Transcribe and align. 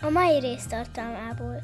A 0.00 0.10
mai 0.10 0.38
rész 0.38 0.66
tartalmából. 0.66 1.60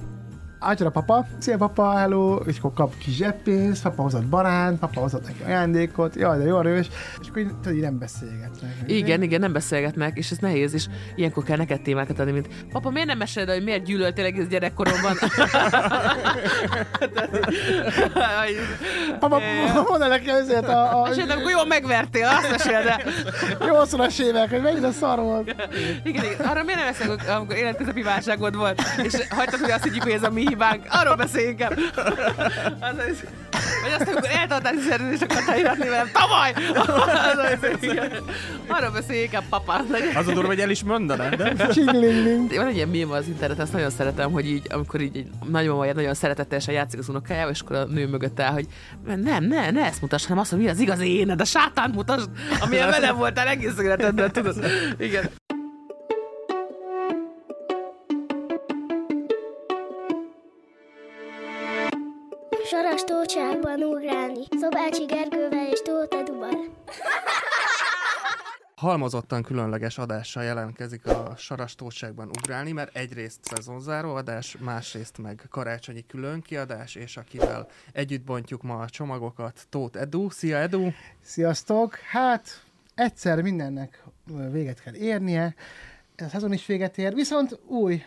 Átjön 0.63 0.89
a 0.89 0.91
papa, 0.91 1.27
szia 1.39 1.57
papa, 1.57 1.97
hello, 1.97 2.37
és 2.37 2.59
akkor 2.59 2.73
kap 2.73 2.99
kis 2.99 3.15
zseppénzt, 3.15 3.83
papa 3.83 4.03
hozott 4.03 4.25
baránt, 4.25 4.79
papa 4.79 5.01
hozott 5.01 5.27
neki 5.27 5.43
ajándékot, 5.43 6.15
jaj, 6.15 6.39
de 6.39 6.45
jó 6.45 6.59
erős, 6.59 6.89
és 7.21 7.29
akkor 7.29 7.43
így, 7.43 7.49
tudod, 7.49 7.77
így 7.77 7.81
nem 7.83 7.99
beszélgetnek. 7.99 8.75
Igen, 8.87 9.23
igen, 9.23 9.41
nem 9.41 9.53
beszélgetnek, 9.53 10.17
és 10.17 10.31
ez 10.31 10.39
nehéz, 10.39 10.75
és 10.75 10.87
ilyenkor 11.15 11.45
kell 11.45 11.57
neked 11.57 11.81
témákat 11.81 12.19
adni, 12.19 12.33
mint 12.33 12.49
papa, 12.73 12.91
miért 12.91 13.07
nem 13.07 13.19
meséled, 13.19 13.49
hogy 13.49 13.65
miért 13.65 13.85
gyűlöltél 13.85 14.25
egész 14.25 14.47
gyerekkoromban? 14.47 15.17
Papa, 19.19 19.39
mondd 19.89 20.03
el 20.03 20.09
neki 20.09 20.29
azért 20.29 20.69
a, 20.69 21.01
a 21.03 21.09
Meséled, 21.09 21.31
amikor 21.31 21.51
jól 21.51 21.67
megvertél, 21.67 22.27
azt 22.27 22.51
meséled 22.51 22.87
el. 22.87 23.01
80-as 23.59 24.21
évek, 24.21 24.51
hogy 24.51 24.63
mennyire 24.63 24.91
szar 24.91 25.19
volt. 25.19 25.55
Igen, 26.05 26.25
igen. 26.25 26.47
Arra 26.47 26.63
miért 26.63 26.81
nem 26.81 26.89
beszélünk, 26.89 27.29
amikor 27.29 27.57
életközepi 27.57 28.03
válságod 28.03 28.57
volt, 28.57 28.83
és 29.03 29.15
hagytad, 29.31 29.61
hogy 29.61 29.71
azt 29.71 29.85
higgyük, 29.85 30.03
hogy 30.03 30.13
ez 30.13 30.23
a 30.23 30.31
mi 30.31 30.50
hibánk. 30.51 30.87
Arról 30.89 31.15
beszéljünk 31.15 31.61
inkább. 31.61 31.79
Az, 32.81 32.95
az, 33.09 33.25
vagy 33.83 33.93
azt, 33.99 34.11
amikor 34.11 34.31
eltartási 34.31 34.79
szerződést 34.89 35.23
akartál 35.23 35.59
iratni 35.59 35.89
velem, 35.89 36.11
tavaly! 36.13 36.53
Arról 38.69 38.91
beszéljünk 38.91 39.33
inkább, 39.33 39.49
papa. 39.49 39.85
Az 40.15 40.29
a 40.29 40.33
durva, 40.33 40.47
hogy 40.47 40.61
el 40.61 40.71
is 40.71 40.83
mondanád, 40.83 41.35
de? 41.35 41.67
Csinglingling. 41.67 42.55
Van 42.55 42.67
egy 42.67 42.75
ilyen 42.75 42.89
mém 42.89 43.11
az 43.11 43.27
internet, 43.27 43.59
ezt 43.59 43.73
nagyon 43.73 43.91
szeretem, 43.91 44.33
hogy 44.33 44.47
így, 44.47 44.67
amikor 44.71 45.01
így 45.01 45.17
egy 45.17 45.29
nagymama 45.51 45.93
nagyon 45.93 46.15
szeretetesen 46.15 46.75
játszik 46.75 46.99
az 46.99 47.09
unokájával, 47.09 47.53
és 47.53 47.61
akkor 47.61 47.77
a 47.77 47.85
nő 47.85 48.07
mögött 48.07 48.41
áll, 48.41 48.53
hogy 48.53 48.67
nem, 49.05 49.45
ne, 49.45 49.71
ne 49.71 49.85
ezt 49.85 50.01
mutass, 50.01 50.27
hanem 50.27 50.39
azt, 50.39 50.51
hogy 50.51 50.59
mi 50.59 50.69
az 50.69 50.79
igazi 50.79 51.19
éned, 51.19 51.41
a 51.41 51.45
sátán 51.45 51.91
mutasd, 51.91 52.29
amilyen 52.61 52.91
velem 52.91 53.17
voltál 53.17 53.47
egész 53.47 53.79
életedben, 53.79 54.33
tudod. 54.33 54.57
Igen. 54.99 55.31
Saras 62.71 63.05
tócsákban 63.05 63.83
ugrálni. 63.83 64.43
Szobácsi 64.61 65.05
Gergővel 65.05 65.67
és 65.71 65.83
Tóth 65.83 66.17
Eduval. 66.17 66.51
halmozottan 68.75 69.43
különleges 69.43 69.99
adással 69.99 70.43
jelentkezik 70.43 71.07
a 71.07 71.35
Sarastóságban 71.37 72.29
ugrálni, 72.29 72.73
mert 72.73 72.97
egyrészt 72.97 73.39
szezonzáró 73.43 74.15
adás, 74.15 74.57
másrészt 74.57 75.19
meg 75.19 75.47
karácsonyi 75.51 76.07
külön 76.07 76.41
kiadás, 76.41 76.95
és 76.95 77.17
akivel 77.17 77.69
együtt 77.93 78.25
bontjuk 78.25 78.63
ma 78.63 78.79
a 78.79 78.89
csomagokat, 78.89 79.67
Tóth 79.69 80.01
Edu. 80.01 80.31
Szia 80.31 80.57
Edu! 80.57 80.89
Sziasztok! 81.23 81.95
Hát 81.95 82.65
egyszer 82.95 83.43
mindennek 83.43 84.03
véget 84.51 84.83
kell 84.83 84.95
érnie, 84.95 85.55
ez 86.17 86.27
a 86.27 86.29
szezon 86.29 86.53
is 86.53 86.67
véget 86.67 86.99
ér, 86.99 87.15
viszont 87.15 87.59
új, 87.67 88.03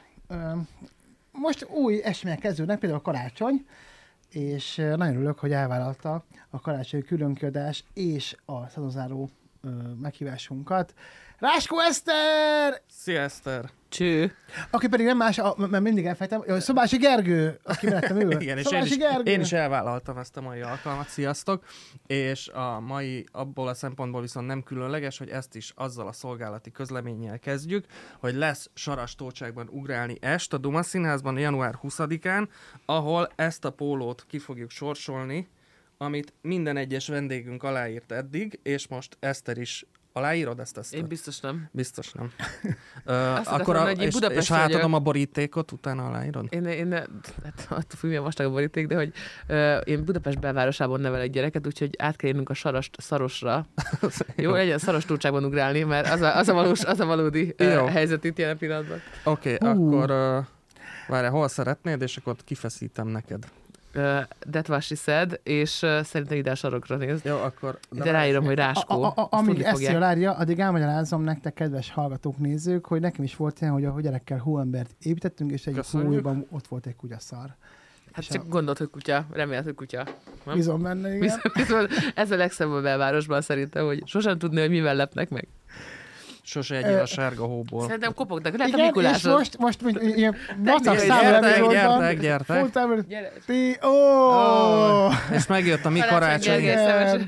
most 1.31 1.65
új 1.65 2.01
események 2.03 2.39
kezdődnek, 2.41 2.79
például 2.79 2.99
a 2.99 3.03
karácsony, 3.03 3.65
és 4.33 4.75
nagyon 4.75 5.15
örülök, 5.15 5.39
hogy 5.39 5.51
elvállalta 5.51 6.23
a 6.49 6.59
karácsonyi 6.59 7.03
különkiadás 7.03 7.83
és 7.93 8.35
a 8.45 8.67
szezonzáró 8.67 9.29
ö, 9.63 9.69
meghívásunkat. 10.01 10.93
Ráskó 11.37 11.79
Eszter! 11.79 12.81
Szia 12.89 13.21
Eszter! 13.21 13.69
Cső. 13.89 14.31
Aki 14.69 14.87
pedig 14.87 15.05
nem 15.05 15.17
más, 15.17 15.37
a- 15.37 15.55
mert 15.57 15.83
mindig 15.83 16.05
elfejtem, 16.05 16.43
Szobási 16.59 16.97
Gergő, 16.97 17.59
aki 17.63 17.85
mellettem 17.87 18.19
ül. 18.19 18.31
Igen, 18.41 18.57
és 18.57 18.71
én 18.71 18.81
is, 18.83 18.97
Gergő. 18.97 19.31
én 19.31 19.39
is 19.41 19.51
elvállaltam 19.51 20.17
ezt 20.17 20.37
a 20.37 20.41
mai 20.41 20.61
alkalmat, 20.61 21.07
sziasztok! 21.07 21.65
És 22.07 22.47
a 22.47 22.79
mai 22.79 23.25
abból 23.31 23.67
a 23.67 23.73
szempontból 23.73 24.21
viszont 24.21 24.47
nem 24.47 24.63
különleges, 24.63 25.17
hogy 25.17 25.29
ezt 25.29 25.55
is 25.55 25.73
azzal 25.75 26.07
a 26.07 26.11
szolgálati 26.11 26.71
közleménnyel 26.71 27.39
kezdjük, 27.39 27.85
hogy 28.19 28.35
lesz 28.35 28.69
Sarastócságban 28.73 29.67
ugrálni 29.71 30.17
est 30.21 30.53
a 30.53 30.57
Duma 30.57 30.83
Színházban 30.83 31.37
január 31.37 31.79
20-án, 31.83 32.47
ahol 32.85 33.29
ezt 33.35 33.65
a 33.65 33.71
pólót 33.71 34.25
ki 34.27 34.39
fogjuk 34.39 34.69
sorsolni, 34.69 35.47
amit 35.97 36.33
minden 36.41 36.77
egyes 36.77 37.07
vendégünk 37.07 37.63
aláírt 37.63 38.11
eddig, 38.11 38.59
és 38.63 38.87
most 38.87 39.17
Eszter 39.19 39.57
is 39.57 39.85
aláírod 40.13 40.59
ezt? 40.59 40.77
ezt 40.77 40.93
Én 40.93 41.07
biztos 41.07 41.39
nem. 41.39 41.69
Biztos 41.71 42.11
nem. 42.11 42.31
Ö, 43.05 43.13
akartam 43.13 43.59
akkor 43.59 43.75
a, 43.75 43.91
és, 43.91 44.15
és 44.29 44.47
ha 44.47 44.55
átadom 44.55 44.93
a 44.93 44.99
borítékot, 44.99 45.71
utána 45.71 46.05
aláírod? 46.05 46.45
Én, 46.49 46.65
én 46.65 46.91
hát 47.43 47.67
attól 47.69 47.97
függ, 47.97 48.07
milyen 48.07 48.23
vastag 48.23 48.45
a 48.45 48.49
boríték, 48.49 48.87
de 48.87 48.95
hogy 48.95 49.13
ö, 49.47 49.77
én 49.77 50.05
Budapest 50.05 50.39
belvárosában 50.39 50.99
nevelek 50.99 51.29
gyereket, 51.29 51.67
úgyhogy 51.67 51.95
át 51.97 52.15
kell 52.15 52.41
a 52.43 52.53
sarast 52.53 53.01
szarosra. 53.01 53.65
Jó, 54.35 54.51
legyen 54.51 54.77
szaros 54.77 55.05
túlságban 55.05 55.45
ugrálni, 55.45 55.83
mert 55.83 56.09
az 56.09 56.21
a, 56.21 56.37
az 56.37 56.47
a, 56.47 56.53
valós, 56.53 56.83
az 56.83 56.99
a 56.99 57.05
valódi 57.05 57.53
Jó. 57.57 57.85
helyzet 57.85 58.23
itt 58.23 58.37
jelen 58.37 58.57
pillanatban. 58.57 59.01
Oké, 59.23 59.53
okay, 59.53 59.73
Hú. 59.73 59.93
akkor 59.93 60.09
várjál, 61.07 61.31
hol 61.31 61.47
szeretnéd, 61.47 62.01
és 62.01 62.17
akkor 62.17 62.35
kifeszítem 62.43 63.07
neked. 63.07 63.45
Uh, 63.95 64.19
That 64.51 64.69
was 64.69 64.85
she 64.85 64.95
said, 64.95 65.39
és 65.43 65.81
uh, 65.81 66.01
szerintem 66.03 66.37
ide 66.37 66.51
a 66.51 66.55
sarokra 66.55 66.95
néz. 66.95 67.21
Jó, 67.23 67.35
akkor... 67.35 67.79
De 67.89 68.11
ráírom, 68.11 68.43
hogy 68.43 68.53
A, 68.53 68.55
Ráskó. 68.55 69.03
a, 69.03 69.07
a, 69.07 69.13
Azt 69.15 69.27
amíg 69.31 69.61
ezt 69.61 69.71
fogják. 69.71 70.17
jól 70.17 70.31
addig 70.33 70.59
elmagyarázom 70.59 71.23
nektek, 71.23 71.53
kedves 71.53 71.91
hallgatók, 71.91 72.37
nézők, 72.37 72.85
hogy 72.85 72.99
nekem 73.01 73.23
is 73.23 73.35
volt 73.35 73.61
ilyen, 73.61 73.73
hogy 73.73 73.85
a 73.85 74.01
gyerekkel 74.01 74.37
hóembert 74.37 74.95
építettünk, 75.01 75.51
és 75.51 75.67
egy 75.67 75.79
hóban 75.91 76.47
ott 76.51 76.67
volt 76.67 76.85
egy 76.85 76.95
kutyaszar. 76.95 77.55
Hát 78.11 78.25
csak 78.25 78.43
a- 78.43 78.47
gondolt, 78.47 78.77
hogy 78.77 78.89
kutya, 78.89 79.25
remélt, 79.31 79.63
hogy 79.63 79.75
kutya. 79.75 80.03
Nem? 80.45 80.55
Bízom 80.55 80.81
benne, 80.81 81.07
igen. 81.07 81.19
Viszont, 81.19 81.53
viszont 81.53 81.89
ez 82.15 82.31
a 82.31 82.35
legszebb 82.35 82.69
a 82.69 82.81
belvárosban 82.81 83.41
szerintem, 83.41 83.85
hogy 83.85 84.01
sosem 84.07 84.37
tudni, 84.37 84.59
hogy 84.59 84.69
mivel 84.69 84.95
lepnek 84.95 85.29
meg. 85.29 85.47
Sose 86.45 86.75
egyél 86.75 86.99
a 86.99 87.05
sárga 87.05 87.45
hóból. 87.45 87.81
Szerintem 87.85 88.13
kopognak, 88.13 88.57
lehet 88.57 88.73
a 88.73 88.77
Igen, 88.77 89.13
és 89.13 89.23
most, 89.23 89.57
most 89.57 89.81
mint 89.81 90.01
ilyen 90.01 90.35
vacak 90.57 90.95
Gyertek, 90.95 91.07
számú 91.07 91.21
gyertek, 91.21 91.51
epizódban, 91.51 91.99
gyertek, 92.19 92.19
gyertek. 93.07 93.43
Ti, 93.45 93.77
ó! 93.85 95.09
És 95.35 95.47
megjött 95.47 95.85
a 95.85 95.89
mi 95.89 95.99
Karácsony 95.99 96.59
Igen. 96.59 97.25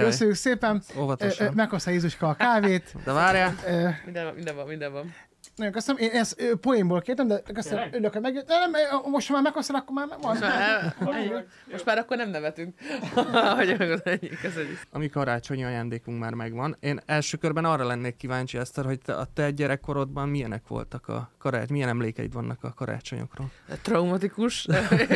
Köszönjük 0.00 0.36
szépen. 0.36 0.82
Óvatosan. 0.98 1.52
Meghozta 1.54 1.90
Jézuska 1.90 2.28
a 2.28 2.34
kávét. 2.34 2.94
De 3.04 3.12
várjál, 3.12 3.54
Ö, 3.66 3.88
Minden 4.04 4.24
van, 4.24 4.34
minden 4.34 4.56
van, 4.56 4.66
minden 4.66 4.92
van. 4.92 5.14
Nagyon 5.58 5.72
köszönöm. 5.72 6.02
Én 6.02 6.10
ezt 6.10 6.56
poénból 6.60 7.00
kértem, 7.00 7.26
de 7.26 7.42
köszönöm. 7.54 7.88
Örülök, 7.92 8.12
hogy 8.12 8.22
megjött. 8.22 8.48
Nem, 8.48 8.70
most 9.10 9.26
ha 9.26 9.32
már 9.32 9.42
meghoztad, 9.42 9.76
akkor 9.76 9.94
már 9.94 10.06
van. 10.08 10.18
Most 10.22 10.40
már, 10.40 10.94
most 11.72 11.84
már 11.84 11.98
akkor 11.98 12.16
nem 12.16 12.30
nevetünk. 12.30 12.78
hogy 13.56 14.00
ennyi, 14.04 14.28
köszönjük. 14.42 14.80
a 14.90 14.98
mi 14.98 15.08
karácsonyi 15.08 15.64
ajándékunk 15.64 16.18
már 16.18 16.34
megvan. 16.34 16.76
Én 16.80 17.00
első 17.06 17.36
körben 17.36 17.64
arra 17.64 17.86
lennék 17.86 18.16
kíváncsi, 18.16 18.58
Eszter, 18.58 18.84
hogy 18.84 18.98
te, 18.98 19.14
a 19.14 19.26
te 19.34 19.50
gyerekkorodban 19.50 20.28
milyenek 20.28 20.68
voltak 20.68 21.08
a 21.08 21.30
karácsony, 21.38 21.72
milyen 21.72 21.88
emlékeid 21.88 22.32
vannak 22.32 22.64
a 22.64 22.72
karácsonyokról? 22.72 23.50
Traumatikus. 23.82 24.66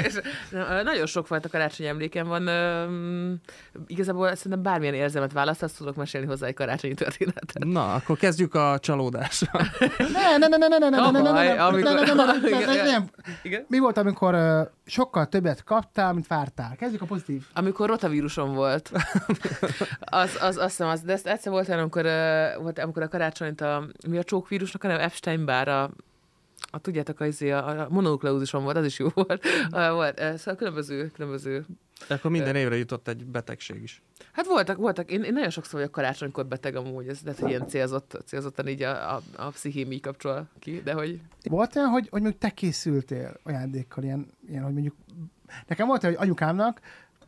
nagyon 0.85 1.07
sokfajta 1.07 1.49
karácsonyi 1.49 1.89
emlékem 1.89 2.27
van. 2.27 2.49
Üm, 2.49 3.41
Igazából 3.87 4.35
szerintem 4.35 4.63
bármilyen 4.63 4.95
érzelmet 4.95 5.33
választasz, 5.33 5.73
tudok 5.73 5.97
mesélni 5.97 6.27
hozzá 6.27 6.47
egy 6.47 6.55
karácsonyi 6.55 6.95
történetet. 6.95 7.65
Na, 7.65 7.95
akkor 7.95 8.17
kezdjük 8.17 8.55
a 8.55 8.79
csalódással. 8.79 9.67
Ne, 10.39 10.47
ne, 10.47 10.57
ne, 10.57 10.67
ne, 10.67 10.79
ne, 10.79 10.89
ne, 10.89 11.11
ne, 11.11 11.11
ne, 11.11 11.31
ne, 11.31 12.83
ne? 12.83 13.65
Mi 13.69 13.79
volt, 13.79 13.97
amikor 13.97 14.35
sokkal 14.87 15.27
többet 15.27 15.65
kaptál, 15.65 16.13
mint 16.13 16.27
vártál? 16.27 16.77
Kezdjük 16.77 17.03
a 17.03 17.07
pozitív. 17.07 17.43
Amikor 17.55 17.89
rotavírusom 17.89 18.55
volt. 18.55 18.91
Az, 20.01 20.39
az, 20.41 20.57
azt 20.57 20.69
hiszem, 20.69 20.89
az, 20.89 21.01
de 21.01 21.13
ezt 21.13 21.27
egyszer 21.27 21.53
volt 21.53 21.69
olyan, 21.69 21.81
amikor, 21.81 22.05
uh, 22.05 22.63
volt, 22.63 22.79
amikor 22.79 23.03
a 23.03 23.09
karácsonyt 23.09 23.61
a, 23.61 23.87
mi 24.09 24.19
a 24.19 24.25
csókvírusnak, 24.25 24.83
hanem 24.83 24.99
Epstein-Bár 24.99 25.69
a, 25.69 25.91
a 26.71 26.79
tudjátok, 26.79 27.21
a, 27.21 27.27
izé, 27.27 27.51
a, 27.51 27.67
a 27.67 27.87
mononukleózusom 27.91 28.65
volt, 28.65 28.77
az 28.77 28.85
is 28.85 28.99
jó 28.99 29.09
volt. 29.15 29.45
Uh, 29.73 29.91
volt 29.91 30.21
uh, 30.21 30.35
szóval 30.35 30.57
különböző, 30.57 31.11
különböző 31.15 31.65
akkor 32.09 32.31
minden 32.31 32.57
évre 32.57 32.77
jutott 32.77 33.09
egy 33.09 33.25
betegség 33.25 33.83
is. 33.83 34.03
Hát 34.33 34.47
voltak, 34.47 34.77
voltak. 34.77 35.11
Én, 35.11 35.23
én 35.23 35.33
nagyon 35.33 35.51
sokszor 35.51 35.79
vagyok 35.79 35.93
karácsonykor 35.93 36.47
beteg 36.47 36.77
amúgy, 36.77 37.09
ez 37.09 37.21
lehet, 37.25 37.41
hogy 37.41 37.49
ilyen 37.49 37.69
célzott, 37.69 38.23
célzottan 38.27 38.69
így 38.69 38.83
a, 38.83 39.15
a, 39.15 39.21
a 39.37 39.49
pszichém 39.49 39.93
így 39.93 40.01
kapcsol 40.01 40.49
ki, 40.59 40.81
de 40.85 40.93
hogy 40.93 41.21
Volt 41.43 41.77
olyan, 41.77 41.89
hogy, 41.89 42.09
hogy 42.11 42.21
mondjuk 42.21 42.43
te 42.43 42.51
készültél 42.51 43.37
ajándékkal, 43.43 44.05
ilyen, 44.05 44.27
ilyen, 44.49 44.63
hogy 44.63 44.73
mondjuk... 44.73 44.95
Nekem 45.67 45.87
volt 45.87 46.05
olyan, 46.05 46.17
hogy 46.17 46.25
anyukámnak 46.25 46.81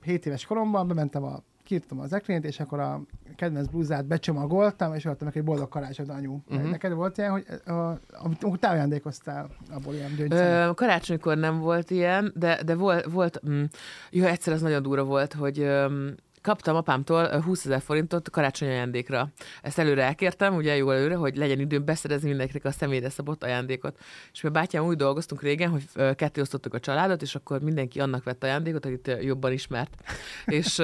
7 0.02 0.26
éves 0.26 0.44
koromban 0.44 0.88
bementem 0.88 1.24
a 1.24 1.42
kiírtam 1.64 2.00
az 2.00 2.12
ekrényt, 2.12 2.44
és 2.44 2.60
akkor 2.60 2.80
a 2.80 3.00
kedvenc 3.36 3.68
blúzát 3.68 4.06
becsomagoltam, 4.06 4.94
és 4.94 5.06
adtam 5.06 5.26
neki 5.26 5.38
egy 5.38 5.44
boldog 5.44 5.68
karácsonyt, 5.68 6.10
anyu. 6.10 6.38
Uh-huh. 6.48 6.70
Neked 6.70 6.92
volt 6.92 7.18
ilyen, 7.18 7.30
hogy 7.30 7.46
a, 7.66 7.98
amit 8.12 8.60
te 8.60 8.68
ajándékoztál 8.68 9.50
abból 9.70 9.94
ilyen 9.94 10.14
gyöngyszem? 10.16 10.68
Ö, 10.68 10.72
karácsonykor 10.74 11.36
nem 11.36 11.58
volt 11.58 11.90
ilyen, 11.90 12.32
de, 12.36 12.62
de 12.62 12.74
volt, 12.74 13.04
volt 13.04 13.40
mm, 13.48 13.62
jó, 14.10 14.24
egyszer 14.24 14.52
az 14.52 14.62
nagyon 14.62 14.82
durva 14.82 15.04
volt, 15.04 15.32
hogy 15.32 15.60
öm, 15.60 16.14
kaptam 16.44 16.76
apámtól 16.76 17.28
ö, 17.32 17.40
20 17.40 17.64
ezer 17.64 17.80
forintot 17.80 18.30
karácsony 18.30 18.68
ajándékra. 18.68 19.28
Ezt 19.62 19.78
előre 19.78 20.02
elkértem, 20.02 20.54
ugye 20.54 20.76
jó 20.76 20.90
előre, 20.90 21.14
hogy 21.14 21.36
legyen 21.36 21.58
időm 21.58 21.84
beszerezni 21.84 22.28
mindenkinek 22.28 22.64
a 22.64 22.70
személyre 22.70 23.10
szabott 23.10 23.44
ajándékot. 23.44 23.98
És 24.32 24.40
mi 24.40 24.48
a 24.48 24.52
bátyám 24.52 24.84
úgy 24.84 24.96
dolgoztunk 24.96 25.42
régen, 25.42 25.70
hogy 25.70 26.14
ketté 26.16 26.40
osztottuk 26.40 26.74
a 26.74 26.80
családot, 26.80 27.22
és 27.22 27.34
akkor 27.34 27.60
mindenki 27.60 28.00
annak 28.00 28.24
vett 28.24 28.42
ajándékot, 28.42 28.84
akit 28.84 29.16
jobban 29.20 29.52
ismert. 29.52 29.94
és, 30.46 30.82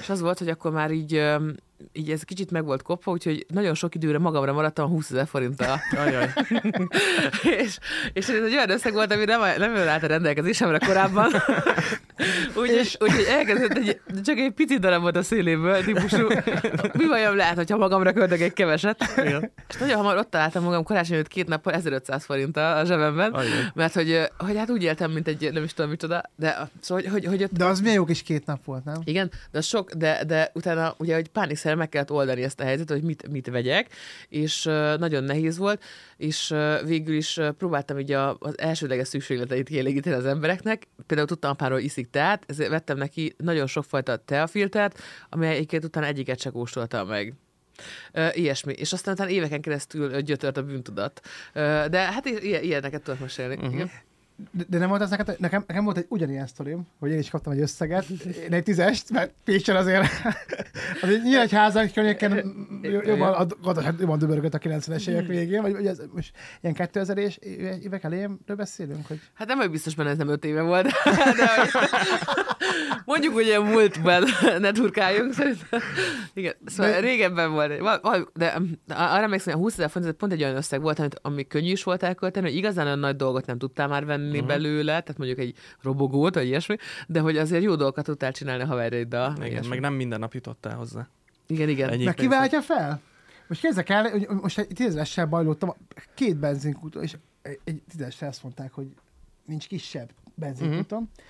és 0.00 0.08
az 0.08 0.20
volt, 0.20 0.38
hogy 0.38 0.48
akkor 0.48 0.70
már 0.70 0.90
így 0.90 1.36
így 1.92 2.10
ez 2.10 2.22
kicsit 2.22 2.50
meg 2.50 2.64
volt 2.64 2.82
kopva, 2.82 3.10
úgyhogy 3.10 3.46
nagyon 3.48 3.74
sok 3.74 3.94
időre 3.94 4.18
magamra 4.18 4.52
maradtam 4.52 4.88
20 4.88 5.10
ezer 5.10 5.26
forinttal. 5.26 5.80
Ajaj. 5.96 6.32
és, 7.62 7.78
és 8.12 8.28
ez 8.28 8.42
egy 8.44 8.54
olyan 8.54 8.70
összeg 8.70 8.92
volt, 8.92 9.12
ami 9.12 9.24
nem, 9.24 9.40
nem 9.58 9.76
állt 9.76 10.02
a 10.02 10.06
rendelkezésemre 10.06 10.78
korábban. 10.78 11.30
Úgyhogy 12.54 12.96
úgy, 13.00 13.26
elkezdett 13.30 13.76
egy, 13.76 14.00
csak 14.24 14.38
egy 14.38 14.50
pici 14.50 14.78
darab 14.78 15.00
volt 15.02 15.16
a 15.16 15.22
széléből, 15.22 15.84
típusú, 15.84 16.26
mi 16.92 17.06
vajon 17.06 17.36
lehet, 17.36 17.56
hogyha 17.56 17.76
magamra 17.76 18.12
költök 18.12 18.40
egy 18.40 18.52
keveset. 18.52 19.04
Igen. 19.16 19.50
És 19.68 19.76
nagyon 19.76 19.96
hamar 19.96 20.16
ott 20.16 20.30
találtam 20.30 20.62
magam 20.62 20.82
karácsony 20.82 21.14
előtt 21.14 21.28
két 21.28 21.48
nappal 21.48 21.72
1500 21.72 22.24
forinttal 22.24 22.76
a 22.76 22.84
zsebemben, 22.84 23.32
Ajaj. 23.32 23.50
mert 23.74 23.94
hogy, 23.94 24.28
hogy 24.38 24.56
hát 24.56 24.70
úgy 24.70 24.82
éltem, 24.82 25.10
mint 25.10 25.28
egy 25.28 25.52
nem 25.52 25.62
is 25.62 25.74
tudom 25.74 25.90
micsoda, 25.90 26.22
de 26.36 26.68
szóval, 26.80 27.02
hogy, 27.02 27.12
hogy, 27.12 27.24
hogy 27.24 27.42
ott 27.42 27.52
De 27.52 27.64
az 27.64 27.80
milyen 27.80 27.96
jó 27.96 28.04
kis 28.04 28.22
két 28.22 28.46
nap 28.46 28.64
volt, 28.64 28.84
nem? 28.84 29.00
igen, 29.04 29.30
de 29.50 29.60
sok, 29.60 29.92
de, 29.92 30.24
de 30.26 30.50
utána 30.54 30.94
ugye, 30.98 31.14
hogy 31.14 31.28
pánikszerűen 31.28 31.78
meg 31.78 31.88
kellett 31.88 32.10
oldani 32.10 32.42
ezt 32.42 32.60
a 32.60 32.64
helyzetet, 32.64 32.96
hogy 32.96 33.06
mit, 33.06 33.28
mit 33.30 33.46
vegyek, 33.46 33.86
és 34.28 34.62
nagyon 34.98 35.24
nehéz 35.24 35.58
volt, 35.58 35.82
és 36.16 36.54
végül 36.84 37.16
is 37.16 37.40
próbáltam 37.58 37.98
így 37.98 38.12
a, 38.12 38.36
az 38.38 38.58
elsődleges 38.58 39.08
szükségleteit 39.08 39.68
kielégíteni 39.68 40.16
az 40.16 40.26
embereknek. 40.26 40.82
Például 41.06 41.28
tudtam 41.28 41.50
apáról 41.50 41.78
iszik 41.78 42.07
teát, 42.10 42.44
ezért 42.46 42.70
vettem 42.70 42.96
neki 42.96 43.34
nagyon 43.36 43.66
sokfajta 43.66 44.16
teafiltert, 44.16 44.98
amelyiket 45.28 45.84
utána 45.84 46.06
egyiket 46.06 46.40
se 46.40 46.50
kóstoltam 46.50 47.08
meg. 47.08 47.34
Uh, 48.14 48.36
ilyesmi. 48.36 48.72
És 48.72 48.92
aztán 48.92 49.14
utána 49.14 49.30
éveken 49.30 49.60
keresztül 49.60 50.12
ö, 50.12 50.20
gyötört 50.20 50.56
a 50.56 50.62
bűntudat. 50.62 51.20
De 51.88 51.98
hát 51.98 52.26
ilyeneket 52.26 53.02
tudok 53.02 53.20
mesélni. 53.20 53.54
Uh-huh. 53.54 53.72
Igen. 53.72 53.90
De, 54.50 54.64
de 54.68 54.78
nem 54.78 54.88
volt 54.88 55.00
az 55.00 55.10
neked, 55.10 55.36
nekem, 55.38 55.64
nekem 55.66 55.84
volt 55.84 55.96
egy 55.96 56.06
ugyanilyen 56.08 56.46
sztorim, 56.46 56.86
hogy 56.98 57.10
én 57.10 57.18
is 57.18 57.30
kaptam 57.30 57.52
egy 57.52 57.60
összeget, 57.60 58.08
én 58.44 58.52
egy 58.52 58.62
tízest, 58.62 59.10
mert 59.10 59.32
Pécsen 59.44 59.76
azért, 59.76 60.06
azért 61.02 61.22
Nyíregyházak 61.22 61.92
környéken 61.92 62.32
jobban, 63.06 63.32
a 63.32 63.46
jobban 63.98 64.18
döbörgött 64.18 64.54
a 64.54 64.58
90-es 64.58 65.08
évek 65.08 65.26
végén, 65.26 65.62
vagy, 65.62 65.72
vagy 65.72 65.86
ez 65.86 66.00
most 66.14 66.32
ilyen 66.60 66.74
2000-es 66.78 67.36
évek 67.82 68.04
elejénről 68.04 68.56
beszélünk, 68.56 69.06
hogy 69.06 69.20
Hát 69.34 69.48
nem 69.48 69.58
vagy 69.58 69.70
biztos 69.70 69.94
benne, 69.94 70.10
ez 70.10 70.16
nem 70.16 70.28
öt 70.28 70.44
éve 70.44 70.62
volt. 70.62 70.86
De 71.04 71.48
mondjuk, 73.04 73.34
hogy 73.34 73.46
ilyen 73.46 73.62
múltban 73.62 74.24
ne 74.58 74.72
turkáljunk, 74.72 75.32
szerintem. 75.32 75.80
Igen, 76.34 76.54
szóval 76.66 76.92
De- 76.92 77.00
régebben 77.00 77.52
volt. 77.52 77.82
De 78.34 78.54
um, 78.58 78.70
arra 78.88 79.22
emlékszem, 79.22 79.52
hogy 79.52 79.62
a 79.62 79.64
20 79.64 79.72
ezer 79.72 79.90
font, 79.90 80.06
ez 80.06 80.12
pont 80.18 80.32
egy 80.32 80.42
olyan 80.42 80.56
összeg 80.56 80.80
volt, 80.80 80.98
amit, 80.98 81.18
ami 81.22 81.46
könnyű 81.46 81.70
is 81.70 81.82
volt 81.82 82.02
elkölteni, 82.02 82.46
hogy 82.46 82.56
igazán 82.56 82.86
olyan 82.86 82.98
nagy 82.98 83.16
dolgot 83.16 83.46
nem 83.46 83.58
tudtál 83.58 83.88
már 83.88 84.04
venni 84.04 84.27
uh-huh. 84.34 84.46
belőle, 84.48 85.00
tehát 85.00 85.16
mondjuk 85.18 85.38
egy 85.38 85.54
robogót, 85.82 86.34
vagy 86.34 86.46
ilyesmi, 86.46 86.76
de 87.06 87.20
hogy 87.20 87.36
azért 87.36 87.62
jó 87.62 87.74
dolgokat 87.74 88.04
tudtál 88.04 88.32
csinálni 88.32 88.62
a 88.62 88.66
haverjaiddal. 88.66 89.28
meg 89.28 89.36
Igen, 89.38 89.50
ilyesmi. 89.50 89.68
meg 89.68 89.80
nem 89.80 89.94
minden 89.94 90.18
nap 90.18 90.34
jutottál 90.34 90.76
hozzá. 90.76 91.08
igen, 91.46 91.68
igen. 91.68 91.88
Ennyi. 91.88 92.04
meg 92.04 92.14
kiváltja 92.14 92.62
fel? 92.62 93.00
Most 93.48 93.60
kézzek 93.60 93.88
el, 93.88 94.10
hogy 94.10 94.28
most 94.42 94.58
egy 94.58 94.68
tízessel 94.74 95.26
bajlódtam, 95.26 95.74
két 96.14 96.36
benzinkúton, 96.36 97.02
és 97.02 97.16
egy- 97.64 97.82
tízessel 97.90 98.28
azt 98.28 98.42
mondták, 98.42 98.72
hogy 98.72 98.86
nincs 99.44 99.66
kisebb 99.66 100.10
benzinkúton, 100.34 100.98
uh-huh. 101.02 101.24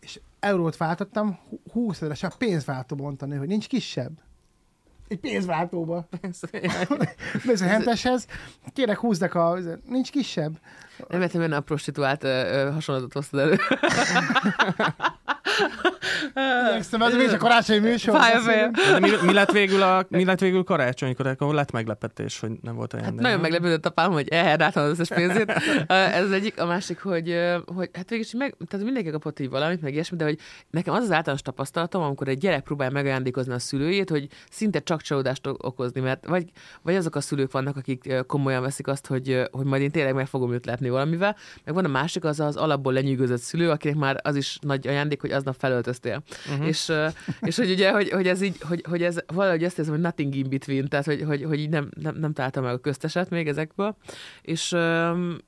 és 0.00 0.20
eurót 0.40 0.76
váltottam, 0.76 1.38
hú- 1.48 1.60
20 1.72 1.96
ezeres, 1.96 2.22
a 2.22 2.30
pénzváltóba 2.38 3.02
mondta 3.02 3.26
nő, 3.26 3.36
hogy 3.36 3.48
nincs 3.48 3.66
kisebb. 3.68 4.12
Egy 5.10 5.18
pénzváltóba. 5.18 6.08
Mész 7.44 7.60
a 7.66 7.66
henteshez, 7.66 8.26
kérek 8.72 8.98
húzzak 8.98 9.34
a... 9.34 9.58
Nincs 9.86 10.10
kisebb. 10.10 10.58
Nem 11.08 11.22
értem, 11.22 11.52
a 11.52 11.60
prostituált 11.60 12.24
ö, 12.24 12.28
ö, 12.28 12.70
hasonlatot 12.70 13.12
hoztad 13.12 13.40
elő. 13.40 13.56
Igyekszem, 16.70 17.02
ez 17.02 17.14
még 17.14 17.32
a 17.32 17.36
karácsonyi 17.36 17.78
műsor. 17.78 18.14
Fáj. 18.14 18.70
De 18.90 18.98
mi, 18.98 19.10
mi, 19.22 19.32
lett 19.32 19.50
végül 19.50 19.82
a, 19.82 20.06
mi 20.08 20.24
lett 20.24 20.40
végül 20.40 20.64
karácsonykor? 20.64 21.26
Akkor 21.26 21.54
lett 21.54 21.72
meglepetés, 21.72 22.40
hogy 22.40 22.50
nem 22.62 22.74
volt 22.74 22.92
olyan. 22.92 23.04
Hát 23.04 23.14
nagyon 23.14 23.40
meglepődött 23.40 23.86
apám, 23.86 24.12
hogy 24.12 24.28
elherdáltam 24.28 24.82
az 24.84 24.90
összes 24.90 25.08
pénzét. 25.08 25.50
Ez 25.88 26.24
az 26.24 26.32
egyik. 26.32 26.60
A 26.60 26.66
másik, 26.66 27.00
hogy, 27.00 27.36
hogy 27.74 27.90
hát 27.92 28.08
végül 28.08 28.24
is 28.24 28.32
meg, 28.32 28.56
tehát 28.68 28.84
mindenki 28.84 29.10
kapott 29.10 29.40
így 29.40 29.50
valamit, 29.50 29.80
meg 29.80 29.92
ilyesmi, 29.92 30.16
de 30.16 30.24
hogy 30.24 30.38
nekem 30.70 30.94
az 30.94 31.02
az 31.02 31.10
általános 31.12 31.42
tapasztalatom, 31.42 32.02
amikor 32.02 32.28
egy 32.28 32.38
gyerek 32.38 32.62
próbálja 32.62 32.92
megajándékozni 32.92 33.52
a 33.52 33.58
szülőjét, 33.58 34.10
hogy 34.10 34.28
szinte 34.50 34.78
csak 34.78 35.02
csalódást 35.02 35.46
okozni, 35.46 36.00
mert 36.00 36.26
vagy, 36.26 36.44
vagy 36.82 36.94
azok 36.94 37.14
a 37.14 37.20
szülők 37.20 37.52
vannak, 37.52 37.76
akik 37.76 38.14
komolyan 38.26 38.62
veszik 38.62 38.86
azt, 38.86 39.06
hogy, 39.06 39.48
hogy 39.50 39.64
majd 39.64 39.82
én 39.82 39.90
tényleg 39.90 40.14
meg 40.14 40.26
fogom 40.26 40.52
őt 40.52 40.78
valamivel, 40.80 41.36
meg 41.64 41.74
van 41.74 41.84
a 41.84 41.88
másik, 41.88 42.24
az 42.24 42.40
az 42.40 42.56
alapból 42.56 42.92
lenyűgözött 42.92 43.40
szülő, 43.40 43.70
akinek 43.70 43.96
már 43.96 44.20
az 44.22 44.36
is 44.36 44.58
nagy 44.60 44.86
ajándék, 44.86 45.20
hogy 45.20 45.32
aznap 45.32 45.54
felöltöztél. 45.58 46.09
Uh-huh. 46.16 46.66
És, 46.66 46.92
és 47.40 47.56
hogy 47.56 47.70
ugye, 47.70 47.90
hogy, 47.90 48.10
hogy 48.10 48.26
ez 48.26 48.42
így, 48.42 48.56
hogy, 48.60 48.84
hogy 48.88 49.02
ez 49.02 49.18
valahogy 49.26 49.64
azt 49.64 49.78
érzem, 49.78 49.94
hogy 49.94 50.02
nothing 50.02 50.34
in 50.34 50.48
between, 50.48 50.88
tehát 50.88 51.06
hogy, 51.06 51.22
hogy, 51.22 51.44
hogy 51.44 51.58
így 51.58 51.68
nem, 51.68 51.90
nem, 52.00 52.16
nem 52.16 52.32
találtam 52.32 52.64
meg 52.64 52.72
a 52.72 52.78
közteset 52.78 53.30
még 53.30 53.48
ezekből, 53.48 53.96
és, 54.42 54.76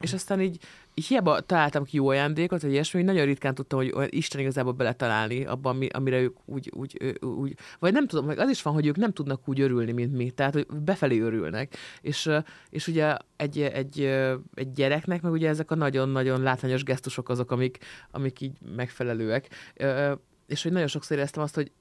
és 0.01 0.13
aztán 0.13 0.41
így, 0.41 0.59
így 0.95 1.07
hiába 1.07 1.41
találtam 1.41 1.85
ki 1.85 1.97
jó 1.97 2.09
ajándékot, 2.09 2.63
vagy 2.63 2.73
ilyesmi, 2.73 2.99
hogy 2.99 3.09
nagyon 3.09 3.27
ritkán 3.27 3.55
tudtam, 3.55 3.79
hogy 3.79 3.93
olyan 3.95 4.09
Isten 4.11 4.41
igazából 4.41 4.73
beletalálni 4.73 5.45
abban, 5.45 5.75
ami, 5.75 5.87
amire 5.87 6.21
ők 6.21 6.37
úgy, 6.45 6.73
úgy, 6.75 7.17
úgy, 7.21 7.55
vagy 7.79 7.93
nem 7.93 8.07
tudom, 8.07 8.27
meg 8.27 8.39
az 8.39 8.51
is 8.51 8.63
van, 8.63 8.75
hogy 8.75 8.87
ők 8.87 8.97
nem 8.97 9.13
tudnak 9.13 9.49
úgy 9.49 9.61
örülni, 9.61 9.93
mint 9.93 10.17
mi, 10.17 10.31
tehát 10.31 10.53
hogy 10.53 10.67
befelé 10.67 11.21
örülnek. 11.21 11.77
És, 12.01 12.31
és 12.71 12.87
ugye 12.87 13.17
egy, 13.37 13.61
egy, 13.61 14.01
egy 14.55 14.73
gyereknek, 14.73 15.23
meg 15.23 15.33
ugye 15.33 15.49
ezek 15.49 15.71
a 15.71 15.75
nagyon-nagyon 15.75 16.43
látványos 16.43 16.83
gesztusok 16.83 17.29
azok, 17.29 17.51
amik, 17.51 17.79
amik 18.11 18.41
így 18.41 18.57
megfelelőek. 18.77 19.49
És 20.53 20.63
hogy 20.63 20.73
nagyon 20.73 20.89
sokszor 20.89 21.17
éreztem 21.17 21.43
azt, 21.43 21.55
hogy 21.55 21.73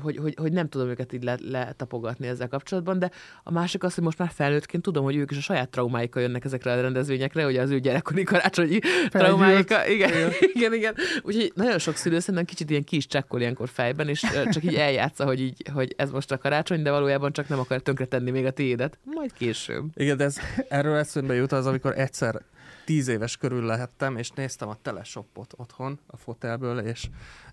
hogy, 0.00 0.16
hogy, 0.16 0.34
hogy 0.38 0.52
nem 0.52 0.68
tudom 0.68 0.88
őket 0.88 1.12
így 1.12 1.22
le- 1.22 1.38
letapogatni 1.40 2.26
ezzel 2.26 2.48
kapcsolatban, 2.48 2.98
de 2.98 3.10
a 3.42 3.52
másik 3.52 3.82
az, 3.82 3.94
hogy 3.94 4.04
most 4.04 4.18
már 4.18 4.30
felnőttként 4.34 4.82
tudom, 4.82 5.04
hogy 5.04 5.16
ők 5.16 5.30
is 5.30 5.36
a 5.36 5.40
saját 5.40 5.68
traumáikkal 5.68 6.22
jönnek 6.22 6.44
ezekre 6.44 6.72
a 6.72 6.80
rendezvényekre, 6.80 7.44
hogy 7.44 7.56
az 7.56 7.70
ő 7.70 7.78
gyerekkori 7.78 8.22
karácsonyi 8.22 8.78
traumáika. 9.08 9.86
Igen, 9.86 10.10
igen, 10.10 10.30
igen, 10.54 10.74
igen. 10.74 10.94
Úgyhogy 11.22 11.52
nagyon 11.54 11.78
sok 11.78 11.96
szülő 11.96 12.18
szerintem 12.18 12.44
kicsit 12.44 12.70
ilyen 12.70 12.84
ki 12.84 12.96
is 12.96 13.06
csekkol 13.06 13.40
ilyenkor 13.40 13.68
fejben, 13.68 14.08
és 14.08 14.20
csak 14.50 14.64
így 14.64 14.74
eljátsza, 14.74 15.24
hogy, 15.24 15.40
így, 15.40 15.68
hogy 15.72 15.94
ez 15.96 16.10
most 16.10 16.30
a 16.30 16.38
karácsony, 16.38 16.82
de 16.82 16.90
valójában 16.90 17.32
csak 17.32 17.48
nem 17.48 17.58
akar 17.58 17.80
tönkretenni 17.80 18.30
még 18.30 18.44
a 18.44 18.50
tiédet. 18.50 18.98
Majd 19.04 19.32
később. 19.32 19.84
Igen, 19.94 20.16
de 20.16 20.24
ez, 20.24 20.36
erről 20.68 20.96
eszembe 20.96 21.34
jut 21.34 21.52
az, 21.52 21.66
amikor 21.66 21.98
egyszer 21.98 22.42
tíz 22.84 23.08
éves 23.08 23.36
körül 23.36 23.64
lehettem, 23.64 24.16
és 24.16 24.30
néztem 24.30 24.68
a 24.68 24.76
teleshopot 24.82 25.54
otthon, 25.56 25.98
a 26.06 26.16
fotelből, 26.16 26.78
és 26.78 27.08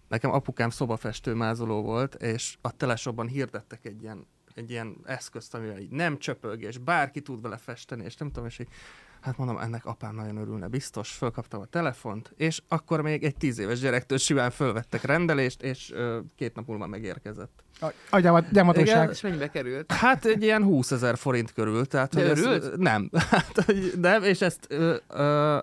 nekem 0.09 0.31
apukám 0.31 0.69
szobafestő 0.69 1.33
mázoló 1.33 1.81
volt, 1.81 2.15
és 2.15 2.57
a 2.61 2.71
teleshopban 2.71 3.27
hirdettek 3.27 3.85
egy 3.85 4.01
ilyen, 4.01 4.27
egy 4.55 4.69
ilyen 4.69 4.95
eszközt, 5.05 5.55
amivel 5.55 5.77
így 5.79 5.91
nem 5.91 6.17
csöpög, 6.17 6.61
és 6.61 6.77
bárki 6.77 7.21
tud 7.21 7.41
vele 7.41 7.57
festeni, 7.57 8.03
és 8.03 8.15
nem 8.15 8.27
tudom, 8.27 8.45
és 8.47 8.59
így, 8.59 8.67
hát 9.21 9.37
mondom, 9.37 9.57
ennek 9.57 9.85
apám 9.85 10.15
nagyon 10.15 10.37
örülne, 10.37 10.67
biztos, 10.67 11.11
fölkaptam 11.11 11.61
a 11.61 11.65
telefont, 11.65 12.33
és 12.37 12.61
akkor 12.67 13.01
még 13.01 13.23
egy 13.23 13.35
tíz 13.35 13.59
éves 13.59 13.79
gyerektől 13.79 14.17
simán 14.17 14.51
fölvettek 14.51 15.03
rendelést, 15.03 15.61
és 15.61 15.91
ö, 15.91 16.19
két 16.35 16.55
nap 16.55 16.67
múlva 16.67 16.87
megérkezett. 16.87 17.63
Agyámat, 18.09 18.51
gyarmatosság. 18.51 19.09
És 19.09 19.21
mennyibe 19.21 19.47
került? 19.49 19.91
Hát 19.91 20.25
egy 20.25 20.43
ilyen 20.43 20.63
20 20.63 20.91
ezer 20.91 21.17
forint 21.17 21.53
körül. 21.53 21.85
Tehát, 21.85 22.13
De 22.15 22.21
hogy 22.21 22.29
ez- 22.29 22.39
örült? 22.45 22.77
nem. 22.77 23.09
Hát, 23.29 23.63
hogy 23.65 23.93
nem, 24.01 24.23
és 24.23 24.41
ezt 24.41 24.65
ö, 24.69 24.95
ö, 25.07 25.57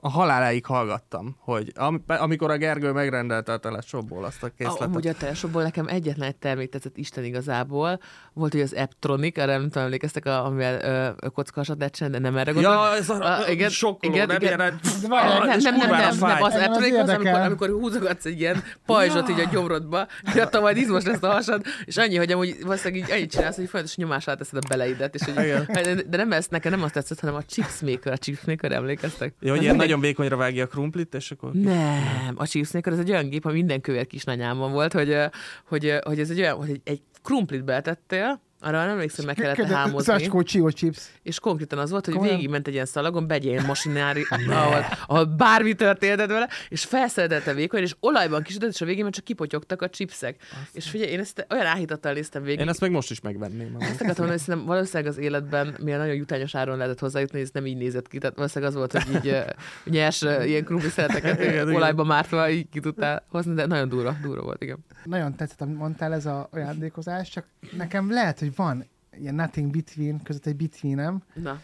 a 0.00 0.08
haláláig 0.08 0.66
hallgattam, 0.66 1.36
hogy 1.38 1.72
am, 1.76 2.04
amikor 2.06 2.50
a 2.50 2.56
Gergő 2.56 2.92
megrendelte 2.92 3.52
a 3.52 3.56
teleshopból 3.56 4.24
azt 4.24 4.42
a 4.42 4.46
A, 4.46 4.50
készletet. 4.56 4.86
amúgy 4.86 5.06
a 5.06 5.14
teleshopból 5.14 5.62
nekem 5.62 5.86
egyetlen 5.88 6.28
egy 6.28 6.36
termék 6.36 6.70
tetszett 6.70 6.96
Isten 6.96 7.24
igazából. 7.24 8.00
Volt, 8.32 8.52
hogy 8.52 8.60
az 8.60 8.72
Apptronic, 8.72 9.38
arra 9.38 9.52
nem 9.52 9.62
tudom, 9.62 9.82
emlékeztek, 9.82 10.26
a, 10.26 10.44
amivel 10.44 11.14
kockasat 11.34 11.78
lehet 11.78 11.94
csinálni, 11.94 12.18
de 12.18 12.22
nem 12.22 12.36
erre 12.38 12.52
gondolok. 12.52 12.78
Ja, 12.78 12.96
ez 12.96 13.08
a, 13.10 13.16
Ah, 13.28 13.50
igen, 13.50 13.70
sokkoló, 13.70 14.14
igen, 14.14 14.26
nem 14.26 14.36
igen. 14.36 14.58
ilyen... 14.58 14.80
Nem, 15.08 15.56
és 15.56 15.62
nem, 15.62 15.76
nem, 15.76 15.90
nem, 15.90 16.12
fáj. 16.12 16.34
nem, 16.34 16.42
az 16.42 16.54
Engem 16.54 17.02
az 17.02 17.08
amikor, 17.08 17.40
amikor 17.40 17.68
húzogatsz 17.70 18.24
egy 18.24 18.40
ilyen 18.40 18.62
pajzsot 18.86 19.28
így 19.28 19.40
a 19.40 19.48
gyomrodba, 19.52 20.06
hogy 20.32 20.60
majd 20.60 20.76
izmos 20.76 21.04
lesz 21.04 21.22
a 21.22 21.28
hasad, 21.30 21.62
és 21.84 21.96
annyi, 21.96 22.16
hogy 22.16 22.32
amúgy 22.32 22.56
valószínűleg 22.62 23.04
így 23.04 23.12
annyit 23.14 23.30
csinálsz, 23.30 23.56
hogy 23.56 23.68
folyamatosan 23.68 24.04
nyomás 24.04 24.26
alá 24.26 24.36
teszed 24.36 24.56
a 24.64 24.68
beleidet, 24.68 25.14
és 25.14 25.22
hogy, 25.22 26.06
de 26.08 26.16
nem 26.16 26.32
ezt, 26.32 26.50
nekem 26.50 26.72
nem 26.72 26.82
azt 26.82 26.92
tetszett, 26.92 27.20
hanem 27.20 27.34
a 27.34 27.42
chipsmaker, 27.42 28.12
a 28.12 28.16
chipsmaker, 28.16 28.72
emlékeztek? 28.72 29.34
Ja, 29.40 29.56
hogy 29.56 29.66
nagyon 29.78 30.00
vékonyra 30.00 30.36
vágja 30.36 30.64
a 30.64 30.66
krumplit, 30.66 31.14
és 31.14 31.30
akkor... 31.30 31.52
Nem, 31.52 32.34
a 32.34 32.46
chipsmaker 32.46 32.92
ez 32.92 32.98
egy 32.98 33.10
olyan 33.10 33.28
gép, 33.28 33.44
ami 33.44 33.54
minden 33.54 33.80
kövér 33.80 34.06
kisnanyámban 34.06 34.72
volt, 34.72 34.92
hogy, 34.92 35.16
hogy, 35.64 35.94
hogy 36.04 36.20
ez 36.20 36.30
egy 36.30 36.40
olyan, 36.40 36.56
hogy 36.56 36.70
egy, 36.70 36.80
egy 36.84 37.00
krumplit 37.22 37.64
beletettél, 37.64 38.40
arra 38.60 38.78
nem 38.78 38.88
emlékszem, 38.88 39.24
meg 39.26 39.34
kellett 39.34 39.56
hámozni. 39.56 40.12
Zacskó 40.12 40.42
Csio 40.42 40.70
chips. 40.70 40.98
És 41.22 41.40
konkrétan 41.40 41.78
az 41.78 41.90
volt, 41.90 42.04
hogy 42.04 42.14
Komolyan? 42.14 42.36
végigment 42.36 42.66
egy 42.66 42.72
ilyen 42.72 42.86
szalagon, 42.86 43.26
begy 43.26 43.46
egy 43.46 43.50
ilyen 43.52 43.64
masinári, 43.64 44.26
ahol, 44.48 44.86
ahol 45.06 45.24
bármi 45.24 45.74
történhetett 45.74 46.28
vele, 46.28 46.48
és 46.68 46.84
felszeredelte 46.84 47.54
vékony, 47.54 47.82
és 47.82 47.94
olajban 48.00 48.42
kisütött, 48.42 48.70
és 48.70 48.80
a 48.80 48.84
végén 48.84 49.02
már 49.02 49.12
csak 49.12 49.24
kipotyogtak 49.24 49.82
a 49.82 49.88
chipsek. 49.88 50.36
És 50.72 50.90
figyelj, 50.90 51.10
én 51.10 51.18
ezt 51.18 51.46
olyan 51.50 51.66
áhítattal 51.66 52.12
néztem 52.12 52.42
végig. 52.42 52.60
Én 52.60 52.68
ezt 52.68 52.80
meg 52.80 52.90
most 52.90 53.10
is 53.10 53.20
megvenném. 53.20 53.76
Ezt 53.78 54.00
akartam 54.00 54.06
mondani, 54.06 54.30
hogy 54.30 54.38
szerintem 54.38 54.68
valószínűleg 54.68 55.12
az 55.12 55.18
életben 55.18 55.76
milyen 55.80 55.98
nagyon 55.98 56.14
jutányos 56.14 56.54
áron 56.54 56.76
lehetett 56.76 56.98
hozzájutni, 56.98 57.40
ez 57.40 57.50
nem 57.52 57.66
így 57.66 57.76
nézett 57.76 58.08
ki. 58.08 58.18
Tehát 58.18 58.36
valószínűleg 58.36 58.74
az 58.74 58.78
volt, 58.78 58.92
hogy 58.92 59.14
így 59.14 59.28
ö, 59.28 59.40
nyers 59.96 60.22
ö, 60.22 60.42
ilyen 60.42 60.64
krumpli 60.64 60.88
szereteket 60.88 61.42
igen. 61.42 61.74
olajba 61.74 62.04
mártva 62.04 62.50
így 62.50 62.68
ki 62.68 62.80
tudtál 62.80 63.24
hozni, 63.28 63.54
de 63.54 63.66
nagyon 63.66 63.88
durva, 63.88 64.16
durva 64.22 64.42
volt, 64.42 64.62
igen. 64.62 64.78
Nagyon 65.04 65.34
tetszett, 65.34 65.60
amit 65.60 65.76
mondtál, 65.76 66.12
ez 66.12 66.26
a 66.26 66.48
ajándékozás, 66.50 67.28
csak 67.28 67.44
nekem 67.76 68.10
lehet, 68.10 68.38
hogy 68.38 68.47
hogy 68.48 68.56
van 68.56 68.84
ilyen 69.18 69.34
nothing 69.34 69.70
between, 69.70 70.22
között 70.22 70.46
egy 70.46 70.56
betweenem, 70.56 71.22
Na, 71.34 71.60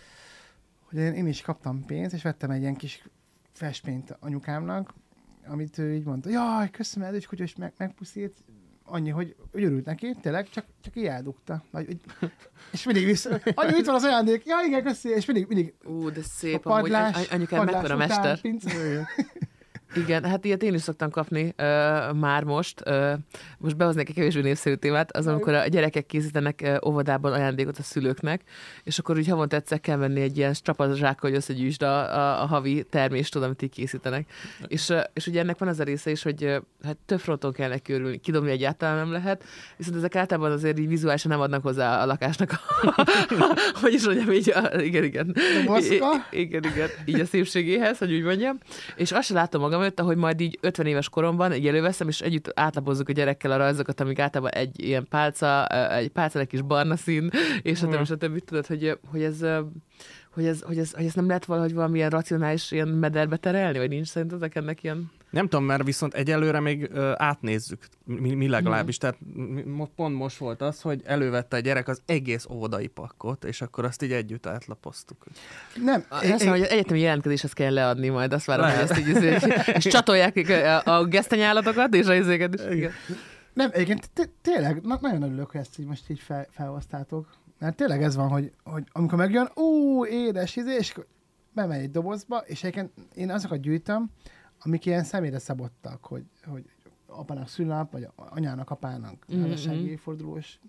hogy 0.81 0.99
én, 0.99 1.13
én 1.13 1.27
is 1.27 1.41
kaptam 1.41 1.85
pénzt, 1.85 2.15
és 2.15 2.23
vettem 2.23 2.51
egy 2.51 2.61
ilyen 2.61 2.77
kis 2.77 3.03
festményt 3.53 4.17
anyukámnak, 4.21 4.95
amit 5.47 5.79
ő 5.79 5.95
így 5.95 6.05
mondta, 6.05 6.31
jaj, 6.31 6.71
köszönöm, 6.71 7.15
is 7.15 7.27
kutya, 7.27 7.43
és 7.43 7.57
meg, 7.57 7.73
megpuszít, 7.77 8.45
annyi, 8.85 9.11
hogy, 9.11 9.37
hogy 9.53 9.65
örült 9.65 9.85
neki, 9.85 10.15
tényleg, 10.21 10.49
csak, 10.49 10.65
csak 10.81 10.97
így 10.97 11.05
eldugta. 11.05 11.65
Vagy, 11.71 11.87
hogy, 11.87 12.01
és 12.73 12.85
mindig 12.85 13.05
vissza, 13.05 13.41
anyu, 13.55 13.77
itt 13.77 13.87
van 13.87 13.95
az 13.95 14.05
ajándék, 14.05 14.47
ja, 14.47 14.57
igen, 14.67 14.83
köszi, 14.83 15.09
és 15.09 15.27
mindig, 15.27 15.47
mindig 15.47 15.75
ú, 15.85 16.11
de 16.11 16.21
a 16.21 16.23
szép 16.23 16.67
amúgy. 16.67 16.81
padlás, 16.81 17.17
Any- 17.17 17.29
anyukám 17.31 17.65
mekkora 17.65 17.97
mester. 17.97 18.41
Igen, 19.97 20.25
hát 20.25 20.45
ilyet 20.45 20.63
én 20.63 20.75
is 20.75 20.81
szoktam 20.81 21.11
kapni 21.11 21.43
uh, 21.43 21.55
már 22.13 22.45
most. 22.45 22.83
Uh, 22.87 23.13
most 23.59 23.77
behoznék 23.77 24.09
egy 24.09 24.15
kevésbé 24.15 24.41
népszerű 24.41 24.75
témát, 24.75 25.17
az, 25.17 25.27
amikor 25.27 25.55
a 25.55 25.67
gyerekek 25.67 26.07
készítenek 26.07 26.61
uh, 26.65 26.77
óvodában 26.87 27.33
ajándékot 27.33 27.79
a 27.79 27.83
szülőknek, 27.83 28.41
és 28.85 28.99
akkor 28.99 29.17
úgy 29.17 29.29
havonta 29.29 29.57
egyszer 29.57 29.81
kell 29.81 29.97
venni 29.97 30.21
egy 30.21 30.37
ilyen 30.37 30.55
strapazsákkal, 30.55 31.31
hogy 31.31 31.39
összegyűjtsd 31.39 31.83
a, 31.83 32.17
a, 32.17 32.43
a 32.43 32.47
havi 32.47 32.87
termést, 32.91 33.37
amit 33.37 33.63
így 33.63 33.71
készítenek. 33.71 34.31
És, 34.67 34.93
és 35.13 35.27
ugye 35.27 35.41
ennek 35.41 35.59
van 35.59 35.69
az 35.69 35.81
a 35.81 35.85
része 35.85 36.11
is, 36.11 36.23
hogy 36.23 36.61
hát 36.85 36.97
több 37.07 37.21
fronton 37.21 37.53
kell 37.53 37.69
neki 37.69 37.93
örülni, 37.93 38.19
kidobni 38.19 38.51
egyáltalán 38.51 38.97
nem 38.97 39.13
lehet, 39.13 39.45
viszont 39.77 39.97
ezek 39.97 40.17
általában 40.17 40.53
azért 40.53 40.79
így 40.79 40.89
vizuálisan 40.89 41.31
nem 41.31 41.41
adnak 41.41 41.63
hozzá 41.63 42.03
a 42.03 42.07
lakásnak, 42.07 42.51
a, 42.53 42.61
hogy 43.81 43.93
is 43.93 44.05
mondjam, 44.05 44.33
így, 44.33 44.51
a, 44.51 44.81
igen, 44.81 45.05
igen. 45.05 45.37
I- 45.91 46.03
igen, 46.31 46.65
igen, 46.65 46.89
így 47.05 47.21
a 47.21 47.27
szépségéhez, 47.27 47.99
hogy 47.99 48.13
úgy 48.13 48.23
mondjam. 48.23 48.59
És 48.97 49.13
azt 49.13 49.27
sem 49.27 49.37
látom 49.37 49.61
magam 49.61 49.83
előtt, 49.85 50.01
hogy 50.01 50.17
majd 50.17 50.41
így 50.41 50.59
50 50.61 50.87
éves 50.87 51.09
koromban 51.09 51.55
így 51.55 51.67
előveszem, 51.67 52.09
és 52.09 52.21
együtt 52.21 52.53
átlapozzuk 52.55 53.09
a 53.09 53.13
gyerekkel 53.13 53.51
a 53.51 53.57
rajzokat, 53.57 54.01
amik 54.01 54.19
általában 54.19 54.53
egy 54.55 54.83
ilyen 54.83 55.07
pálca, 55.09 55.67
egy 55.67 56.09
pálca 56.09 56.39
egy 56.39 56.47
kis 56.47 56.63
barna 56.63 56.97
szín, 56.97 57.31
és 57.63 57.83
a 57.83 57.89
többi, 57.89 58.05
stb. 58.05 58.45
Tudod, 58.45 58.67
hogy, 58.67 58.99
hogy 59.11 59.23
ez 59.23 59.45
hogy 60.35 60.47
ez, 60.47 60.63
hogy, 60.63 60.79
ez, 60.79 60.93
hogy 60.93 61.05
ez 61.05 61.15
nem 61.15 61.27
lehet 61.27 61.45
valahogy 61.45 61.75
valamilyen 61.75 62.11
racionális 62.11 62.71
ilyen 62.71 62.89
mederbe 62.89 63.37
terelni, 63.37 63.79
vagy 63.79 63.89
nincs 63.89 64.07
szerintetek 64.07 64.55
ennek 64.55 64.83
ilyen... 64.83 65.11
Nem 65.35 65.49
tudom, 65.49 65.65
mert 65.65 65.85
viszont 65.85 66.15
egyelőre 66.15 66.61
még 66.61 66.89
ö, 66.93 67.13
átnézzük, 67.17 67.87
mi, 68.05 68.35
mi 68.35 68.49
legalábbis. 68.49 68.99
Tehát 68.99 69.17
mi- 69.35 69.63
mo- 69.63 69.91
pont 69.97 70.17
most 70.17 70.37
volt 70.37 70.61
az, 70.63 70.81
hogy 70.81 71.03
elővette 71.05 71.57
a 71.57 71.61
gyerek 71.61 71.89
az 71.89 72.03
egész 72.07 72.47
óvodai 72.51 72.87
pakkot, 72.87 73.45
és 73.45 73.61
akkor 73.63 73.85
azt 73.85 74.03
így 74.03 74.13
együtt 74.13 74.47
átlapoztuk. 74.47 75.25
Nem, 75.85 76.05
Azt 76.09 76.43
én, 76.43 76.49
hogy 76.49 76.63
egyetemi 76.63 77.01
jelentkezéshez 77.01 77.53
kell 77.53 77.73
leadni 77.73 78.09
majd, 78.09 78.33
azt 78.33 78.47
várom, 78.47 78.65
hogy 78.65 78.75
Lehet. 78.75 78.91
ezt 78.91 79.01
így, 79.01 79.09
izé- 79.09 79.47
és 79.77 79.85
csatolják 79.85 80.37
a, 80.85 80.91
a 80.91 81.05
gesztenyállatokat, 81.05 81.95
és 81.95 82.07
a 82.07 82.15
izéket 82.15 82.55
is. 82.55 82.61
Nem, 83.53 83.71
egyébként 83.73 84.11
té- 84.13 84.31
tényleg 84.43 84.81
na- 84.83 84.99
nagyon 85.01 85.23
örülök, 85.23 85.51
hogy 85.51 85.61
ezt 85.61 85.79
így 85.79 85.87
most 85.87 86.11
így 86.11 86.21
fel, 86.21 86.47
felhoztátok. 86.51 87.27
Mert 87.59 87.77
tényleg 87.77 88.03
ez 88.03 88.17
van, 88.17 88.29
hogy, 88.29 88.53
hogy 88.65 88.83
amikor 88.93 89.19
megjön, 89.19 89.51
ú, 89.55 90.05
édes, 90.07 90.57
izé, 90.57 90.75
és 90.79 90.95
bemegy 91.53 91.81
egy 91.83 91.91
dobozba, 91.91 92.37
és 92.47 92.63
egyébként 92.63 92.91
én 93.15 93.31
azokat 93.31 93.61
gyűjtöm, 93.61 94.11
amik 94.65 94.87
ilyen 94.87 95.05
személyre 95.05 95.39
szabottak, 95.39 96.05
hogy, 96.05 96.25
hogy 96.45 96.65
apának 97.07 97.49
szülnap, 97.49 97.93
vagy 97.93 98.09
anyának, 98.15 98.71
apának 98.71 99.25
Mhm, 99.29 99.41
házassági 99.41 99.81
mhm. 99.81 99.89
évfordulós, 99.89 100.61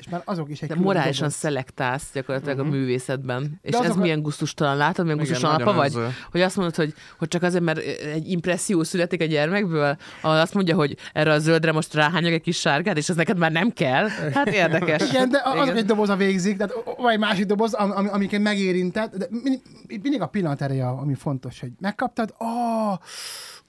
és 0.00 0.08
már 0.08 0.22
azok 0.24 0.50
is 0.50 0.62
egy 0.62 0.68
De 0.68 0.74
morálisan 0.74 1.18
doboz. 1.22 1.34
szelektálsz 1.34 2.10
gyakorlatilag 2.12 2.58
uh-huh. 2.58 2.72
a 2.74 2.76
művészetben. 2.76 3.58
És 3.62 3.72
ez 3.72 3.80
azokat- 3.80 4.02
milyen 4.02 4.22
gusztustalan, 4.22 4.76
látod, 4.76 5.04
milyen 5.04 5.18
gusztustalan 5.18 5.60
apa 5.60 5.72
vagy? 5.72 5.86
az, 5.86 5.94
ö, 5.94 6.06
Hogy 6.30 6.40
azt 6.40 6.56
mondod, 6.56 6.74
hogy, 6.74 6.94
hogy 7.18 7.28
csak 7.28 7.42
azért, 7.42 7.64
mert 7.64 7.78
egy 8.14 8.28
impresszió 8.30 8.82
születik 8.82 9.20
a 9.20 9.24
gyermekből, 9.24 9.96
ahol 10.20 10.38
azt 10.40 10.54
mondja, 10.54 10.74
hogy 10.74 10.96
erre 11.12 11.32
a 11.32 11.38
zöldre 11.38 11.72
most 11.72 11.94
ráhányok 11.94 12.32
egy 12.32 12.40
kis 12.40 12.58
sárgát, 12.58 12.96
és 12.96 13.08
ez 13.08 13.16
neked 13.16 13.38
már 13.38 13.52
nem 13.52 13.70
kell. 13.72 14.08
Hát 14.08 14.48
érdekes. 14.48 15.08
Igen, 15.10 15.28
de 15.28 15.38
a- 15.38 15.50
azok 15.52 15.64
Igen. 15.64 15.76
egy 15.76 15.84
doboza 15.86 16.16
végzik, 16.16 16.56
tehát 16.56 16.74
vagy 16.98 17.12
egy 17.12 17.18
másik 17.18 17.46
doboz, 17.46 17.72
am, 17.74 17.90
am, 17.90 18.08
amiket 18.12 18.40
megérintett, 18.40 19.16
de 19.16 19.26
mindig, 19.30 19.60
mindig 20.02 20.20
a 20.20 20.26
pillanat 20.26 20.62
ereje, 20.62 20.86
ami 20.88 21.14
fontos, 21.14 21.60
hogy 21.60 21.70
megkaptad, 21.80 22.34
oh, 22.38 22.98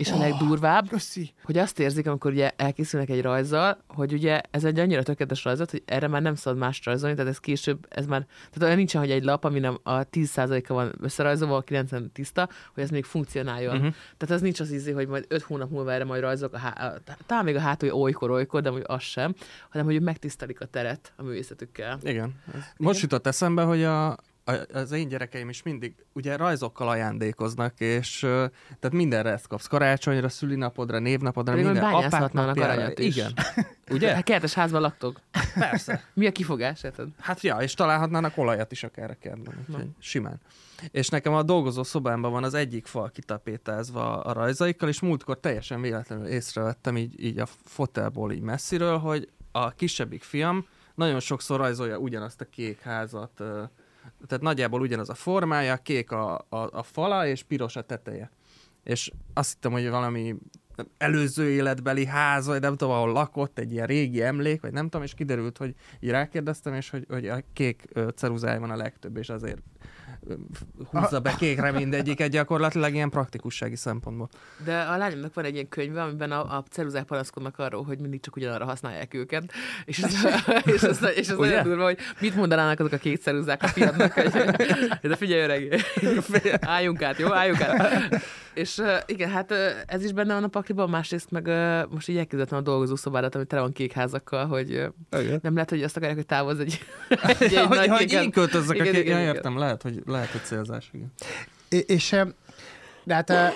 És 0.01 0.12
a 0.12 0.17
legdurvább, 0.17 0.89
köszi. 0.89 1.34
hogy 1.43 1.58
azt 1.58 1.79
érzik, 1.79 2.08
amikor 2.08 2.31
ugye 2.31 2.51
elkészülnek 2.55 3.10
egy 3.10 3.22
rajzzal, 3.22 3.77
hogy 3.88 4.13
ugye 4.13 4.41
ez 4.51 4.63
egy 4.63 4.79
annyira 4.79 5.03
tökéletes 5.03 5.43
rajzot, 5.43 5.72
hogy 5.72 5.84
erre 5.86 6.08
már 6.08 6.22
nem 6.22 6.36
szabad 6.36 6.60
más 6.60 6.81
rajzolni, 6.84 7.15
tehát 7.15 7.31
ez 7.31 7.39
később, 7.39 7.86
ez 7.89 8.05
már, 8.05 8.25
tehát 8.25 8.62
olyan 8.62 8.75
nincsen, 8.75 9.01
hogy 9.01 9.12
egy 9.12 9.24
lap, 9.24 9.43
ami 9.43 9.60
nem 9.60 9.79
a 9.84 10.10
10%-a 10.10 10.74
van 10.74 10.93
összerajzolva, 11.01 11.55
a 11.55 11.62
90 11.62 12.12
tiszta, 12.12 12.50
hogy 12.74 12.84
ez 12.84 12.89
még 12.89 13.03
funkcionáljon. 13.03 13.75
Uh-huh. 13.75 13.93
Tehát 14.17 14.36
az 14.36 14.41
nincs 14.41 14.60
az 14.60 14.72
ízé, 14.72 14.91
hogy 14.91 15.08
majd 15.08 15.25
5 15.27 15.41
hónap 15.41 15.70
múlva 15.70 15.91
erre 15.91 16.03
majd 16.03 16.22
rajzolok, 16.22 16.53
a 16.53 16.58
há- 16.58 16.79
a, 16.79 17.13
talán 17.25 17.43
még 17.43 17.55
a 17.55 17.60
hátul, 17.60 17.89
hogy 17.89 18.00
olykor, 18.01 18.29
olykor, 18.31 18.62
de 18.62 18.70
hogy 18.70 18.84
az 18.86 19.01
sem, 19.01 19.36
hanem 19.70 19.86
hogy 19.86 20.01
megtisztelik 20.01 20.62
a 20.62 20.65
teret 20.65 21.13
a 21.15 21.24
művészetükkel. 21.24 22.00
Igen. 22.03 22.36
Ez 22.53 22.62
Most 22.77 23.01
jutott 23.01 23.27
eszembe, 23.27 23.63
hogy 23.63 23.84
a, 23.84 24.17
az 24.74 24.91
én 24.91 25.07
gyerekeim 25.07 25.50
is 25.50 25.63
mindig 25.63 25.95
ugye 26.13 26.36
rajzokkal 26.36 26.88
ajándékoznak, 26.88 27.79
és 27.79 28.19
tehát 28.19 28.91
mindenre 28.91 29.31
ezt 29.31 29.48
kapsz. 29.48 29.67
Karácsonyra, 29.67 30.29
szülinapodra, 30.29 31.00
névnapodra, 31.00 31.51
Pedig, 31.51 31.65
minden. 31.65 31.91
napjára. 32.31 32.71
aranyat 32.71 33.00
is. 33.00 33.15
Igen. 33.15 33.33
Ugye? 33.91 34.13
Hát 34.13 34.24
kertes 34.24 34.53
házban 34.53 34.81
laktok. 34.81 35.19
Persze. 35.53 36.03
Mi 36.13 36.27
a 36.27 36.31
kifogás, 36.31 36.83
érted? 36.83 37.07
Hát 37.19 37.41
ja, 37.41 37.57
és 37.57 37.74
találhatnának 37.74 38.38
olajat 38.38 38.71
is 38.71 38.83
akár 38.83 39.10
a 39.10 39.15
kertben, 39.19 39.95
simán. 40.00 40.39
És 40.91 41.10
nekem 41.10 41.33
a 41.33 41.43
dolgozó 41.43 41.83
szobámban 41.83 42.31
van 42.31 42.43
az 42.43 42.53
egyik 42.53 42.86
fal 42.86 43.12
kitapétázva 43.12 44.21
a 44.21 44.33
rajzaikkal, 44.33 44.89
és 44.89 45.00
múltkor 45.00 45.39
teljesen 45.39 45.81
véletlenül 45.81 46.25
észrevettem 46.25 46.98
így, 46.98 47.24
így 47.24 47.39
a 47.39 47.45
fotelból 47.63 48.31
így 48.31 48.41
messziről, 48.41 48.98
hogy 48.98 49.29
a 49.51 49.71
kisebbik 49.71 50.24
fiam 50.24 50.65
nagyon 50.95 51.19
sokszor 51.19 51.60
rajzolja 51.60 51.98
ugyanazt 51.98 52.41
a 52.41 52.45
kék 52.45 52.79
házat, 52.79 53.43
tehát 54.28 54.44
nagyjából 54.44 54.82
ugyanaz 54.82 55.10
a 55.10 55.13
formája, 55.13 55.78
kék 55.78 56.12
a, 56.12 56.34
a, 56.50 56.58
a 56.72 56.84
fala, 56.84 57.28
és 57.28 57.44
piros 57.44 57.75
a 57.75 57.82
teteje. 57.82 58.32
És 58.84 59.12
azt 59.34 59.54
hittem, 59.54 59.72
hogy 59.72 59.90
valami 59.90 60.36
előző 60.98 61.50
életbeli 61.50 62.06
ház, 62.06 62.46
vagy 62.46 62.62
nem 62.62 62.78
tudom, 62.78 62.94
ahol 62.94 63.12
lakott, 63.12 63.60
egy 63.60 63.72
ilyen 63.72 63.88
régi 63.88 64.22
emlék, 64.22 64.62
vagy 64.62 64.72
nem 64.72 64.84
tudom, 64.84 65.04
és 65.04 65.13
kiderült, 65.13 65.58
hogy 65.58 65.75
így 66.00 66.10
rákérdeztem, 66.10 66.74
és 66.74 66.90
hogy, 66.90 67.06
hogy 67.10 67.28
a 67.28 67.42
kék 67.54 67.84
ceruzája 68.16 68.60
van 68.60 68.72
a 68.72 68.75
legtöbb, 68.75 69.18
és 69.18 69.30
azért 69.30 69.62
húzza 70.89 71.20
be 71.20 71.36
kékre 71.38 71.72
mindegyiket 71.72 72.30
gyakorlatilag 72.30 72.94
ilyen 72.94 73.10
praktikussági 73.10 73.75
szempontból. 73.75 74.30
De 74.65 74.80
a 74.80 74.98
lányomnak 74.98 75.34
van 75.34 75.46
egy 75.46 75.53
ilyen 75.53 75.70
könyve, 75.70 76.01
amiben 76.01 76.32
a, 76.32 76.58
a 76.58 76.63
ceruzák 76.70 77.03
panaszkodnak 77.03 77.60
arról, 77.60 77.84
hogy 77.84 78.00
mindig 78.00 78.22
csak 78.22 78.36
ugyanarra 78.36 78.65
használják 78.65 79.13
őket. 79.13 79.51
És 79.86 80.00
ez, 80.00 80.13
és 80.75 80.82
ez, 80.82 81.00
és 81.15 81.27
ez 81.30 81.38
Ugye? 81.38 81.50
nagyon 81.50 81.63
durva, 81.63 81.84
hogy 81.84 81.98
mit 82.20 82.36
mondanának 82.36 82.80
azok 82.80 82.91
a 82.91 82.98
két 82.98 83.22
ceruzák 83.22 83.63
a 83.63 83.68
fiadnak, 83.68 84.12
hogy 84.12 84.32
de 85.01 85.15
figyelj 85.15 85.41
öreg, 85.41 85.82
álljunk 86.60 87.01
át, 87.01 87.18
jó, 87.18 87.34
álljunk 87.34 87.62
át. 87.62 88.22
És 88.53 88.77
uh, 88.77 88.98
igen, 89.05 89.29
hát 89.29 89.51
uh, 89.51 89.58
ez 89.86 90.03
is 90.03 90.12
benne 90.12 90.34
van 90.34 90.43
a 90.43 90.48
pakliban, 90.48 90.89
másrészt 90.89 91.31
meg 91.31 91.48
uh, 91.48 91.91
most 91.91 92.08
így 92.08 92.17
elképzeltem 92.17 92.58
a 92.58 92.62
dolgozószobádat, 92.62 93.36
ami 93.36 93.46
tele 93.46 93.62
van 93.62 93.72
kék 93.72 93.91
házakkal, 93.91 94.46
hogy 94.46 94.91
uh, 95.12 95.39
nem 95.41 95.53
lehet, 95.53 95.70
hogy 95.70 95.84
azt 95.84 95.96
akarják, 95.96 96.17
hogy 96.17 96.27
távozz 96.27 96.60
egy, 96.60 96.79
egy, 97.39 97.43
egy 97.43 97.58
hogy, 97.58 97.77
nagy 97.77 97.88
hogy 97.88 97.98
kéken. 97.98 98.24
én 98.24 98.31
költözzek 98.31 98.75
Igen, 98.75 98.88
a 98.88 98.91
kék, 98.91 99.03
igen, 99.03 99.15
ja, 99.17 99.24
igen. 99.24 99.36
értem, 99.36 99.58
lehet, 99.58 99.81
hogy, 99.81 100.01
lehet, 100.05 100.29
hogy 100.29 100.43
célzás. 100.43 100.89
Igen. 100.93 101.13
É- 101.70 101.89
és 101.89 102.15
de 103.03 103.13
hát, 103.13 103.29
eh, 103.29 103.53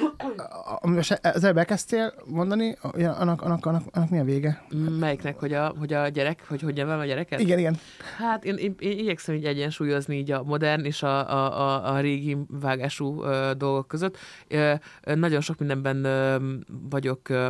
az 1.22 1.44
előbb 1.44 1.58
elkezdtél 1.58 2.14
mondani, 2.26 2.76
annak, 2.82 3.42
annak, 3.42 3.66
annak, 3.66 3.84
annak 3.92 4.10
mi 4.10 4.20
a 4.20 4.24
vége? 4.24 4.66
Melyiknek, 5.00 5.40
hogy 5.40 5.54
a, 5.54 5.74
hogy 5.80 5.94
a 5.94 6.08
gyerek, 6.08 6.44
hogy 6.48 6.62
hogy 6.62 6.76
nevelem 6.76 7.00
a 7.00 7.06
gyereket? 7.06 7.40
Igen, 7.40 7.60
igen. 7.60 7.78
Hát 8.18 8.46
én, 8.46 8.56
én, 8.56 8.76
én 8.80 8.98
igyekszem 8.98 9.36
így 9.36 9.46
egyensúlyozni 9.46 10.18
így 10.18 10.32
a 10.32 10.44
modern 10.44 10.84
és 10.84 11.04
a, 11.04 11.32
a, 11.32 11.60
a, 11.60 11.94
a 11.94 12.00
régi 12.00 12.38
vágású 12.48 13.24
ö, 13.24 13.52
dolgok 13.58 13.88
között. 13.88 14.18
Ö, 14.48 14.74
nagyon 15.16 15.42
sok 15.42 15.58
mindenben 15.58 16.04
ö, 16.04 16.38
vagyok 16.90 17.30
ö, 17.30 17.50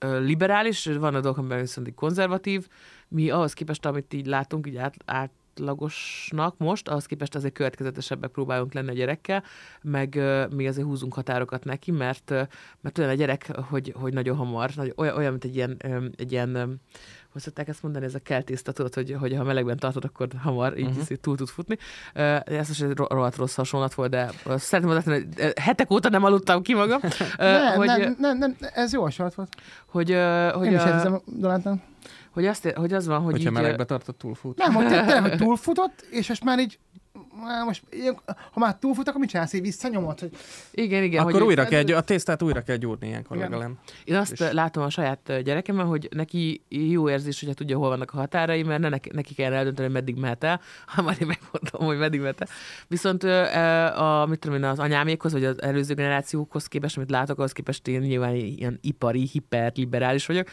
liberális, 0.00 0.86
van 0.86 1.14
a 1.14 1.20
dolgok, 1.20 1.38
amiben 1.38 1.60
viszont 1.60 1.94
konzervatív. 1.94 2.68
Mi 3.08 3.30
ahhoz 3.30 3.52
képest, 3.52 3.86
amit 3.86 4.14
így 4.14 4.26
látunk, 4.26 4.66
így 4.66 4.76
át, 5.04 5.30
átlagosnak 5.50 6.58
most, 6.58 6.88
ahhoz 6.88 7.06
képest 7.06 7.34
azért 7.34 7.54
következetesebbek 7.54 8.30
próbálunk 8.30 8.72
lenni 8.72 8.88
a 8.88 8.92
gyerekkel, 8.92 9.42
meg 9.82 10.20
mi 10.50 10.68
azért 10.68 10.86
húzunk 10.86 11.14
határokat 11.14 11.64
neki, 11.64 11.90
mert, 11.90 12.30
mert 12.80 12.98
olyan 12.98 13.10
a 13.10 13.14
gyerek, 13.14 13.56
hogy, 13.56 13.94
hogy 13.96 14.12
nagyon 14.12 14.36
hamar, 14.36 14.70
olyan, 14.96 15.16
olyan, 15.16 15.30
mint 15.30 15.44
egy 15.44 15.54
ilyen, 15.54 15.76
egy 16.16 16.32
ilyen 16.32 16.80
hogy 17.32 17.42
szokták 17.42 17.68
ezt 17.68 17.82
mondani, 17.82 18.04
ez 18.04 18.14
a 18.14 18.18
keltészta, 18.18 18.72
tudod, 18.72 18.94
hogy, 18.94 19.16
hogy 19.20 19.36
ha 19.36 19.44
melegben 19.44 19.76
tartod, 19.76 20.04
akkor 20.04 20.28
hamar 20.42 20.78
így 20.78 20.86
uh-huh. 20.86 21.16
túl 21.20 21.36
tud 21.36 21.48
futni. 21.48 21.78
Ez 22.44 22.68
most 22.68 22.82
egy 22.82 22.96
ro- 22.96 23.12
rohadt 23.12 23.36
rossz 23.36 23.54
hasonlat 23.54 23.94
volt, 23.94 24.10
de 24.10 24.30
szeretném 24.44 24.92
mondani, 24.92 25.26
hogy 25.36 25.52
hetek 25.56 25.90
óta 25.90 26.08
nem 26.08 26.24
aludtam 26.24 26.62
ki 26.62 26.74
magam. 26.74 27.00
Nem, 27.38 27.76
hogy, 27.76 27.86
nem, 27.86 28.16
nem, 28.18 28.38
nem, 28.38 28.56
ez 28.74 28.92
jó 28.92 29.02
hasonlat 29.02 29.34
volt. 29.34 29.54
hogy, 29.86 30.16
hogy, 30.52 30.66
Én 30.66 30.72
is 30.72 30.82
uh, 30.82 30.88
érzem. 30.88 31.20
Hogy, 32.30 32.46
azt, 32.46 32.70
hogy 32.70 32.92
az 32.92 33.06
van, 33.06 33.20
hogy 33.20 33.32
Hogyha 33.32 33.48
így, 33.48 33.54
melegbe 33.54 33.84
tartott 33.84 34.18
túlfut. 34.18 34.58
Nem, 34.58 34.74
hogy 34.74 34.86
tényleg, 34.86 35.22
hogy 35.22 35.36
túlfutott, 35.36 36.00
és 36.10 36.28
most 36.28 36.44
már 36.44 36.58
így 36.58 36.78
most 37.64 37.82
ha 38.52 38.60
már 38.60 38.76
túlfut, 38.76 39.08
akkor 39.08 39.20
mit 39.20 39.28
csinálsz, 39.28 39.52
így 39.52 39.60
visszanyomod, 39.60 40.20
hogy 40.20 40.30
Igen, 40.70 41.02
igen. 41.02 41.20
Akkor 41.20 41.32
hogy 41.32 41.42
újra 41.42 41.64
kell, 41.64 41.84
a 41.84 42.00
tésztát 42.00 42.42
újra 42.42 42.60
kell 42.62 42.76
gyúrni 42.76 43.06
ilyenkor 43.06 43.36
Igen. 43.36 43.50
legalább. 43.50 43.72
Én 44.04 44.16
azt 44.16 44.32
És- 44.32 44.52
látom 44.52 44.82
a 44.82 44.90
saját 44.90 45.42
gyerekemben, 45.42 45.86
hogy 45.86 46.08
neki 46.10 46.62
jó 46.68 47.10
érzés, 47.10 47.40
hogyha 47.40 47.54
tudja, 47.54 47.76
hol 47.78 47.88
vannak 47.88 48.10
a 48.12 48.16
határai, 48.16 48.62
mert 48.62 48.80
ne 48.80 48.88
neki, 48.88 49.34
kell 49.34 49.52
eldönteni, 49.52 49.86
hogy 49.86 49.96
meddig 49.96 50.16
mehet 50.16 50.44
el, 50.44 50.60
ha 50.94 51.02
már 51.02 51.16
én 51.20 51.26
megmondom, 51.26 51.86
hogy 51.86 51.98
meddig 51.98 52.20
mehet 52.20 52.40
el. 52.40 52.48
Viszont 52.88 53.24
a, 53.24 54.26
mit 54.28 54.38
tudom 54.38 54.56
én, 54.56 54.64
az 54.64 54.78
anyámékhoz, 54.78 55.32
vagy 55.32 55.44
az 55.44 55.62
előző 55.62 55.94
generációkhoz 55.94 56.66
képest, 56.66 56.96
amit 56.96 57.10
látok, 57.10 57.38
ahhoz 57.38 57.52
képest 57.52 57.88
én 57.88 58.00
nyilván 58.00 58.34
ilyen 58.34 58.78
ipari, 58.82 59.28
hiperliberális 59.32 60.26
vagyok. 60.26 60.48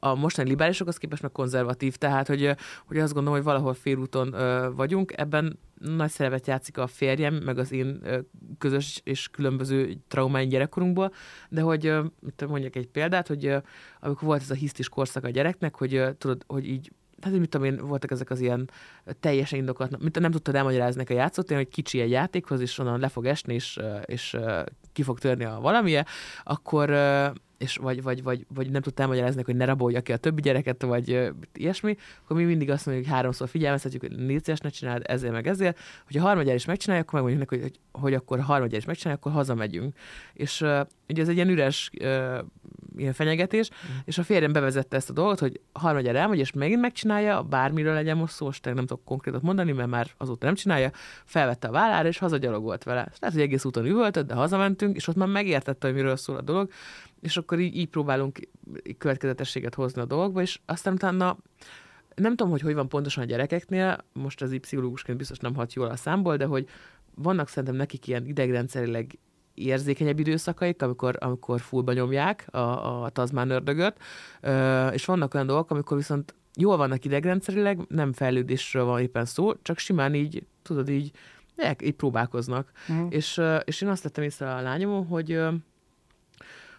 A 0.00 0.14
mostani 0.14 0.48
liberálisokhoz 0.48 0.96
képest 0.96 1.22
meg 1.22 1.32
konzervatív, 1.32 1.96
tehát 1.96 2.26
hogy, 2.26 2.54
hogy 2.86 2.98
azt 2.98 3.12
gondolom, 3.12 3.38
hogy 3.38 3.46
valahol 3.46 3.74
félúton 3.74 4.34
vagyunk. 4.76 5.12
Ebben 5.16 5.58
nagy 5.88 6.10
szerepet 6.10 6.46
játszik 6.46 6.78
a 6.78 6.86
férjem, 6.86 7.34
meg 7.34 7.58
az 7.58 7.72
én 7.72 8.02
közös 8.58 9.00
és 9.04 9.28
különböző 9.28 9.96
traumáink 10.08 10.50
gyerekkorunkból, 10.50 11.12
de 11.48 11.60
hogy 11.60 11.94
mit 12.20 12.46
mondjak 12.48 12.76
egy 12.76 12.86
példát, 12.86 13.28
hogy 13.28 13.56
amikor 14.00 14.28
volt 14.28 14.40
ez 14.40 14.50
a 14.50 14.54
hisztis 14.54 14.88
korszak 14.88 15.24
a 15.24 15.30
gyereknek, 15.30 15.76
hogy 15.76 16.02
tudod, 16.18 16.44
hogy 16.46 16.68
így 16.68 16.90
hát 17.20 17.32
mit 17.32 17.48
tudom 17.48 17.66
én, 17.66 17.76
voltak 17.76 18.10
ezek 18.10 18.30
az 18.30 18.40
ilyen 18.40 18.70
teljesen 19.20 19.58
indokolt, 19.58 20.02
mint 20.02 20.20
nem 20.20 20.30
tudtad 20.30 20.54
elmagyarázni 20.54 21.04
a 21.08 21.12
játszótéren, 21.12 21.62
hogy 21.62 21.72
kicsi 21.72 22.00
egy 22.00 22.10
játékhoz, 22.10 22.60
és 22.60 22.78
onnan 22.78 23.00
le 23.00 23.08
fog 23.08 23.26
esni, 23.26 23.54
és, 23.54 23.80
és 24.04 24.36
ki 24.92 25.02
fog 25.02 25.18
törni 25.18 25.44
a 25.44 25.58
valamije, 25.60 26.06
akkor 26.42 26.90
és 27.58 27.76
vagy, 27.76 28.02
vagy, 28.02 28.22
vagy, 28.22 28.46
vagy 28.54 28.70
nem 28.70 28.82
tudta 28.82 29.02
elmagyarázni, 29.02 29.36
neki, 29.36 29.50
hogy 29.50 29.60
ne 29.60 29.66
rabolja 29.66 30.00
ki 30.00 30.12
a 30.12 30.16
többi 30.16 30.40
gyereket, 30.40 30.82
vagy 30.82 31.10
ö, 31.10 31.30
ilyesmi, 31.54 31.96
akkor 32.24 32.36
mi 32.36 32.44
mindig 32.44 32.70
azt 32.70 32.86
mondjuk, 32.86 33.06
hogy 33.06 33.16
háromszor 33.16 33.48
figyelmeztetjük, 33.48 34.02
hogy 34.02 34.16
négy 34.16 34.44
szíves, 34.44 34.60
ne 34.60 34.68
csináld 34.68 35.02
ezért 35.06 35.32
meg 35.32 35.46
ezért. 35.46 35.78
Hogyha 36.04 36.22
harmadjára 36.22 36.56
is 36.56 36.64
megcsinálja, 36.64 37.02
akkor 37.02 37.20
megmondjuk 37.20 37.50
neki, 37.50 37.62
hogy, 37.62 37.78
hogy, 37.92 38.02
hogy 38.02 38.14
akkor 38.14 38.40
harmadjára 38.40 38.76
is 38.76 38.84
megcsinálja, 38.84 39.18
akkor 39.20 39.32
hazamegyünk. 39.32 39.96
És 40.32 40.60
uh, 40.60 40.80
ugye 41.08 41.22
ez 41.22 41.28
egy 41.28 41.34
ilyen 41.34 41.48
üres 41.48 41.90
uh, 42.00 42.38
ilyen 42.96 43.12
fenyegetés, 43.12 43.70
mm. 43.70 43.96
és 44.04 44.18
a 44.18 44.22
férjem 44.22 44.52
bevezette 44.52 44.96
ezt 44.96 45.10
a 45.10 45.12
dolgot, 45.12 45.38
hogy 45.38 45.60
harmadjára 45.72 46.18
elmegy, 46.18 46.38
és 46.38 46.52
megint 46.52 46.80
megcsinálja, 46.80 47.42
bármiről 47.42 47.94
legyen 47.94 48.16
most 48.16 48.34
szó, 48.34 48.44
most 48.44 48.64
nem 48.64 48.76
tudok 48.76 49.04
konkrétat 49.04 49.42
mondani, 49.42 49.72
mert 49.72 49.88
már 49.88 50.10
azóta 50.16 50.46
nem 50.46 50.54
csinálja, 50.54 50.90
felvette 51.24 51.68
a 51.68 51.70
vállára, 51.70 52.08
és 52.08 52.18
hazagyalogolt 52.18 52.84
vele. 52.84 53.08
És 53.12 53.18
lehet, 53.18 53.36
hogy 53.36 53.44
egész 53.44 53.64
úton 53.64 53.86
üvöltött, 53.86 54.26
de 54.26 54.34
hazamentünk, 54.34 54.96
és 54.96 55.08
ott 55.08 55.16
már 55.16 55.28
megértette, 55.28 55.86
hogy 55.86 55.96
miről 55.96 56.16
szól 56.16 56.36
a 56.36 56.40
dolog, 56.40 56.70
és 57.26 57.36
akkor 57.36 57.58
így, 57.58 57.76
így 57.76 57.88
próbálunk 57.88 58.38
következetességet 58.98 59.74
hozni 59.74 60.00
a 60.00 60.04
dolgokba, 60.04 60.42
és 60.42 60.60
aztán 60.66 60.92
utána 60.92 61.36
nem 62.14 62.36
tudom, 62.36 62.50
hogy 62.50 62.60
hogy 62.60 62.74
van 62.74 62.88
pontosan 62.88 63.22
a 63.22 63.26
gyerekeknél, 63.26 64.04
most 64.12 64.42
az 64.42 64.52
így 64.52 64.60
pszichológusként 64.60 65.18
biztos 65.18 65.38
nem 65.38 65.54
hat 65.54 65.74
jól 65.74 65.86
a 65.88 65.96
számból, 65.96 66.36
de 66.36 66.44
hogy 66.44 66.68
vannak 67.14 67.48
szerintem 67.48 67.74
nekik 67.74 68.06
ilyen 68.06 68.26
idegrendszerileg 68.26 69.18
érzékenyebb 69.54 70.18
időszakaik, 70.18 70.82
amikor, 70.82 71.16
amikor 71.20 71.60
fullba 71.60 71.92
nyomják 71.92 72.46
a, 72.50 73.02
a 73.02 73.08
tazmán 73.08 73.50
ördögöt, 73.50 73.98
Ö, 74.40 74.86
és 74.86 75.04
vannak 75.04 75.34
olyan 75.34 75.46
dolgok, 75.46 75.70
amikor 75.70 75.96
viszont 75.96 76.34
jól 76.54 76.76
vannak 76.76 77.04
idegrendszerileg, 77.04 77.80
nem 77.88 78.12
fejlődésről 78.12 78.84
van 78.84 79.00
éppen 79.00 79.24
szó, 79.24 79.52
csak 79.62 79.78
simán 79.78 80.14
így, 80.14 80.46
tudod, 80.62 80.88
így, 80.88 81.10
így 81.82 81.94
próbálkoznak. 81.94 82.70
Mhm. 82.88 83.06
És, 83.08 83.40
és 83.64 83.80
én 83.80 83.88
azt 83.88 84.02
tettem 84.02 84.24
észre 84.24 84.54
a 84.54 84.60
lányomon, 84.60 85.06
hogy 85.06 85.40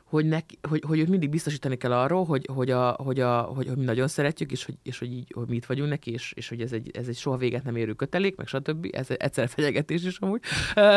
hogy, 0.09 0.25
neki, 0.25 0.57
hogy, 0.69 0.83
hogy 0.87 0.99
őt 0.99 1.09
mindig 1.09 1.29
biztosítani 1.29 1.77
kell 1.77 1.93
arról, 1.93 2.25
hogy, 2.25 2.49
hogy, 2.53 2.71
a, 2.71 2.89
hogy, 2.89 3.19
a, 3.19 3.41
hogy, 3.41 3.67
hogy 3.67 3.77
mi 3.77 3.83
nagyon 3.83 4.07
szeretjük, 4.07 4.51
és 4.51 4.65
hogy, 4.65 4.75
és 4.83 4.99
hogy, 4.99 5.13
így, 5.13 5.31
hogy 5.35 5.47
mi 5.47 5.55
itt 5.55 5.65
vagyunk 5.65 5.89
neki, 5.89 6.11
és, 6.11 6.33
és 6.35 6.49
hogy 6.49 6.61
ez 6.61 6.71
egy, 6.71 6.91
ez 6.93 7.07
egy 7.07 7.17
soha 7.17 7.37
véget 7.37 7.63
nem 7.63 7.75
érő 7.75 7.93
kötelék, 7.93 8.35
meg 8.35 8.47
stb. 8.47 8.87
Ez 8.91 9.07
egyszer 9.17 9.49
fenyegetés 9.49 10.03
is 10.03 10.17
amúgy. 10.17 10.41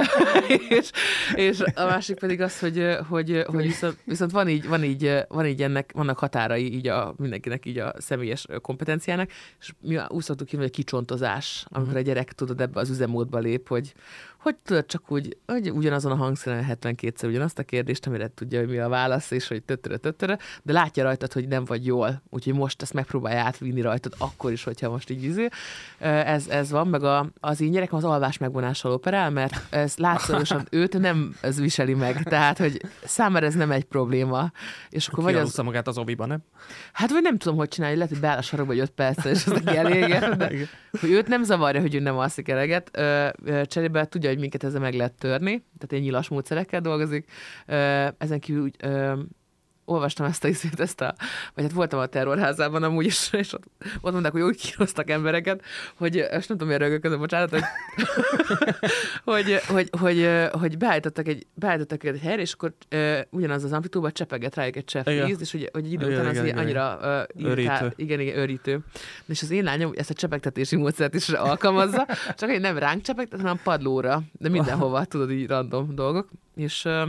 és, 0.78 0.90
és, 1.34 1.60
a 1.60 1.84
másik 1.84 2.18
pedig 2.18 2.40
az, 2.40 2.58
hogy, 2.58 2.96
hogy, 3.08 3.42
hogy 3.46 3.62
viszont, 3.62 3.98
viszont 4.04 4.30
van, 4.30 4.48
így, 4.48 4.68
van, 4.68 4.84
így, 4.84 5.24
van 5.28 5.46
így 5.46 5.62
ennek, 5.62 5.92
vannak 5.94 6.18
határai 6.18 6.74
így 6.74 6.88
a, 6.88 7.14
mindenkinek 7.16 7.66
így 7.66 7.78
a 7.78 7.92
személyes 7.98 8.46
kompetenciának, 8.60 9.30
és 9.60 9.72
mi 9.80 9.98
úgy 10.08 10.22
szoktuk 10.22 10.48
hívni, 10.48 10.64
hogy 10.64 10.74
kicsontozás, 10.74 11.64
amikor 11.68 11.96
a 11.96 12.00
gyerek 12.00 12.32
tudod 12.32 12.60
ebbe 12.60 12.80
az 12.80 12.90
üzemmódba 12.90 13.38
lép, 13.38 13.68
hogy, 13.68 13.94
hogy 14.40 14.56
tudod 14.56 14.86
csak 14.86 15.10
úgy, 15.12 15.36
hogy 15.46 15.70
ugyanazon 15.70 16.12
a 16.12 16.14
hangszeren 16.14 16.66
72-szer 16.68 17.26
ugyanazt 17.26 17.58
a 17.58 17.62
kérdést, 17.62 18.06
amire 18.06 18.30
tudja, 18.34 18.58
hogy 18.58 18.68
mi 18.68 18.78
a 18.78 18.88
válasz, 18.88 19.30
és 19.30 19.48
hogy 19.48 19.62
töttöre, 19.62 19.96
töttöre, 19.96 20.38
de 20.62 20.72
látja 20.72 21.02
rajtad, 21.02 21.32
hogy 21.32 21.48
nem 21.48 21.64
vagy 21.64 21.86
jól, 21.86 22.22
úgyhogy 22.30 22.54
most 22.54 22.82
ezt 22.82 22.92
megpróbálja 22.92 23.40
átvinni 23.40 23.80
rajtad, 23.80 24.14
akkor 24.18 24.52
is, 24.52 24.64
hogyha 24.64 24.90
most 24.90 25.10
így 25.10 25.22
izé. 25.22 25.48
Ez, 25.98 26.48
ez 26.48 26.70
van, 26.70 26.88
meg 26.88 27.04
a, 27.04 27.30
az 27.40 27.60
én 27.60 27.70
gyerekem 27.70 27.98
az 27.98 28.04
alvás 28.04 28.38
megvonással 28.38 28.92
operál, 28.92 29.30
mert 29.30 29.74
ez 29.74 29.96
látszagosan 29.96 30.66
őt 30.80 30.98
nem 30.98 31.36
ez 31.40 31.60
viseli 31.60 31.94
meg, 31.94 32.22
tehát, 32.22 32.58
hogy 32.58 32.82
számára 33.04 33.46
ez 33.46 33.54
nem 33.54 33.70
egy 33.70 33.84
probléma. 33.84 34.52
És 34.90 35.08
akkor 35.08 35.24
vagy 35.24 35.34
az, 35.34 35.56
magát 35.56 35.88
az 35.88 35.98
oviba, 35.98 36.26
nem? 36.26 36.38
Hát 36.92 37.10
vagy 37.10 37.22
nem 37.22 37.38
tudom, 37.38 37.56
hogy 37.56 37.68
csinálja, 37.68 37.96
lehet, 37.96 38.10
hogy 38.10 38.20
beáll 38.20 38.38
a 38.38 38.42
sarokba 38.42 38.72
egy 38.72 38.78
öt 38.78 38.90
percre, 38.90 39.30
és 39.30 39.46
az 39.46 39.52
neki 39.62 39.76
elég, 39.76 40.08
de 40.08 40.50
hogy 41.00 41.10
őt 41.10 41.28
nem 41.28 41.42
zavarja, 41.42 41.80
hogy 41.80 41.94
ő 41.94 42.00
nem 42.00 42.16
alszik 42.16 42.48
eleget. 42.48 42.90
Cserébe 43.64 44.06
tudja, 44.06 44.29
hogy 44.30 44.40
minket 44.40 44.64
ezzel 44.64 44.80
meg 44.80 44.94
lehet 44.94 45.14
törni, 45.14 45.64
tehát 45.78 45.92
egy 45.92 46.00
nyilas 46.00 46.28
módszerekkel 46.28 46.80
dolgozik. 46.80 47.30
Ezen 48.18 48.40
kívül 48.40 48.62
úgy, 48.62 48.76
olvastam 49.90 50.26
ezt 50.26 50.44
a 50.44 50.48
iszét, 50.48 50.80
ezt 50.80 51.00
a, 51.00 51.14
vagy 51.54 51.64
hát 51.64 51.72
voltam 51.72 51.98
a 51.98 52.06
terrorházában 52.06 52.82
amúgy, 52.82 53.04
és, 53.04 53.28
és 53.42 53.52
ott, 53.52 53.64
ott 54.00 54.12
mondták, 54.12 54.32
hogy 54.32 54.40
úgy 54.40 54.56
kínoztak 54.56 55.10
embereket, 55.10 55.62
hogy, 55.96 56.14
és 56.16 56.46
nem 56.46 56.58
tudom, 56.58 56.66
miért 56.68 56.82
rögök 56.82 57.18
bocsánat, 57.18 57.50
hogy, 57.50 57.62
hogy, 59.24 59.60
hogy, 59.66 59.88
hogy, 59.98 60.28
hogy 60.52 60.78
beállítottak 60.78 61.28
egy, 61.28 61.46
beállítottak 61.54 62.04
egy 62.04 62.20
helyre, 62.20 62.40
és 62.40 62.52
akkor 62.52 62.72
uh, 62.90 63.18
ugyanaz 63.30 63.64
az 63.64 63.72
amplitúba 63.72 64.12
csepeget 64.12 64.54
rájuk 64.54 64.76
egy 64.76 64.84
csepp 64.84 65.06
víz, 65.06 65.40
és 65.40 65.52
hogy, 65.52 65.68
hogy 65.72 65.84
egy 65.84 65.92
idő 65.92 66.06
után 66.06 66.26
az 66.26 66.32
igen, 66.32 66.46
igen, 66.46 66.58
annyira 66.58 66.98
uh, 67.36 67.50
Örítő. 67.50 67.92
igen, 67.96 68.20
igen, 68.20 68.38
örítő. 68.38 68.78
És 69.26 69.42
az 69.42 69.50
én 69.50 69.64
lányom 69.64 69.92
ezt 69.96 70.10
a 70.10 70.14
csepegtetési 70.14 70.76
módszert 70.76 71.14
is 71.14 71.28
alkalmazza, 71.28 72.06
csak 72.36 72.50
hogy 72.50 72.60
nem 72.60 72.78
ránk 72.78 73.02
csepegtet, 73.02 73.40
hanem 73.40 73.60
padlóra, 73.62 74.22
de 74.32 74.48
mindenhova, 74.48 75.04
tudod, 75.04 75.30
így 75.30 75.46
random 75.46 75.94
dolgok. 75.94 76.28
És 76.54 76.84
uh, 76.84 77.08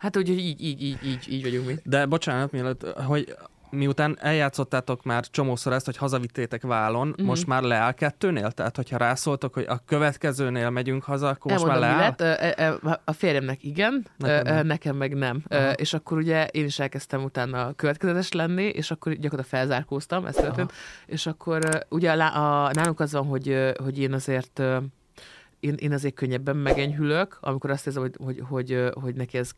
hát 0.00 0.16
úgy, 0.16 0.28
így, 0.28 0.38
így, 0.38 0.82
így, 0.82 0.98
így, 1.04 1.26
így 1.28 1.42
vagyunk 1.42 1.66
mi. 1.66 1.74
De 1.84 2.06
bocsánat, 2.06 2.50
mielőtt, 2.52 2.86
hogy 3.00 3.34
miután 3.70 4.16
eljátszottátok 4.20 5.02
már 5.02 5.24
csomószor 5.30 5.72
ezt, 5.72 5.84
hogy 5.84 5.96
hazavittétek 5.96 6.62
vállon, 6.62 7.06
Mhm. 7.06 7.16
mm-hmm. 7.20 7.28
most 7.28 7.46
már 7.46 7.62
leáll 7.62 7.92
kettőnél? 7.92 8.50
Tehát, 8.50 8.76
hogyha 8.76 8.96
rászóltok, 8.96 9.54
hogy 9.54 9.64
a 9.68 9.80
következőnél 9.86 10.70
megyünk 10.70 11.02
haza, 11.04 11.28
akkor 11.28 11.52
most 11.52 11.64
Elmondom, 11.64 11.88
már 11.90 12.16
leáll? 12.16 12.78
lett. 12.82 13.00
A 13.04 13.12
férjemnek 13.12 13.64
igen, 13.64 14.06
Nekem 14.16 14.54
nem. 14.54 14.66
nekem 14.66 14.96
meg 14.96 15.14
nem. 15.14 15.42
Aha. 15.48 15.70
És 15.72 15.94
akkor 15.94 16.18
ugye 16.18 16.46
én 16.46 16.64
is 16.64 16.78
elkezdtem 16.78 17.22
utána 17.22 17.72
következetes 17.72 18.32
lenni, 18.32 18.64
és 18.64 18.90
akkor 18.90 19.12
gyakorlatilag 19.12 19.44
felzárkóztam, 19.60 20.26
ez 20.26 20.34
történt. 20.34 20.72
És 21.06 21.26
akkor 21.26 21.86
ugye 21.88 22.10
a, 22.12 22.64
a, 22.66 22.70
nálunk 22.72 23.00
az 23.00 23.12
van, 23.12 23.26
hogy, 23.26 23.72
hogy 23.82 23.98
én 23.98 24.12
azért 24.12 24.62
én, 25.60 25.74
én 25.78 25.92
azért 25.92 26.14
könnyebben 26.14 26.56
megenyhülök, 26.56 27.38
amikor 27.40 27.70
azt 27.70 27.86
érzem, 27.86 28.02
hogy, 28.02 28.16
hogy, 28.24 28.42
hogy, 28.48 28.90
hogy 29.00 29.14
neki 29.14 29.38
ez 29.38 29.50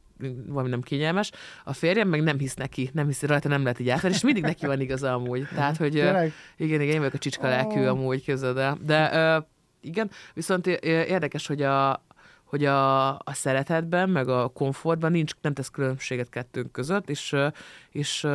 valami 0.47 0.69
nem 0.69 0.81
kényelmes. 0.81 1.31
A 1.65 1.73
férjem 1.73 2.09
meg 2.09 2.23
nem 2.23 2.39
hisz 2.39 2.55
neki, 2.55 2.91
nem 2.93 3.07
hisz, 3.07 3.23
rajta 3.23 3.49
nem 3.49 3.63
lehet 3.63 3.79
így 3.79 3.89
átvenni, 3.89 4.15
és 4.15 4.23
mindig 4.23 4.43
neki 4.43 4.67
van 4.67 4.81
igaza 4.81 5.13
amúgy. 5.13 5.49
Tehát, 5.55 5.77
hogy 5.77 5.95
igen, 5.95 6.33
igen, 6.57 6.81
én 6.81 6.99
vagyok 6.99 7.15
a 7.15 7.19
csicska 7.19 7.49
lelkű 7.49 7.81
Ó. 7.81 7.89
amúgy, 7.89 8.23
képzeld 8.23 8.57
el. 8.57 8.79
De 8.85 9.45
igen, 9.81 10.11
viszont 10.35 10.67
érdekes, 10.67 11.47
hogy 11.47 11.63
a, 11.63 12.05
hogy 12.45 12.65
a, 12.65 13.09
a 13.19 13.33
szeretetben, 13.33 14.11
meg 14.11 14.29
a 14.29 14.49
komfortban 14.49 15.11
nincs, 15.11 15.33
nem 15.41 15.55
tesz 15.55 15.69
különbséget 15.69 16.29
kettőnk 16.29 16.73
között, 16.73 17.11
és, 17.11 17.37
és, 17.91 18.27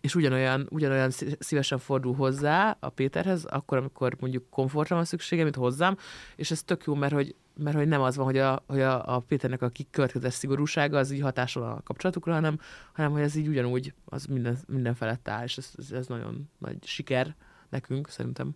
és 0.00 0.14
ugyanolyan, 0.14 0.66
ugyanolyan 0.70 1.10
szí- 1.10 1.36
szívesen 1.42 1.78
fordul 1.78 2.14
hozzá 2.14 2.76
a 2.80 2.88
Péterhez, 2.88 3.44
akkor, 3.44 3.78
amikor 3.78 4.16
mondjuk 4.20 4.50
komfortra 4.50 4.96
van 4.96 5.04
szüksége, 5.04 5.42
mint 5.42 5.54
hozzám, 5.56 5.96
és 6.36 6.50
ez 6.50 6.62
tök 6.62 6.84
jó, 6.84 6.94
mert 6.94 7.12
hogy, 7.12 7.34
mert 7.56 7.76
hogy 7.76 7.88
nem 7.88 8.00
az 8.00 8.16
van, 8.16 8.24
hogy 8.24 8.38
a, 8.38 8.62
hogy 8.66 8.80
a, 8.80 9.14
a 9.14 9.18
Péternek 9.18 9.62
a 9.62 9.68
kikövetkezett 9.68 10.32
szigorúsága 10.32 10.98
az 10.98 11.10
így 11.10 11.20
hatásol 11.20 11.62
a 11.62 11.80
kapcsolatukra, 11.84 12.32
hanem, 12.32 12.58
hanem 12.92 13.10
hogy 13.10 13.20
ez 13.20 13.34
így 13.34 13.48
ugyanúgy 13.48 13.94
az 14.04 14.24
minden, 14.24 14.58
minden 14.66 14.94
felett 14.94 15.28
áll, 15.28 15.44
és 15.44 15.56
ez, 15.56 15.70
ez, 15.92 16.06
nagyon 16.06 16.48
nagy 16.58 16.76
siker 16.84 17.34
nekünk, 17.68 18.08
szerintem. 18.08 18.50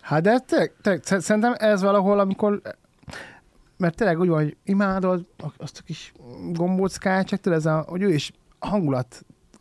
Hát 0.00 0.22
de 0.22 0.38
tényleg, 0.38 1.02
sz- 1.02 1.20
szerintem 1.20 1.54
ez 1.56 1.82
valahol, 1.82 2.18
amikor 2.18 2.60
mert 3.76 3.96
tényleg 3.96 4.18
úgy 4.18 4.28
van, 4.28 4.42
hogy 4.42 4.56
imádod 4.64 5.26
azt 5.56 5.78
a 5.78 5.82
kis 5.82 6.12
tudod, 7.40 7.58
ez 7.58 7.66
a, 7.66 7.84
hogy 7.88 8.02
ő 8.02 8.12
is 8.12 8.32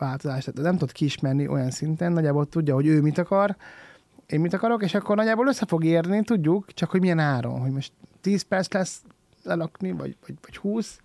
hangulatváltozás, 0.02 0.44
tehát 0.44 0.70
nem 0.70 0.78
tud 0.78 0.92
kiismerni 0.92 1.48
olyan 1.48 1.72
szinten, 1.72 2.12
nagyjából 2.12 2.46
tudja, 2.46 2.74
hogy 2.74 2.88
ő 2.88 3.02
mit 3.02 3.18
akar, 3.18 3.56
én 4.26 4.40
mit 4.40 4.54
akarok, 4.54 4.84
és 4.84 4.94
akkor 4.94 5.16
nagyjából 5.16 5.48
össze 5.48 5.66
fog 5.66 5.84
érni, 5.84 6.24
tudjuk, 6.24 6.74
csak 6.74 6.90
hogy 6.90 7.00
milyen 7.00 7.20
áron, 7.20 7.60
hogy 7.60 7.72
most 7.72 7.92
10 8.22 8.42
perc 8.42 8.74
lesz 8.74 9.02
lelakni, 9.44 9.92
vagy, 9.92 10.16
vagy, 10.26 10.36
vagy 10.42 10.58
20. 10.58 11.00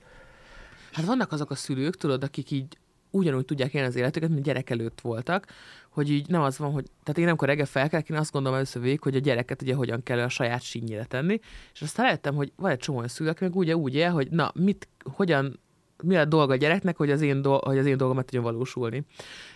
Hát 0.92 1.04
vannak 1.04 1.32
azok 1.32 1.50
a 1.50 1.54
szülők, 1.54 1.96
tudod, 1.96 2.22
akik 2.22 2.50
így 2.50 2.78
ugyanúgy 3.10 3.44
tudják 3.44 3.74
élni 3.74 3.86
az 3.86 3.96
életüket, 3.96 4.28
mint 4.28 4.42
gyerek 4.42 4.70
előtt 4.70 5.00
voltak, 5.00 5.46
hogy 5.90 6.10
így 6.10 6.28
nem 6.28 6.42
az 6.42 6.58
van, 6.58 6.72
hogy, 6.72 6.84
tehát 7.02 7.18
én 7.18 7.26
amikor 7.26 7.48
reggel 7.48 7.66
felkelek, 7.66 8.08
én 8.08 8.16
azt 8.16 8.32
gondolom 8.32 8.56
először 8.56 8.82
végig, 8.82 9.02
hogy 9.02 9.16
a 9.16 9.18
gyereket 9.18 9.62
ugye 9.62 9.74
hogyan 9.74 10.02
kell 10.02 10.18
a 10.18 10.28
saját 10.28 10.62
sínjére 10.62 11.04
tenni, 11.04 11.40
és 11.74 11.82
aztán 11.82 12.06
rájöttem, 12.06 12.34
hogy 12.34 12.52
van 12.56 12.70
egy 12.70 12.78
csomó 12.78 12.96
olyan 12.96 13.08
szülő, 13.08 13.28
aki 13.28 13.44
meg 13.44 13.56
ugye 13.56 13.76
úgy 13.76 13.94
él, 13.94 14.10
hogy 14.10 14.30
na, 14.30 14.52
mit, 14.54 14.88
hogyan 15.14 15.58
mi 16.02 16.16
a 16.16 16.24
dolga 16.24 16.52
a 16.52 16.56
gyereknek, 16.56 16.96
hogy 16.96 17.10
az 17.10 17.20
én, 17.20 17.42
do- 17.42 17.64
hogy 17.64 17.78
az 17.78 17.86
én 17.86 17.96
dolgom 17.96 18.16
meg 18.16 18.24
tudjon 18.24 18.44
valósulni. 18.44 19.04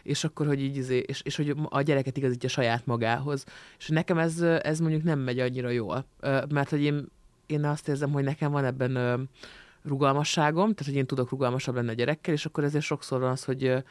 És 0.02 0.24
akkor, 0.24 0.46
hogy 0.46 0.62
így, 0.62 0.76
izé, 0.76 0.98
és, 0.98 1.22
és 1.22 1.36
hogy 1.36 1.54
a 1.68 1.82
gyereket 1.82 2.16
igazítja 2.16 2.48
saját 2.48 2.86
magához. 2.86 3.44
És 3.78 3.88
nekem 3.88 4.18
ez, 4.18 4.40
ez 4.40 4.80
mondjuk 4.80 5.02
nem 5.02 5.18
megy 5.18 5.38
annyira 5.38 5.68
jól, 5.68 6.06
mert 6.48 6.70
hogy 6.70 6.82
én, 6.82 7.06
én 7.46 7.64
azt 7.64 7.88
érzem, 7.88 8.12
hogy 8.12 8.24
nekem 8.24 8.50
van 8.50 8.64
ebben 8.64 9.28
rugalmasságom, 9.84 10.74
tehát 10.74 10.84
hogy 10.84 10.94
én 10.94 11.06
tudok 11.06 11.30
rugalmasabb 11.30 11.74
lenni 11.74 11.88
a 11.88 11.92
gyerekkel, 11.92 12.34
és 12.34 12.46
akkor 12.46 12.64
ezért 12.64 12.84
sokszor 12.84 13.20
van 13.20 13.30
az, 13.30 13.44
hogy 13.44 13.82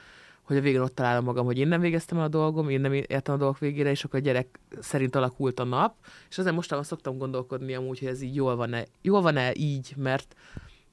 hogy 0.49 0.57
a 0.57 0.61
végén 0.61 0.81
ott 0.81 0.95
találom 0.95 1.23
magam, 1.23 1.45
hogy 1.45 1.57
én 1.57 1.67
nem 1.67 1.79
végeztem 1.79 2.17
el 2.17 2.23
a 2.23 2.27
dolgom, 2.27 2.69
én 2.69 2.81
nem 2.81 2.93
értem 2.93 3.33
a 3.33 3.37
dolgok 3.37 3.59
végére, 3.59 3.89
és 3.89 4.03
akkor 4.03 4.19
a 4.19 4.21
gyerek 4.21 4.59
szerint 4.79 5.15
alakult 5.15 5.59
a 5.59 5.63
nap, 5.63 5.95
és 6.29 6.37
azért 6.37 6.55
mostában 6.55 6.83
szoktam 6.83 7.17
gondolkodni 7.17 7.73
amúgy, 7.73 7.99
hogy 7.99 8.07
ez 8.07 8.21
így 8.21 8.35
jól 8.35 8.55
van-e, 8.55 8.85
jól 9.01 9.21
van-e 9.21 9.51
így, 9.55 9.93
mert 9.97 10.35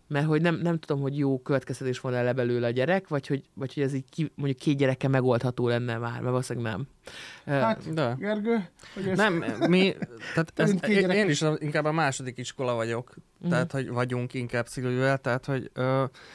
mert 0.08 0.26
hogy 0.26 0.40
nem, 0.40 0.54
nem 0.54 0.78
tudom, 0.78 1.02
hogy 1.02 1.18
jó 1.18 1.38
következtetés 1.38 2.00
van 2.00 2.12
le 2.12 2.32
belőle 2.32 2.66
a 2.66 2.70
gyerek, 2.70 3.08
vagy 3.08 3.26
hogy, 3.26 3.44
vagy 3.54 3.74
hogy 3.74 3.82
ez 3.82 3.94
így 3.94 4.04
ki, 4.10 4.32
mondjuk 4.34 4.58
két 4.58 4.76
gyerekkel 4.76 5.10
megoldható 5.10 5.68
lenne 5.68 5.98
már, 5.98 6.12
mert 6.12 6.24
valószínűleg 6.24 6.72
nem. 6.72 6.86
Hát, 7.60 7.94
De. 7.94 8.16
Gergő? 8.18 8.68
Hogy 8.94 9.08
ez... 9.08 9.16
Nem, 9.16 9.44
mi, 9.68 9.94
tehát 10.34 10.52
ez, 10.54 10.88
én, 10.88 11.28
is 11.28 11.44
inkább 11.58 11.84
a 11.84 11.92
második 11.92 12.38
iskola 12.38 12.74
vagyok, 12.74 13.14
Mhm. 13.40 13.50
tehát 13.50 13.72
hogy 13.72 13.88
vagyunk 13.88 14.34
inkább 14.34 14.66
szigorúvel, 14.66 15.18
tehát 15.18 15.46
hogy, 15.46 15.70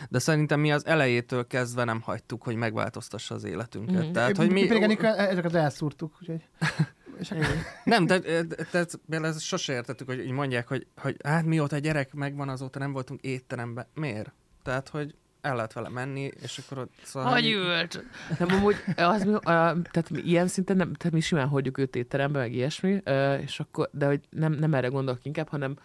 de 0.10 0.19
szerintem 0.19 0.60
mi 0.60 0.71
az 0.71 0.86
elejétől 0.86 1.47
kezdve 1.47 1.84
nem 1.84 2.01
hagytuk, 2.01 2.43
hogy 2.43 2.55
megváltoztassa 2.55 3.36
az 3.36 3.43
életünket. 3.43 4.03
Mhm. 4.03 4.12
Tehát, 4.12 4.38
hogy 4.38 4.51
mi, 4.51 4.67
Pedig 4.67 4.99
ezeket 5.03 5.53
elszúrtuk, 5.53 6.13
úgyhogy... 6.21 6.41
És 7.21 7.31
akkor... 7.31 7.45
nem, 7.84 8.07
tehát 8.07 8.23
te, 8.71 8.86
te, 9.10 9.21
ezt 9.21 9.39
sose 9.39 9.73
értettük, 9.73 10.07
hogy 10.07 10.19
így 10.19 10.31
mondják, 10.31 10.67
hogy, 10.67 10.88
hogy 10.97 11.15
hát 11.23 11.45
mióta 11.45 11.75
a 11.75 11.79
gyerek 11.79 12.13
megvan, 12.13 12.49
azóta 12.49 12.79
nem 12.79 12.91
voltunk 12.91 13.21
étteremben. 13.21 13.88
Miért? 13.93 14.31
Tehát, 14.63 14.89
hogy 14.89 15.15
el 15.41 15.55
lehet 15.55 15.73
vele 15.73 15.89
menni, 15.89 16.31
és 16.41 16.57
akkor 16.57 16.77
ott... 16.77 16.91
Szóval 17.03 17.29
Hagy 17.29 17.49
őt! 17.49 18.05
Nem, 18.39 18.51
amúgy 18.51 18.75
az, 18.95 19.23
mi, 19.23 19.34
a, 19.34 19.41
tehát 19.91 20.10
mi 20.10 20.21
ilyen 20.21 20.47
szinten 20.47 20.77
nem, 20.77 20.93
tehát 20.93 21.13
mi 21.13 21.19
simán 21.19 21.47
hagyjuk 21.47 21.77
őt 21.77 21.95
étterembe, 21.95 22.39
meg 22.39 22.53
ilyesmi, 22.53 23.01
és 23.41 23.60
akkor, 23.60 23.89
de 23.91 24.05
hogy 24.05 24.21
nem, 24.29 24.51
nem 24.51 24.73
erre 24.73 24.88
gondolok 24.88 25.25
inkább, 25.25 25.47
hanem, 25.47 25.75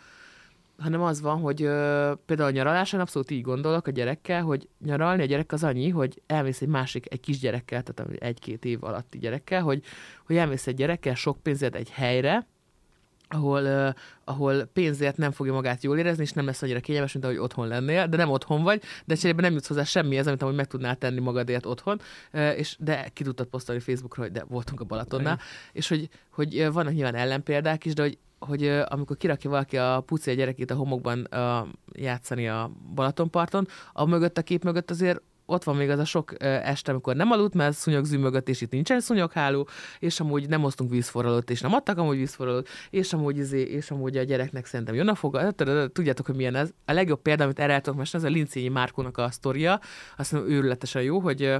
hanem 0.78 1.02
az 1.02 1.20
van, 1.20 1.40
hogy 1.40 1.62
ö, 1.62 2.12
például 2.26 2.48
a 2.48 2.52
nyaraláson 2.52 3.00
abszolút 3.00 3.30
így 3.30 3.42
gondolok 3.42 3.86
a 3.86 3.90
gyerekkel, 3.90 4.42
hogy 4.42 4.68
nyaralni 4.84 5.22
a 5.22 5.26
gyerek 5.26 5.52
az 5.52 5.64
annyi, 5.64 5.88
hogy 5.88 6.22
elmész 6.26 6.60
egy 6.60 6.68
másik, 6.68 7.06
egy 7.12 7.20
kis 7.20 7.38
gyerekkel, 7.38 7.82
tehát 7.82 8.22
egy-két 8.22 8.64
év 8.64 8.84
alatti 8.84 9.18
gyerekkel, 9.18 9.62
hogy, 9.62 9.82
hogy 10.26 10.36
elmész 10.36 10.66
egy 10.66 10.74
gyerekkel 10.74 11.14
sok 11.14 11.42
pénzért 11.42 11.74
egy 11.74 11.90
helyre, 11.90 12.46
ahol, 13.28 13.62
uh, 13.62 13.94
ahol 14.24 14.64
pénzért 14.64 15.16
nem 15.16 15.30
fogja 15.30 15.52
magát 15.52 15.82
jól 15.82 15.98
érezni, 15.98 16.22
és 16.22 16.32
nem 16.32 16.46
lesz 16.46 16.62
annyira 16.62 16.80
kényelmes, 16.80 17.12
mint 17.12 17.24
ahogy 17.24 17.38
otthon 17.38 17.68
lennél, 17.68 18.06
de 18.06 18.16
nem 18.16 18.30
otthon 18.30 18.62
vagy, 18.62 18.82
de 19.04 19.14
cserébe 19.14 19.42
nem 19.42 19.52
jutsz 19.52 19.66
hozzá 19.68 19.84
semmihez, 19.84 20.26
amit 20.26 20.42
amúgy 20.42 20.54
meg 20.54 20.66
tudnál 20.66 20.96
tenni 20.96 21.20
magadért 21.20 21.66
otthon, 21.66 22.00
uh, 22.32 22.58
és 22.58 22.76
de 22.78 23.08
ki 23.12 23.24
tudtad 23.24 23.46
posztolni 23.46 23.80
Facebookra, 23.80 24.22
hogy 24.22 24.32
de 24.32 24.44
voltunk 24.48 24.80
a 24.80 24.84
Balatonnál, 24.84 25.38
és 25.72 25.88
hogy, 25.88 26.08
hogy 26.30 26.72
vannak 26.72 26.92
nyilván 26.92 27.14
ellenpéldák 27.14 27.84
is, 27.84 27.94
de 27.94 28.02
hogy 28.02 28.18
hogy 28.46 28.68
amikor 28.88 29.16
kirakja 29.16 29.50
valaki 29.50 29.76
a 29.76 30.02
puci 30.06 30.30
a 30.30 30.34
gyerekét 30.34 30.70
a 30.70 30.74
homokban 30.74 31.28
játszani 31.92 32.48
a 32.48 32.70
Balatonparton, 32.94 33.66
a 33.92 34.06
mögött 34.06 34.38
a 34.38 34.42
kép 34.42 34.64
mögött 34.64 34.90
azért 34.90 35.22
ott 35.46 35.64
van 35.64 35.76
még 35.76 35.90
az 35.90 35.98
a 35.98 36.04
sok 36.04 36.42
este, 36.42 36.90
amikor 36.90 37.16
nem 37.16 37.30
aludt, 37.30 37.54
mert 37.54 37.76
szúnyog 37.76 38.04
zümögött, 38.04 38.48
és 38.48 38.60
itt 38.60 38.70
nincsen 38.70 39.00
szúnyogháló, 39.00 39.68
és 39.98 40.20
amúgy 40.20 40.48
nem 40.48 40.60
hoztunk 40.60 40.90
vízforralót, 40.90 41.50
és 41.50 41.60
nem 41.60 41.74
adtak 41.74 41.98
amúgy 41.98 42.16
vízforralót, 42.16 42.68
és 42.90 43.12
amúgy, 43.12 43.36
izé, 43.36 43.60
és 43.60 43.90
amúgy 43.90 44.16
a 44.16 44.22
gyereknek 44.22 44.66
szerintem 44.66 44.94
jön 44.94 45.08
a 45.08 45.14
foga. 45.14 45.50
Tudjátok, 45.92 46.26
hogy 46.26 46.36
milyen 46.36 46.54
ez. 46.54 46.70
A 46.84 46.92
legjobb 46.92 47.22
példa, 47.22 47.44
amit 47.44 47.58
erre 47.58 47.80
tudok 47.80 47.98
mesélni, 47.98 48.26
ez 48.26 48.32
a 48.32 48.34
Lincényi 48.34 48.68
Márkónak 48.68 49.18
a 49.18 49.30
sztoria. 49.30 49.80
Azt 50.16 50.32
mondom, 50.32 50.50
őrületesen 50.50 51.02
jó, 51.02 51.18
hogy 51.18 51.54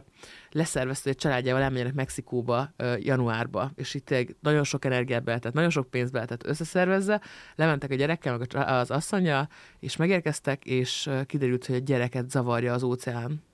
leszervezte, 0.50 1.08
hogy 1.08 1.18
családjával 1.18 1.62
elmenjenek 1.62 1.94
Mexikóba 1.94 2.74
januárba, 2.98 3.70
és 3.74 3.94
itt 3.94 4.14
nagyon 4.40 4.64
sok 4.64 4.84
energiát 4.84 5.24
beletett, 5.24 5.52
nagyon 5.52 5.70
sok 5.70 5.90
pénzt 5.90 6.12
beletett 6.12 6.46
összeszervezze, 6.46 7.20
lementek 7.54 7.90
a 7.90 7.94
gyerekkel, 7.94 8.38
meg 8.38 8.64
az 8.66 8.90
asszonya, 8.90 9.48
és 9.78 9.96
megérkeztek, 9.96 10.64
és 10.64 11.10
kiderült, 11.26 11.66
hogy 11.66 11.76
a 11.76 11.78
gyereket 11.78 12.30
zavarja 12.30 12.72
az 12.72 12.82
óceán. 12.82 13.44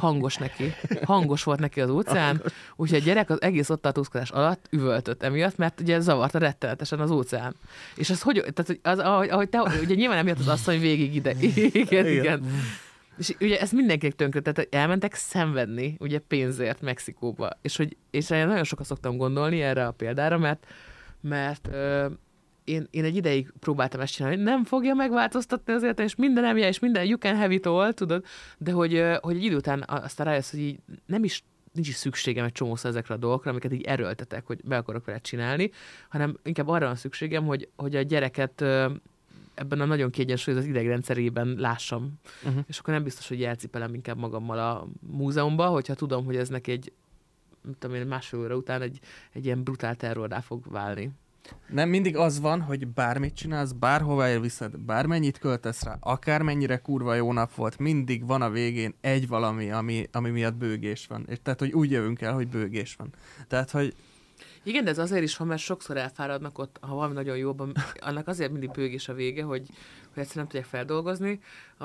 Hangos 0.00 0.36
neki. 0.36 0.74
Hangos 1.02 1.42
volt 1.42 1.58
neki 1.60 1.80
az 1.80 1.90
óceán, 1.90 2.42
úgyhogy 2.76 2.98
a 2.98 3.02
gyerek 3.02 3.30
az 3.30 3.42
egész 3.42 3.70
ott 3.70 3.82
tartózkodás 3.82 4.30
alatt 4.30 4.66
üvöltött 4.70 5.22
emiatt, 5.22 5.56
mert 5.56 5.80
ugye 5.80 6.00
zavarta 6.00 6.38
rettenetesen 6.38 7.00
az 7.00 7.10
óceán. 7.10 7.54
És 7.94 8.10
az 8.10 8.22
hogy, 8.22 8.44
tehát 8.54 8.78
az, 8.82 8.98
ahogy, 8.98 9.28
ahogy 9.28 9.48
te, 9.48 9.60
ugye 9.60 9.94
nyilván 9.94 10.18
emiatt 10.18 10.38
az 10.38 10.48
asszony 10.48 10.80
végig 10.80 11.14
ide. 11.14 11.34
Igen, 11.72 12.06
igen. 12.06 12.44
És 13.18 13.34
ugye 13.40 13.60
ez 13.60 13.70
mindenkinek 13.70 14.16
tönkre, 14.16 14.40
tehát 14.40 14.74
elmentek 14.74 15.14
szenvedni, 15.14 15.96
ugye 15.98 16.18
pénzért 16.18 16.80
Mexikóba. 16.80 17.50
És 17.62 17.76
hogy 17.76 17.96
és 18.10 18.30
én 18.30 18.46
nagyon 18.46 18.64
sokat 18.64 18.86
szoktam 18.86 19.16
gondolni 19.16 19.62
erre 19.62 19.86
a 19.86 19.90
példára, 19.90 20.38
mert, 20.38 20.66
mert 21.20 21.68
ö, 21.72 22.06
én, 22.64 22.86
én 22.90 23.04
egy 23.04 23.16
ideig 23.16 23.52
próbáltam 23.60 24.00
ezt 24.00 24.12
csinálni, 24.12 24.42
nem 24.42 24.64
fogja 24.64 24.94
megváltoztatni 24.94 25.72
az 25.72 25.82
életem, 25.82 26.04
és 26.04 26.14
minden 26.14 26.44
emje, 26.44 26.68
és 26.68 26.78
minden 26.78 27.04
you 27.04 27.18
can 27.18 27.36
have 27.36 27.54
it 27.54 27.66
all, 27.66 27.92
tudod, 27.92 28.24
de 28.58 28.72
hogy, 28.72 29.02
hogy 29.20 29.36
egy 29.36 29.44
idő 29.44 29.56
után 29.56 29.84
aztán 29.86 30.26
rájössz, 30.26 30.50
hogy 30.50 30.60
így 30.60 30.78
nem 31.06 31.24
is 31.24 31.44
nincs 31.72 31.88
is 31.88 31.94
szükségem 31.94 32.44
egy 32.44 32.52
csomószor 32.52 32.90
ezekre 32.90 33.14
a 33.14 33.16
dolgokra, 33.16 33.50
amiket 33.50 33.72
így 33.72 33.82
erőltetek, 33.82 34.46
hogy 34.46 34.60
be 34.64 34.76
akarok 34.76 35.04
vele 35.04 35.18
csinálni, 35.18 35.70
hanem 36.08 36.36
inkább 36.42 36.68
arra 36.68 36.86
van 36.86 36.96
szükségem, 36.96 37.44
hogy, 37.44 37.68
hogy 37.76 37.96
a 37.96 38.02
gyereket 38.02 38.60
ebben 39.54 39.80
a 39.80 39.84
nagyon 39.84 40.10
kiegyensúlyozott 40.10 40.68
idegrendszerében 40.68 41.54
lássam. 41.58 42.12
Uh-huh. 42.44 42.64
És 42.66 42.78
akkor 42.78 42.94
nem 42.94 43.02
biztos, 43.02 43.28
hogy 43.28 43.42
elcipelem 43.42 43.94
inkább 43.94 44.18
magammal 44.18 44.58
a 44.58 44.88
múzeumba, 45.00 45.66
hogyha 45.66 45.94
tudom, 45.94 46.24
hogy 46.24 46.36
ez 46.36 46.48
neki 46.48 46.72
egy 46.72 46.92
nem 47.62 47.74
tudom 47.78 47.96
én, 47.96 48.06
másfél 48.06 48.40
óra 48.40 48.56
után 48.56 48.82
egy, 48.82 48.98
egy 49.32 49.44
ilyen 49.44 49.62
brutál 49.62 49.96
terrorrá 49.96 50.40
fog 50.40 50.70
válni. 50.70 51.10
Nem 51.68 51.88
mindig 51.88 52.16
az 52.16 52.40
van, 52.40 52.60
hogy 52.60 52.86
bármit 52.86 53.34
csinálsz, 53.34 53.72
bárhova 53.72 54.26
elviszed, 54.26 54.78
bármennyit 54.78 55.38
költesz 55.38 55.82
rá, 55.82 55.96
akármennyire 56.00 56.76
kurva 56.76 57.14
jó 57.14 57.32
nap 57.32 57.54
volt, 57.54 57.78
mindig 57.78 58.26
van 58.26 58.42
a 58.42 58.50
végén 58.50 58.94
egy 59.00 59.28
valami, 59.28 59.70
ami, 59.70 60.08
ami 60.12 60.30
miatt 60.30 60.54
bőgés 60.54 61.06
van. 61.06 61.24
És 61.28 61.38
tehát, 61.42 61.58
hogy 61.58 61.72
úgy 61.72 61.90
jövünk 61.90 62.20
el, 62.20 62.34
hogy 62.34 62.48
bőgés 62.48 62.94
van. 62.96 63.14
Tehát, 63.48 63.70
hogy 63.70 63.94
Igen, 64.62 64.84
de 64.84 64.90
ez 64.90 64.98
azért 64.98 65.22
is 65.22 65.36
van, 65.36 65.48
mert 65.48 65.60
sokszor 65.60 65.96
elfáradnak 65.96 66.58
ott, 66.58 66.76
ha 66.80 66.94
valami 66.94 67.14
nagyon 67.14 67.36
jó, 67.36 67.54
annak 68.00 68.28
azért 68.28 68.50
mindig 68.50 68.70
bőgés 68.70 69.08
a 69.08 69.14
vége, 69.14 69.42
hogy, 69.42 69.66
hogy 70.14 70.22
egyszerűen 70.22 70.30
nem 70.34 70.46
tudják 70.46 70.64
feldolgozni. 70.64 71.40
A, 71.78 71.84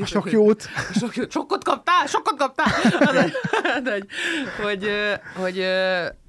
A 0.00 0.04
sok 0.04 0.30
jót. 0.30 0.62
Sok, 0.92 1.16
jó- 1.16 1.28
sokkot 1.28 1.64
kaptál, 1.64 2.06
sokkot 2.06 2.38
kaptál! 2.38 2.66
De, 3.14 3.30
de, 3.80 3.90
hogy, 3.90 4.06
hogy, 4.62 4.88
hogy 5.34 5.58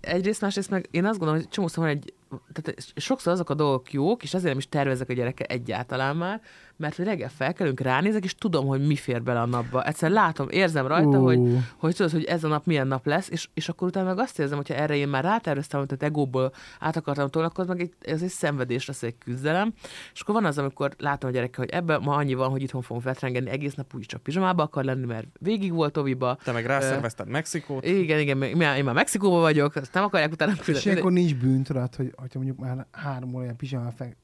egyrészt, 0.02 0.42
másrészt 0.42 0.70
meg 0.70 0.88
én 0.92 1.06
azt 1.06 1.18
gondolom, 1.18 1.42
hogy 1.42 1.50
csomószor 1.50 1.84
van 1.84 1.94
egy, 1.94 2.14
tehát 2.30 2.94
sokszor 2.96 3.34
azok 3.34 3.50
a 3.50 3.54
dolgok 3.54 3.92
jók, 3.92 4.24
és 4.24 4.34
ezért 4.34 4.50
nem 4.50 4.58
is 4.58 4.70
tervezek 4.70 5.10
a 5.10 5.14
gyerekkel 5.14 5.46
egyáltalán 5.46 6.16
már, 6.16 6.42
mert 6.80 6.96
hogy 6.96 7.06
reggel 7.06 7.30
felkelünk, 7.30 7.80
ránézek, 7.80 8.24
és 8.24 8.36
tudom, 8.36 8.68
hogy 8.68 8.88
mi 8.88 8.96
fér 8.96 9.24
bele 9.24 9.40
a 9.42 9.46
napba. 9.46 9.84
Egyszerűen 9.84 10.22
látom, 10.24 10.48
érzem 10.50 10.88
rajta, 10.88 11.20
Ú. 11.20 11.24
hogy, 11.24 11.58
hogy 11.78 11.96
tudod, 11.96 12.12
hogy 12.12 12.24
ez 12.24 12.44
a 12.44 12.48
nap 12.48 12.66
milyen 12.66 12.88
nap 12.88 13.06
lesz, 13.06 13.30
és, 13.30 13.50
és 13.54 13.70
akkor 13.70 13.88
utána 13.88 14.08
meg 14.08 14.20
azt 14.20 14.40
érzem, 14.40 14.58
hogyha 14.58 14.74
erre 14.74 14.96
én 14.96 15.08
már 15.08 15.24
ráterveztem, 15.24 15.86
tehát 15.86 16.04
egóból 16.04 16.54
át 16.80 16.96
akartam 16.96 17.30
tolni, 17.30 17.48
akkor 17.48 17.66
meg 17.66 17.80
egy, 17.82 17.94
ez 18.00 18.22
egy 18.22 18.30
szenvedés 18.30 18.86
lesz, 18.86 19.04
egy 19.04 19.18
küzdelem. 19.18 19.74
És 20.14 20.22
akkor 20.22 20.36
van 20.36 20.46
az, 20.46 20.58
amikor 20.58 20.94
látom 20.98 21.30
a 21.30 21.34
gyerekkel, 21.34 21.64
hogy 21.64 21.74
ebben 21.74 22.02
ma 22.02 22.16
annyi 22.16 22.34
van, 22.34 22.50
hogy 22.50 22.62
itthon 22.62 22.82
fogunk 22.82 23.06
vetrengeni, 23.06 23.50
egész 23.50 23.74
nap 23.74 23.94
úgyis 23.94 24.08
csak 24.08 24.22
pizsamába 24.24 24.64
akar 24.64 24.84
lenni, 24.84 25.06
mert 25.06 25.28
végig 25.40 25.74
volt 25.74 25.98
Oviba. 25.98 26.38
te 26.44 26.52
meg 26.52 26.66
rászervezted 26.66 27.28
Mexikót. 27.28 27.86
Igen, 27.86 28.20
igen, 28.20 28.42
én 28.42 28.58
már, 28.58 28.78
én 28.78 28.84
már 28.84 28.94
Mexikóban 28.94 29.40
vagyok, 29.42 29.76
azt 29.76 29.94
nem 29.94 30.04
akarják 30.04 30.32
utána 30.32 30.52
És 30.52 30.60
küldeni. 30.60 30.86
ilyenkor 30.86 31.12
nincs 31.12 31.36
bűn, 31.36 31.64
tudod, 31.64 31.96
hogy, 31.96 32.14
hogyha 32.16 32.40
mondjuk 32.40 32.60
már 32.60 32.88
három 32.92 33.34
óra 33.34 33.44
ilyen 33.44 33.56
pizsamán 33.56 33.92
fek. 33.92 34.18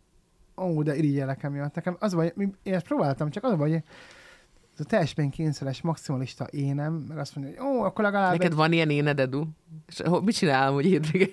Ó, 0.57 0.83
de 0.83 0.95
irigyelek 0.95 1.43
emiatt. 1.43 1.75
Nekem 1.75 1.95
az 1.99 2.13
mi- 2.13 2.55
én 2.63 2.73
ezt 2.73 2.85
próbáltam, 2.85 3.29
csak 3.29 3.43
az 3.43 3.57
hogy 3.57 3.83
ez 4.77 4.85
a 4.85 4.89
teljesen 4.89 5.29
kényszeres, 5.29 5.81
maximalista 5.81 6.47
énem, 6.51 6.93
meg 6.93 7.17
azt 7.17 7.35
mondja, 7.35 7.63
hogy 7.63 7.75
ó, 7.75 7.81
akkor 7.81 8.03
legalább... 8.03 8.31
Neked 8.31 8.53
van 8.53 8.71
ilyen 8.71 8.89
éned, 8.89 9.19
Edu? 9.19 9.43
És 9.87 10.01
ho- 10.01 10.23
mit 10.23 10.35
csinál, 10.35 10.71
hogy 10.71 10.85
hétvége, 10.85 11.27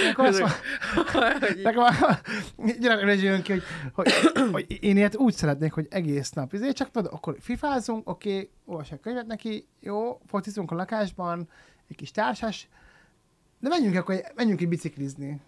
azt 0.16 0.38
van- 0.38 0.50
Nekem 2.80 3.08
is 3.08 3.22
jön 3.30 3.42
ki, 3.42 3.52
hogy, 3.52 3.62
hogy, 3.94 4.12
hogy, 4.52 4.78
én 4.84 4.96
ilyet 4.96 5.16
úgy 5.16 5.34
szeretnék, 5.34 5.72
hogy 5.72 5.86
egész 5.90 6.30
nap. 6.30 6.52
Ezért 6.54 6.76
csak 6.76 6.90
tudod, 6.90 7.12
akkor 7.12 7.36
fifázunk, 7.40 8.08
oké, 8.08 8.32
okay, 8.32 8.50
olvassák 8.64 9.00
könyvet 9.00 9.26
neki, 9.26 9.66
jó, 9.80 10.20
focizunk 10.26 10.70
a 10.70 10.74
lakásban, 10.74 11.48
egy 11.88 11.96
kis 11.96 12.10
társas, 12.10 12.68
de 13.60 13.68
menjünk 13.68 13.96
akkor, 13.96 14.20
menjünk 14.34 14.60
egy 14.60 14.68
biciklizni. 14.68 15.40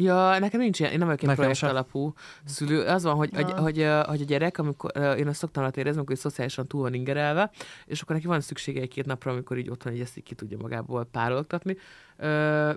Ja, 0.00 0.38
nekem 0.38 0.60
nincs 0.60 0.80
ilyen, 0.80 0.92
én 0.92 0.98
nem 0.98 1.06
vagyok 1.06 1.22
ilyen 1.22 1.34
projekt 1.34 1.56
sem. 1.56 1.68
alapú 1.68 2.12
szülő. 2.44 2.82
Az 2.82 3.02
van, 3.02 3.14
hogy, 3.14 3.30
hogy, 3.34 3.48
Ja. 3.48 3.60
hogy, 3.60 3.78
ö, 3.78 4.00
hogy 4.06 4.20
a 4.20 4.24
gyerek, 4.24 4.58
amikor 4.58 4.90
én 4.96 5.28
azt 5.28 5.38
szoktam 5.38 5.62
alatt 5.62 5.76
érezni, 5.76 5.98
amikor 5.98 6.16
szociálisan 6.16 6.66
túl 6.66 6.80
van 6.82 6.94
ingerelve, 6.94 7.50
és 7.86 8.00
akkor 8.00 8.14
neki 8.14 8.26
van 8.26 8.40
szüksége 8.40 8.80
egy-két 8.80 9.06
napra, 9.06 9.32
amikor 9.32 9.58
így 9.58 9.70
otthon 9.70 9.94
így 9.94 10.00
ezt 10.00 10.16
így 10.16 10.24
ki 10.24 10.34
tudja 10.34 10.58
magából 10.60 11.04
párologtatni. 11.04 11.76
Ö, 12.16 12.26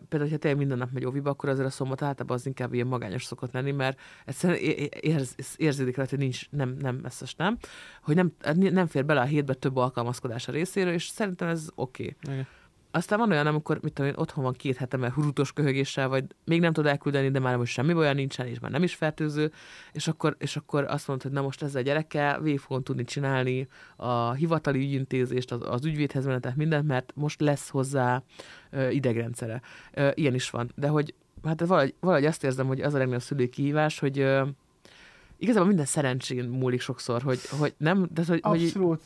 például, 0.09 0.21
hogyha 0.21 0.37
tényleg 0.37 0.57
minden 0.57 0.77
nap 0.77 0.89
megy 0.93 1.05
óviba, 1.05 1.29
akkor 1.29 1.49
azért 1.49 1.67
a 1.67 1.71
szombat 1.71 2.01
általában 2.01 2.37
az 2.37 2.45
inkább 2.45 2.73
ilyen 2.73 2.87
magányos 2.87 3.23
szokott 3.23 3.51
lenni, 3.51 3.71
mert 3.71 3.99
egyszerűen 4.25 4.59
érz, 4.99 5.35
érződik 5.57 5.95
rajta, 5.97 6.15
hogy 6.15 6.23
nincs, 6.23 6.49
nem, 6.49 6.75
nem, 6.79 6.99
ez 7.03 7.17
most 7.19 7.37
nem, 7.37 7.57
hogy 8.01 8.15
nem, 8.15 8.31
nem 8.55 8.87
fér 8.87 9.05
bele 9.05 9.21
a 9.21 9.23
hétbe 9.23 9.53
több 9.53 9.75
alkalmazkodás 9.75 10.47
a 10.47 10.51
részéről, 10.51 10.93
és 10.93 11.07
szerintem 11.07 11.47
ez 11.47 11.67
oké. 11.75 12.15
Okay. 12.23 12.33
Igen. 12.33 12.47
Aztán 12.91 13.19
van 13.19 13.31
olyan, 13.31 13.47
amikor 13.47 13.79
mit 13.81 13.93
tudom 13.93 14.11
én, 14.11 14.17
otthon 14.17 14.43
van 14.43 14.53
két 14.53 14.77
hete, 14.77 14.97
mert 14.97 15.13
hurutos 15.13 15.53
köhögéssel, 15.53 16.07
vagy 16.07 16.25
még 16.45 16.59
nem 16.59 16.73
tud 16.73 16.85
elküldeni, 16.85 17.31
de 17.31 17.39
már 17.39 17.57
most 17.57 17.73
semmi 17.73 17.93
olyan 17.93 18.15
nincsen, 18.15 18.47
és 18.47 18.59
már 18.59 18.71
nem 18.71 18.83
is 18.83 18.95
fertőző, 18.95 19.51
és 19.91 20.07
akkor, 20.07 20.35
és 20.39 20.55
akkor 20.55 20.83
azt 20.83 21.07
mondod, 21.07 21.25
hogy 21.25 21.35
na 21.35 21.41
most 21.41 21.63
ezzel 21.63 21.81
a 21.81 21.83
gyerekkel 21.83 22.41
végig 22.41 22.59
fogom 22.59 22.83
tudni 22.83 23.03
csinálni 23.03 23.67
a 23.95 24.31
hivatali 24.31 24.79
ügyintézést, 24.79 25.51
az, 25.51 25.61
az 25.63 25.85
ügyvédhez 25.85 26.25
menetet, 26.25 26.55
mindent, 26.55 26.87
mert 26.87 27.11
most 27.15 27.41
lesz 27.41 27.69
hozzá 27.69 28.23
ö, 28.69 28.89
idegrendszere. 28.89 29.61
Ö, 29.93 30.09
ilyen 30.13 30.33
is 30.33 30.49
van. 30.49 30.71
De 30.75 30.87
hogy 30.87 31.13
hát 31.43 31.65
valahogy, 31.65 31.93
valahogy 31.99 32.25
azt 32.25 32.43
érzem, 32.43 32.67
hogy 32.67 32.81
az 32.81 32.93
a 32.93 32.97
legnagyobb 32.97 33.21
szülői 33.21 33.49
kihívás, 33.49 33.99
hogy 33.99 34.19
ö, 34.19 34.47
igazából 35.37 35.67
minden 35.67 35.85
szerencsén 35.85 36.45
múlik 36.45 36.81
sokszor, 36.81 37.21
hogy, 37.21 37.39
hogy 37.59 37.73
nem, 37.77 38.07
de 38.13 38.23
hogy, 38.27 38.39
hogy, 38.43 38.63
Abszolút. 38.63 39.01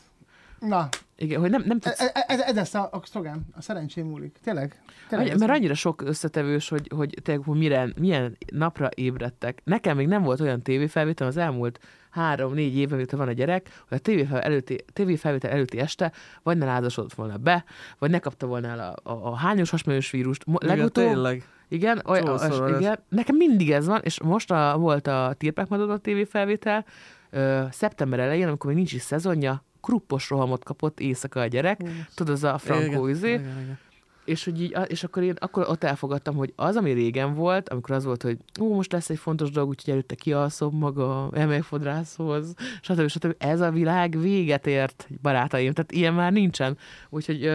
Na, 0.58 0.88
igen, 1.16 1.40
hogy 1.40 1.50
nem, 1.50 1.62
nem 1.66 1.78
tudsz 1.78 2.00
ez, 2.00 2.10
ez, 2.26 2.40
ez 2.40 2.54
lesz 2.54 2.74
a, 2.74 2.88
a 2.92 3.00
szlogán, 3.04 3.46
a 3.52 3.62
szerencsém 3.62 4.06
múlik. 4.06 4.38
Tényleg? 4.42 4.80
Tényleg 5.08 5.26
Annyi, 5.26 5.34
ez 5.34 5.40
mert 5.40 5.52
annyira 5.52 5.74
sok 5.74 6.02
összetevős, 6.02 6.68
hogy, 6.68 6.90
hogy 6.94 7.14
tényleg, 7.22 7.44
hogy 7.46 7.58
mire, 7.58 7.88
milyen 7.98 8.36
napra 8.52 8.88
ébredtek. 8.94 9.60
Nekem 9.64 9.96
még 9.96 10.06
nem 10.06 10.22
volt 10.22 10.40
olyan 10.40 10.62
tévéfelvétel 10.62 11.26
az 11.26 11.36
elmúlt 11.36 11.80
három-négy 12.10 12.76
évben, 12.76 12.96
miután 12.96 13.18
van 13.18 13.28
a 13.28 13.32
gyerek, 13.32 13.82
hogy 13.88 13.96
a 13.96 14.00
tévéfel 14.00 14.40
előtti, 14.40 14.84
tévéfelvétel 14.92 15.50
előtti 15.50 15.78
este 15.78 16.12
vagy 16.42 16.58
ne 16.58 16.64
lázasodott 16.64 17.14
volna 17.14 17.36
be, 17.36 17.64
vagy 17.98 18.10
ne 18.10 18.18
kapta 18.18 18.46
volna 18.46 18.68
el 18.68 18.78
a, 18.78 19.10
a, 19.10 19.26
a 19.26 19.36
hányos 19.36 19.70
hasmenős 19.70 20.10
vírust. 20.10 20.44
Legutóbb, 20.46 21.04
tényleg. 21.04 21.44
igen, 21.68 22.02
olyan, 22.06 22.38
Szóval 22.38 22.62
az, 22.62 22.72
ez. 22.72 22.80
igen, 22.80 22.98
nekem 23.08 23.36
mindig 23.36 23.70
ez 23.70 23.86
van, 23.86 24.00
és 24.04 24.20
most 24.22 24.50
a, 24.50 24.76
volt 24.78 25.06
a 25.06 25.34
Tirpák 25.38 25.68
Madonna 25.68 25.96
tévéfelvétel, 25.96 26.84
ö, 27.30 27.62
szeptember 27.70 28.18
elején, 28.18 28.46
amikor 28.46 28.66
még 28.66 28.76
nincs 28.76 28.92
is 28.92 29.02
szezonja, 29.02 29.64
kruppos 29.86 30.30
rohamot 30.30 30.64
kapott 30.64 31.00
éjszaka 31.00 31.40
a 31.40 31.46
gyerek, 31.46 31.80
tudod, 32.14 32.34
az 32.34 32.44
a 32.44 32.58
frankó 32.58 33.06
izé, 33.06 33.28
igen, 33.28 33.40
igen. 33.40 33.78
és, 34.24 34.44
hogy 34.44 34.62
így, 34.62 34.76
és 34.86 35.04
akkor 35.04 35.22
én 35.22 35.34
akkor 35.38 35.68
ott 35.68 35.84
elfogadtam, 35.84 36.34
hogy 36.34 36.52
az, 36.56 36.76
ami 36.76 36.92
régen 36.92 37.34
volt, 37.34 37.68
amikor 37.68 37.94
az 37.94 38.04
volt, 38.04 38.22
hogy 38.22 38.38
ó, 38.60 38.74
most 38.74 38.92
lesz 38.92 39.10
egy 39.10 39.18
fontos 39.18 39.50
dolog, 39.50 39.68
úgyhogy 39.68 39.92
előtte 39.92 40.14
kialszom 40.14 40.76
maga, 40.76 41.30
elmegyek 41.32 41.62
fodrászhoz, 41.62 42.54
stb. 42.80 43.08
stb. 43.08 43.34
Ez 43.38 43.60
a 43.60 43.70
világ 43.70 44.20
véget 44.20 44.66
ért, 44.66 45.08
barátaim, 45.22 45.72
tehát 45.72 45.92
ilyen 45.92 46.14
már 46.14 46.32
nincsen. 46.32 46.78
Úgyhogy, 47.08 47.50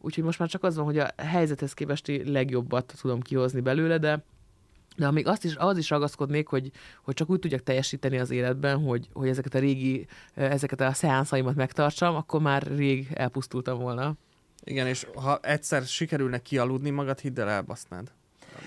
úgyhogy 0.00 0.24
most 0.24 0.38
már 0.38 0.48
csak 0.48 0.62
az 0.62 0.76
van, 0.76 0.84
hogy 0.84 0.98
a 0.98 1.08
helyzethez 1.16 1.72
képesti 1.72 2.30
legjobbat 2.30 2.94
tudom 3.00 3.20
kihozni 3.20 3.60
belőle, 3.60 3.98
de 3.98 4.24
de 4.96 5.06
amíg 5.06 5.26
azt 5.26 5.44
is, 5.44 5.56
az 5.56 5.78
is 5.78 5.90
ragaszkodnék, 5.90 6.48
hogy, 6.48 6.70
hogy 7.02 7.14
csak 7.14 7.30
úgy 7.30 7.38
tudjak 7.38 7.62
teljesíteni 7.62 8.18
az 8.18 8.30
életben, 8.30 8.78
hogy, 8.78 9.08
hogy 9.12 9.28
ezeket 9.28 9.54
a 9.54 9.58
régi, 9.58 10.06
ezeket 10.34 10.80
a 10.80 10.92
szeánszaimat 10.92 11.54
megtartsam, 11.54 12.14
akkor 12.14 12.40
már 12.40 12.62
rég 12.62 13.08
elpusztultam 13.14 13.78
volna. 13.78 14.14
Igen, 14.64 14.86
és 14.86 15.06
ha 15.14 15.38
egyszer 15.42 15.82
sikerülne 15.82 16.38
kialudni 16.38 16.90
magad, 16.90 17.20
hidd 17.20 17.40
el, 17.40 17.48
elbasznád. 17.48 18.12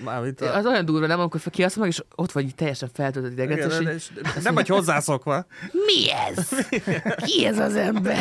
Mármint 0.04 0.40
a... 0.40 0.56
Az 0.56 0.66
olyan 0.66 0.84
durva, 0.84 1.06
nem, 1.06 1.20
amikor 1.20 1.40
kiasz 1.50 1.76
meg, 1.76 1.88
és 1.88 2.02
ott 2.14 2.32
vagy 2.32 2.54
teljesen 2.54 2.88
feltöltött 2.92 3.32
idegrendszer, 3.32 3.80
Igen, 3.80 3.94
és 3.94 4.10
így, 4.10 4.20
és 4.36 4.42
nem 4.42 4.54
vagy 4.54 4.68
hozzászokva. 4.68 5.46
mi 5.86 6.10
ez? 6.10 6.48
Ki 7.26 7.46
ez 7.46 7.58
az 7.58 7.76
ember? 7.76 8.18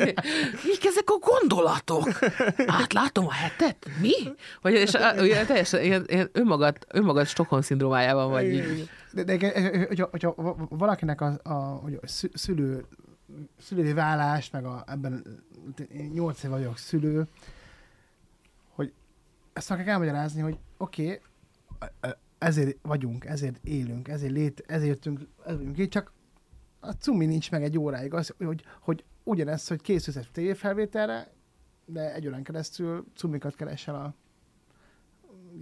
Mik 0.70 0.84
ezek 0.84 1.04
a 1.10 1.18
gondolatok? 1.20 2.08
Átlátom 2.66 3.26
a 3.26 3.32
hetet? 3.32 3.86
Mi? 4.00 4.14
Vagy 4.62 4.72
és 4.72 4.92
ilyen 5.18 5.46
teljesen 5.46 5.82
ilyen, 5.82 6.04
ilyen 6.06 6.28
önmagad, 6.32 6.76
önmagad 6.88 7.26
Stockholm 7.26 7.62
szindrómájában 7.62 8.30
vagy. 8.30 8.44
Így. 8.44 8.88
De, 9.12 9.24
de, 9.24 9.36
de 9.36 9.86
hogyha, 9.88 10.08
hogyha 10.10 10.34
valakinek 10.68 11.20
a, 11.20 11.38
a, 11.42 11.52
hogy 11.52 11.98
a 12.02 12.06
szü- 12.06 12.36
szülő, 12.38 12.84
szülői 13.58 13.92
vállás, 13.92 14.50
meg 14.50 14.64
a, 14.64 14.84
ebben 14.86 15.22
nyolc 16.12 16.42
év 16.42 16.50
vagyok 16.50 16.78
szülő, 16.78 17.26
ezt 19.56 19.70
akarok 19.70 19.88
elmagyarázni, 19.88 20.40
hogy 20.40 20.58
oké, 20.76 21.20
okay, 21.82 22.10
ezért 22.38 22.78
vagyunk, 22.82 23.24
ezért 23.24 23.58
élünk, 23.64 24.08
ezért, 24.08 24.32
lét, 24.32 24.64
ezért 24.66 24.88
jöttünk, 24.88 25.18
ezért 25.44 25.58
vagyunk 25.58 25.78
itt, 25.78 25.90
csak 25.90 26.12
a 26.80 26.90
cumi 26.90 27.26
nincs 27.26 27.50
meg 27.50 27.62
egy 27.62 27.78
óráig. 27.78 28.14
Az, 28.14 28.34
hogy, 28.38 28.64
hogy 28.80 29.04
ugyanez, 29.22 29.68
hogy 29.68 29.80
készülsz 29.80 30.16
egy 30.16 30.30
tévéfelvételre, 30.32 31.30
de 31.84 32.14
egy 32.14 32.26
órán 32.26 32.42
keresztül 32.42 33.06
cumikat 33.14 33.54
keresel 33.54 33.94
a, 33.94 34.14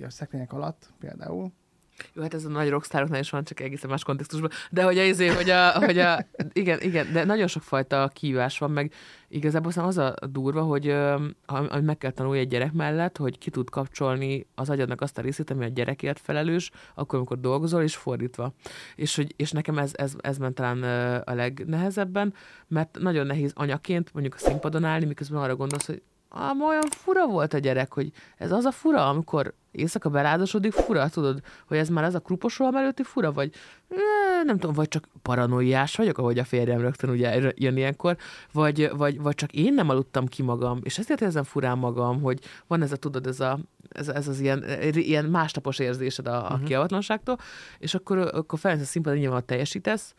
a 0.04 0.10
szekrények 0.10 0.52
alatt 0.52 0.92
például. 0.98 1.52
Jó, 2.12 2.22
hát 2.22 2.34
ez 2.34 2.44
a 2.44 2.48
nagy 2.48 2.68
rockstároknál 2.68 3.20
is 3.20 3.30
van, 3.30 3.44
csak 3.44 3.60
egészen 3.60 3.90
más 3.90 4.04
kontextusban. 4.04 4.50
De 4.70 4.82
hogy 4.82 4.98
a, 4.98 5.02
izé, 5.02 5.26
hogy 5.26 5.50
a, 5.50 5.70
hogy 5.70 5.98
a, 5.98 6.26
igen, 6.52 6.80
igen, 6.80 7.12
de 7.12 7.24
nagyon 7.24 7.46
sokfajta 7.46 8.10
kívás 8.12 8.58
van, 8.58 8.70
meg 8.70 8.92
igazából 9.28 9.72
az 9.76 9.98
a 9.98 10.14
durva, 10.30 10.62
hogy 10.62 10.88
amit 11.46 11.84
meg 11.84 11.98
kell 11.98 12.10
tanulni 12.10 12.38
egy 12.38 12.48
gyerek 12.48 12.72
mellett, 12.72 13.16
hogy 13.16 13.38
ki 13.38 13.50
tud 13.50 13.70
kapcsolni 13.70 14.46
az 14.54 14.70
agyadnak 14.70 15.00
azt 15.00 15.18
a 15.18 15.22
részét, 15.22 15.50
ami 15.50 15.64
a 15.64 15.68
gyerekért 15.68 16.20
felelős, 16.20 16.70
akkor, 16.94 17.18
amikor 17.18 17.40
dolgozol, 17.40 17.82
és 17.82 17.96
fordítva. 17.96 18.52
És, 18.94 19.16
hogy, 19.16 19.34
és 19.36 19.50
nekem 19.50 19.78
ez, 19.78 19.90
ez, 19.94 20.14
ez 20.20 20.38
ment 20.38 20.54
talán 20.54 20.82
a 21.22 21.34
legnehezebben, 21.34 22.34
mert 22.68 22.98
nagyon 23.00 23.26
nehéz 23.26 23.52
anyaként 23.54 24.12
mondjuk 24.12 24.34
a 24.34 24.38
színpadon 24.38 24.84
állni, 24.84 25.04
miközben 25.04 25.42
arra 25.42 25.56
gondolsz, 25.56 25.86
hogy 25.86 26.02
ám 26.28 26.62
olyan 26.62 26.88
fura 26.90 27.26
volt 27.26 27.54
a 27.54 27.58
gyerek, 27.58 27.92
hogy 27.92 28.12
ez 28.36 28.52
az 28.52 28.64
a 28.64 28.70
fura, 28.70 29.08
amikor 29.08 29.54
éjszaka 29.74 30.08
beládosodik, 30.08 30.72
fura, 30.72 31.08
tudod, 31.08 31.40
hogy 31.68 31.76
ez 31.76 31.88
már 31.88 32.04
az 32.04 32.14
a 32.14 32.20
krupos 32.20 32.58
roham 32.58 32.76
előtti 32.76 33.02
fura, 33.02 33.32
vagy 33.32 33.52
nem 34.44 34.58
tudom, 34.58 34.74
vagy 34.74 34.88
csak 34.88 35.08
paranoiás 35.22 35.96
vagyok, 35.96 36.18
ahogy 36.18 36.38
a 36.38 36.44
férjem 36.44 36.80
rögtön 36.80 37.10
ugye 37.10 37.52
jön 37.56 37.76
ilyenkor, 37.76 38.16
vagy, 38.52 38.90
vagy, 38.96 39.20
vagy 39.20 39.34
csak 39.34 39.52
én 39.52 39.74
nem 39.74 39.88
aludtam 39.88 40.26
ki 40.26 40.42
magam, 40.42 40.78
és 40.82 40.98
ezért 40.98 41.20
érzem 41.20 41.42
furán 41.42 41.78
magam, 41.78 42.20
hogy 42.22 42.38
van 42.66 42.82
ez 42.82 42.92
a, 42.92 42.96
tudod, 42.96 43.26
ez, 43.26 43.40
a, 43.40 43.58
ez, 43.88 44.08
ez 44.08 44.28
az 44.28 44.40
ilyen, 44.40 44.64
ilyen 44.92 45.24
másnapos 45.24 45.78
érzésed 45.78 46.26
a, 46.26 46.50
a 46.50 46.56
Mhm. 46.56 46.64
kiavatlanságtól, 46.64 47.38
és 47.78 47.94
akkor, 47.94 48.18
akkor 48.18 48.58
felmész 48.58 48.82
a 48.82 48.86
színpadon, 48.86 49.18
nyilván 49.18 49.46
teljesítesz, 49.46 50.14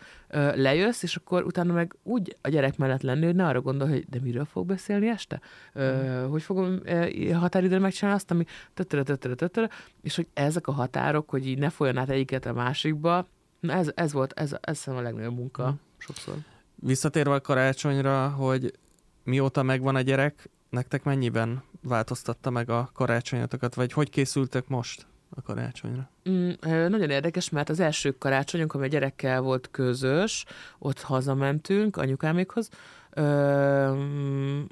lejössz, 0.56 1.04
és 1.04 1.16
akkor 1.16 1.44
utána 1.44 1.74
meg 1.74 1.96
úgy 2.04 2.38
a 2.42 2.50
gyerek 2.50 2.78
mellett 2.78 3.02
lenni, 3.02 3.26
hogy 3.26 3.36
ne 3.36 3.46
arra 3.48 3.62
gondolj, 3.62 3.92
hogy 3.92 4.06
de 4.10 4.20
miről 4.22 4.46
fog 4.46 4.66
beszélni 4.66 5.08
este? 5.08 5.40
Mhm. 5.74 6.30
hogy 6.30 6.42
fogom 6.42 6.80
ö, 6.84 7.32
határidőn 7.32 7.82
megcsinálni 7.82 8.20
azt, 8.20 8.32
ami 8.32 8.46
tötörö, 8.74 9.04
tötörö, 9.04 9.34
tötörö, 9.34 9.66
és 10.02 10.16
hogy 10.16 10.28
ezek 10.34 10.68
a 10.68 10.72
határok, 10.72 11.30
hogy 11.30 11.48
így 11.48 11.58
ne 11.58 11.70
folyjon 11.70 11.98
át 11.98 12.10
egyiket 12.10 12.46
a 12.46 12.54
másikba, 12.54 13.28
ez, 13.70 13.92
ez 13.96 14.12
volt, 14.14 14.34
ez, 14.34 14.56
ez 14.62 14.88
a 14.88 15.02
legnagyobb 15.02 15.36
munka 15.36 15.64
Mhm. 15.66 15.74
sokszor. 15.98 16.36
Visszatérve 16.76 17.34
a 17.34 17.42
karácsonyra, 17.42 18.30
hogy 18.30 18.74
mióta 19.24 19.64
megvan 19.64 19.96
a 19.96 20.02
gyerek, 20.02 20.50
nektek 20.70 21.04
mennyiben 21.04 21.64
változtatta 21.82 22.50
meg 22.50 22.70
a 22.70 22.90
karácsonyotokat, 22.94 23.76
vagy 23.76 23.92
hogy 23.94 24.10
készültek 24.10 24.68
most 24.68 25.06
a 25.30 25.42
karácsonyra? 25.42 26.10
Mm, 26.30 26.50
nagyon 26.64 27.10
érdekes, 27.10 27.50
mert 27.50 27.70
az 27.70 27.80
első 27.80 28.12
karácsonyunk, 28.18 28.74
ami 28.74 28.84
a 28.84 28.88
gyerekkel 28.88 29.42
volt 29.42 29.68
közös, 29.72 30.46
ott 30.80 31.02
hazamentünk 31.02 31.98
anyukámékhoz, 31.98 32.70
ö, 33.10 33.92
mm, 33.94 34.64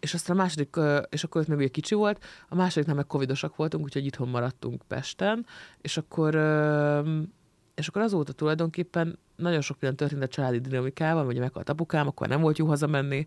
és 0.00 0.14
aztán 0.14 0.36
a 0.38 0.40
második, 0.40 0.76
és 1.08 1.24
akkor 1.24 1.40
ott 1.40 1.46
még 1.46 1.58
ugye 1.58 1.68
kicsi 1.68 1.94
volt, 1.94 2.24
a 2.48 2.54
másodiknál 2.54 2.96
meg 2.96 3.06
covidosak 3.06 3.56
voltunk, 3.56 3.84
úgyhogy 3.84 4.06
itthon 4.06 4.28
maradtunk 4.28 4.82
Pesten, 4.88 5.46
és 5.80 5.96
akkor, 5.96 6.34
ö, 6.34 7.20
és 7.82 7.88
akkor 7.88 8.02
azóta 8.02 8.32
tulajdonképpen 8.32 9.18
nagyon 9.36 9.60
sok 9.60 9.76
minden 9.80 9.96
történt 9.96 10.22
a 10.22 10.28
családi 10.28 10.58
dinamikával, 10.58 11.26
ugye 11.26 11.40
meghalt 11.40 11.68
apukám, 11.68 12.06
akkor 12.06 12.28
nem 12.28 12.40
volt 12.40 12.58
jó 12.58 12.66
hazamenni, 12.66 13.26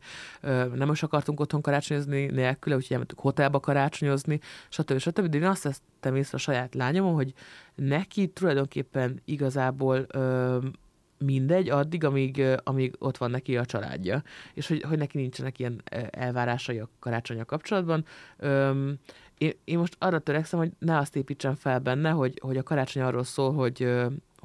nem 0.73 0.91
is 0.91 1.03
akartunk 1.03 1.39
otthon 1.39 1.61
karácsonyozni 1.61 2.25
nélküle, 2.25 2.75
úgyhogy 2.75 2.91
elmentünk 2.91 3.19
hotelba 3.19 3.59
karácsonyozni, 3.59 4.39
stb. 4.69 4.97
stb. 4.97 5.25
De 5.25 5.37
én 5.37 5.43
azt 5.43 5.63
vettem 5.63 6.15
észre 6.15 6.37
a 6.37 6.39
saját 6.39 6.75
lányomon, 6.75 7.13
hogy 7.13 7.33
neki 7.75 8.27
tulajdonképpen 8.27 9.21
igazából 9.25 10.07
mindegy, 11.17 11.69
addig, 11.69 12.03
amíg, 12.03 12.43
amíg 12.63 12.95
ott 12.99 13.17
van 13.17 13.31
neki 13.31 13.57
a 13.57 13.65
családja. 13.65 14.23
És 14.53 14.67
hogy, 14.67 14.81
hogy 14.81 14.97
neki 14.97 15.17
nincsenek 15.17 15.59
ilyen 15.59 15.81
elvárásai 16.09 16.79
a 16.79 16.89
karácsonya 16.99 17.45
kapcsolatban. 17.45 18.05
Öm, 18.37 18.99
én, 19.37 19.51
én 19.63 19.77
most 19.77 19.95
arra 19.99 20.19
törekszem, 20.19 20.59
hogy 20.59 20.71
ne 20.79 20.97
azt 20.97 21.15
építsem 21.15 21.55
fel 21.55 21.79
benne, 21.79 22.09
hogy, 22.09 22.39
hogy 22.41 22.57
a 22.57 22.63
karácsony 22.63 23.03
arról 23.03 23.23
szól, 23.23 23.53
hogy, 23.53 23.87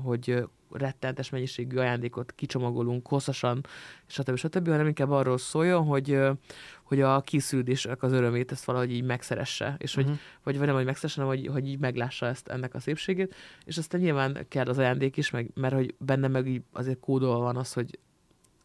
hogy 0.03 0.31
ö, 0.31 0.43
rettentes 0.73 1.31
mennyiségű 1.31 1.77
ajándékot 1.77 2.33
kicsomagolunk 2.33 3.09
hosszasan, 3.09 3.61
stb. 4.07 4.37
stb., 4.37 4.69
hanem 4.69 4.87
inkább 4.87 5.11
arról 5.11 5.39
szóljon, 5.39 5.85
hogy, 5.85 6.19
hogy 6.83 7.01
a 7.01 7.21
kiszűrések 7.21 8.03
az 8.03 8.13
örömét 8.13 8.53
ezt 8.53 8.65
valahogy 8.65 8.93
így 8.93 9.05
megszeresse, 9.05 9.75
és 9.79 9.95
hogy, 9.95 10.05
Mhm. 10.05 10.15
vagy, 10.43 10.57
vagy 10.59 10.67
nem, 10.67 10.75
hogy 10.77 10.85
megszeresse, 10.85 11.21
hanem 11.21 11.37
hogy, 11.37 11.47
hogy 11.47 11.69
így 11.69 11.79
meglássa 11.79 12.27
ezt 12.27 12.49
ennek 12.49 12.75
a 12.75 12.81
szépségét, 12.81 13.35
és 13.65 13.79
aztán 13.79 14.01
nyilván 14.01 14.47
kell 14.49 14.67
az 14.67 14.79
ajándék 14.79 15.17
is, 15.17 15.31
meg, 15.31 15.51
mert 15.55 15.75
hogy 15.75 15.95
benne 15.99 16.29
meg 16.29 16.47
így 16.47 16.63
azért 16.73 17.01
kódolva 17.01 17.39
van 17.39 17.57
az, 17.57 17.73
hogy 17.73 17.99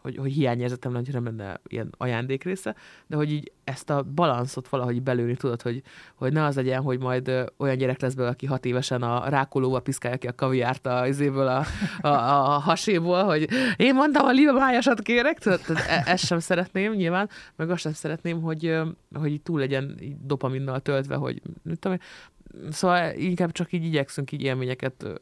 hogy, 0.06 0.18
hogy 0.18 0.32
hiányérzetem 0.32 0.92
lenne, 0.92 1.06
hogyha 1.06 1.22
nem 1.22 1.38
lenne 1.38 1.60
ilyen 1.68 1.94
ajándék 1.98 2.44
része, 2.44 2.76
de 3.08 3.16
hogy 3.16 3.32
így 3.32 3.52
ezt 3.64 3.90
a 3.90 4.04
balanszot 4.04 4.68
valahogy 4.68 5.02
belőni 5.02 5.36
tudod, 5.36 5.62
hogy, 5.62 5.82
hogy 6.16 6.34
ne 6.34 6.44
az 6.44 6.56
legyen, 6.56 6.82
hogy 6.82 7.00
majd 7.00 7.52
olyan 7.58 7.78
gyerek 7.78 8.02
lesz 8.02 8.14
belőle, 8.14 8.34
aki 8.34 8.46
hat 8.46 8.66
évesen 8.66 9.02
a 9.02 9.30
rákolóval 9.30 9.82
piszkálja 9.82 10.18
ki 10.18 10.28
a 10.28 10.36
kaviárt 10.36 10.86
a, 10.86 11.08
izéből 11.08 11.48
a, 11.48 11.66
a, 12.02 12.08
a, 12.08 12.60
haséból, 12.60 13.24
hogy 13.24 13.48
én 13.78 13.94
mondtam, 13.94 14.26
a 14.26 14.32
libamájasat 14.32 15.02
kérek, 15.02 15.40
tudod, 15.40 15.60
e- 15.88 16.04
ezt 16.06 16.26
sem 16.26 16.40
szeretném 16.40 16.94
nyilván, 16.94 17.30
meg 17.56 17.70
azt 17.70 17.82
sem 17.82 17.94
szeretném, 17.94 18.42
hogy, 18.42 18.80
hogy 19.14 19.42
túl 19.42 19.60
legyen 19.60 20.00
dopaminnal 20.22 20.80
töltve, 20.80 21.16
hogy 21.16 21.42
mit 21.64 21.80
tudom 21.80 21.98
én. 21.98 22.72
Szóval 22.72 23.14
inkább 23.14 23.52
csak 23.52 23.72
így 23.72 23.86
igyekszünk 23.86 24.32
így 24.32 24.42
élményeket 24.42 25.22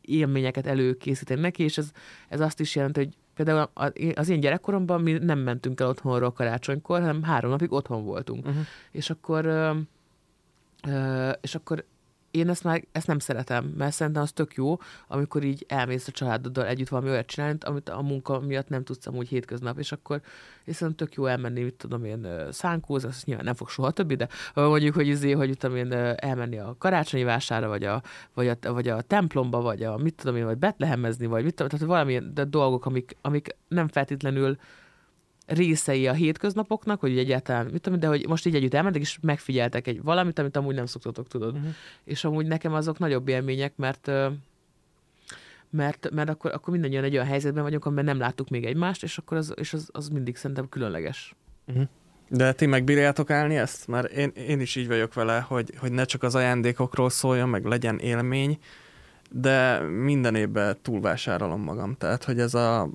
élményeket 0.00 0.66
előkészíteni 0.66 1.40
neki, 1.40 1.62
és 1.62 1.78
ez, 1.78 1.90
ez 2.28 2.40
azt 2.40 2.60
is 2.60 2.74
jelenti, 2.74 3.00
hogy 3.00 3.14
például 3.36 3.68
az 4.14 4.28
én 4.28 4.40
gyerekkoromban 4.40 5.00
mi 5.00 5.12
nem 5.12 5.38
mentünk 5.38 5.80
el 5.80 5.88
otthonról 5.88 6.32
karácsonykor, 6.32 7.00
hanem 7.00 7.22
három 7.22 7.50
napig 7.50 7.72
otthon 7.72 8.04
voltunk. 8.04 8.46
Uh-huh. 8.46 8.62
És 8.90 9.10
akkor, 9.10 9.74
és 11.40 11.54
akkor 11.54 11.84
én 12.36 12.48
ezt 12.48 12.64
már 12.64 12.84
ezt 12.92 13.06
nem 13.06 13.18
szeretem, 13.18 13.64
mert 13.76 13.92
szerintem 13.92 14.22
az 14.22 14.32
tök 14.32 14.54
jó, 14.54 14.76
amikor 15.08 15.44
így 15.44 15.64
elmész 15.68 16.08
a 16.08 16.12
családoddal 16.12 16.66
együtt 16.66 16.88
valami 16.88 17.10
olyat 17.10 17.26
csinálni, 17.26 17.58
amit 17.60 17.88
a 17.88 18.02
munka 18.02 18.40
miatt 18.40 18.68
nem 18.68 18.84
tudsz 18.84 19.06
amúgy 19.06 19.28
hétköznap, 19.28 19.78
és 19.78 19.92
akkor 19.92 20.20
és 20.64 20.76
szerintem 20.76 21.06
tök 21.06 21.16
jó 21.16 21.26
elmenni, 21.26 21.62
mit 21.62 21.74
tudom 21.74 22.04
én, 22.04 22.26
szánkózni, 22.50 23.08
azt 23.08 23.26
nyilván 23.26 23.44
nem 23.44 23.54
fog 23.54 23.68
soha 23.68 23.90
többi, 23.90 24.14
de 24.14 24.28
mondjuk, 24.54 24.94
hogy 24.94 25.06
izé, 25.06 25.32
hogy 25.32 25.56
tudom 25.58 25.76
én, 25.76 25.92
elmenni 26.16 26.58
a 26.58 26.76
karácsonyi 26.78 27.24
vására, 27.24 27.68
vagy 27.68 27.84
a, 27.84 28.02
vagy 28.34 28.48
a, 28.48 28.72
vagy 28.72 28.88
a 28.88 29.00
templomba, 29.00 29.60
vagy 29.60 29.82
a, 29.82 29.96
mit 29.96 30.14
tudom 30.14 30.36
én, 30.36 30.44
vagy 30.44 30.58
betlehemezni, 30.58 31.26
vagy 31.26 31.44
mit 31.44 31.54
tudom, 31.54 31.68
tehát 31.68 31.86
valamilyen 31.86 32.34
de 32.34 32.44
dolgok, 32.44 32.86
amik, 32.86 33.16
amik 33.20 33.56
nem 33.68 33.88
feltétlenül 33.88 34.56
részei 35.46 36.06
a 36.06 36.12
hétköznapoknak, 36.12 37.00
hogy 37.00 37.18
egyáltalán, 37.18 37.66
mit 37.66 37.80
tudom, 37.82 37.98
de 37.98 38.06
hogy 38.06 38.26
most 38.28 38.46
így 38.46 38.54
együtt 38.54 38.74
elmentek, 38.74 39.02
és 39.02 39.18
megfigyeltek 39.22 39.86
egy 39.86 40.02
valamit, 40.02 40.38
amit 40.38 40.56
amúgy 40.56 40.74
nem 40.74 40.86
szoktatok, 40.86 41.28
tudod. 41.28 41.54
Uh-huh. 41.54 41.74
És 42.04 42.24
amúgy 42.24 42.46
nekem 42.46 42.74
azok 42.74 42.98
nagyobb 42.98 43.28
élmények, 43.28 43.76
mert 43.76 44.10
mert, 45.70 46.10
mert 46.10 46.28
akkor, 46.28 46.52
akkor 46.52 46.72
mindannyian 46.72 47.04
egy 47.04 47.14
olyan 47.14 47.26
helyzetben 47.26 47.62
vagyunk, 47.62 47.84
amiben 47.84 48.04
nem 48.04 48.18
láttuk 48.18 48.48
még 48.48 48.64
egymást, 48.64 49.02
és 49.02 49.18
akkor 49.18 49.36
az, 49.36 49.54
és 49.56 49.72
az, 49.72 49.88
az 49.92 50.08
mindig 50.08 50.36
szerintem 50.36 50.68
különleges. 50.68 51.34
De 52.28 52.52
ti 52.52 52.66
megbírjátok 52.66 53.30
állni 53.30 53.56
ezt? 53.56 53.86
Mert 53.88 54.12
én, 54.12 54.28
én 54.28 54.60
is 54.60 54.76
így 54.76 54.86
vagyok 54.86 55.14
vele, 55.14 55.40
hogy, 55.40 55.72
hogy 55.78 55.92
ne 55.92 56.04
csak 56.04 56.22
az 56.22 56.34
ajándékokról 56.34 57.10
szóljon, 57.10 57.48
meg 57.48 57.64
legyen 57.64 57.98
élmény, 57.98 58.58
de 59.30 59.78
minden 59.80 60.34
évben 60.34 60.76
túlvásárolom 60.82 61.62
magam. 61.62 61.94
Tehát, 61.94 62.24
hogy 62.24 62.40
ez 62.40 62.54
a 62.54 62.88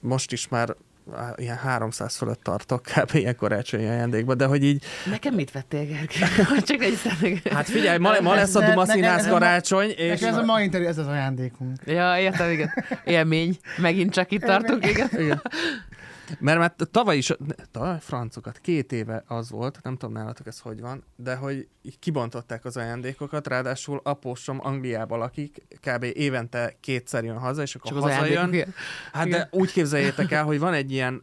most 0.00 0.32
is 0.32 0.48
már 0.48 0.76
ilyen 1.36 1.56
300 1.56 2.16
fölött 2.16 2.42
tartok 2.42 2.82
kb. 2.82 3.14
ilyen 3.14 3.36
karácsonyi 3.36 3.86
ajándékba, 3.86 4.34
de 4.34 4.46
hogy 4.46 4.64
így, 4.64 4.84
Nekem 5.10 5.34
mit 5.34 5.50
vettél, 5.50 5.84
Gergely? 5.84 6.62
Csak 6.66 6.82
egy 6.82 6.94
szemeg. 6.94 7.42
hát 7.52 7.68
figyelj, 7.68 7.98
ma, 7.98 8.20
ma 8.20 8.34
lesz 8.34 8.54
a 8.54 8.60
Duma 8.60 8.86
Színház 8.86 9.26
karácsony, 9.26 9.88
és 9.88 10.20
Nekem 10.20 10.34
ez 10.34 10.40
a 10.40 10.44
mai 10.44 10.64
interjú, 10.64 10.86
ez 10.86 10.98
az 10.98 11.06
ajándékunk. 11.06 11.76
Ja, 11.84 12.18
értem, 12.18 12.50
igen. 12.50 12.72
Élmény. 13.04 13.56
Megint 13.76 14.12
csak 14.12 14.30
itt 14.30 14.42
tartunk, 14.42 14.86
igen. 14.86 15.08
Igen. 15.12 15.42
Mert 16.38 16.58
már 16.58 16.74
tavaly 16.90 17.16
is, 17.16 17.32
tavaly 17.70 17.98
francokat, 18.00 18.58
két 18.58 18.92
éve 18.92 19.22
az 19.26 19.50
volt, 19.50 19.78
nem 19.82 19.96
tudom 19.96 20.14
nálatok 20.14 20.46
ez 20.46 20.58
hogy 20.58 20.80
van, 20.80 21.04
de 21.16 21.34
hogy 21.34 21.68
kibontották 21.98 22.64
az 22.64 22.76
ajándékokat, 22.76 23.46
ráadásul 23.46 24.00
apósom 24.04 24.58
Angliába 24.62 25.16
lakik, 25.16 25.62
kb. 25.80 26.02
évente 26.12 26.76
kétszer 26.80 27.24
jön 27.24 27.38
haza, 27.38 27.62
és 27.62 27.74
akkor 27.74 27.90
Csak 27.90 28.04
az 28.04 28.10
hazajön. 28.12 28.52
igen. 28.52 28.74
Hát 29.12 29.28
de 29.28 29.48
úgy 29.50 29.72
képzeljétek 29.72 30.30
el, 30.30 30.44
hogy 30.50 30.58
van 30.58 30.72
egy 30.72 30.92
ilyen 30.92 31.22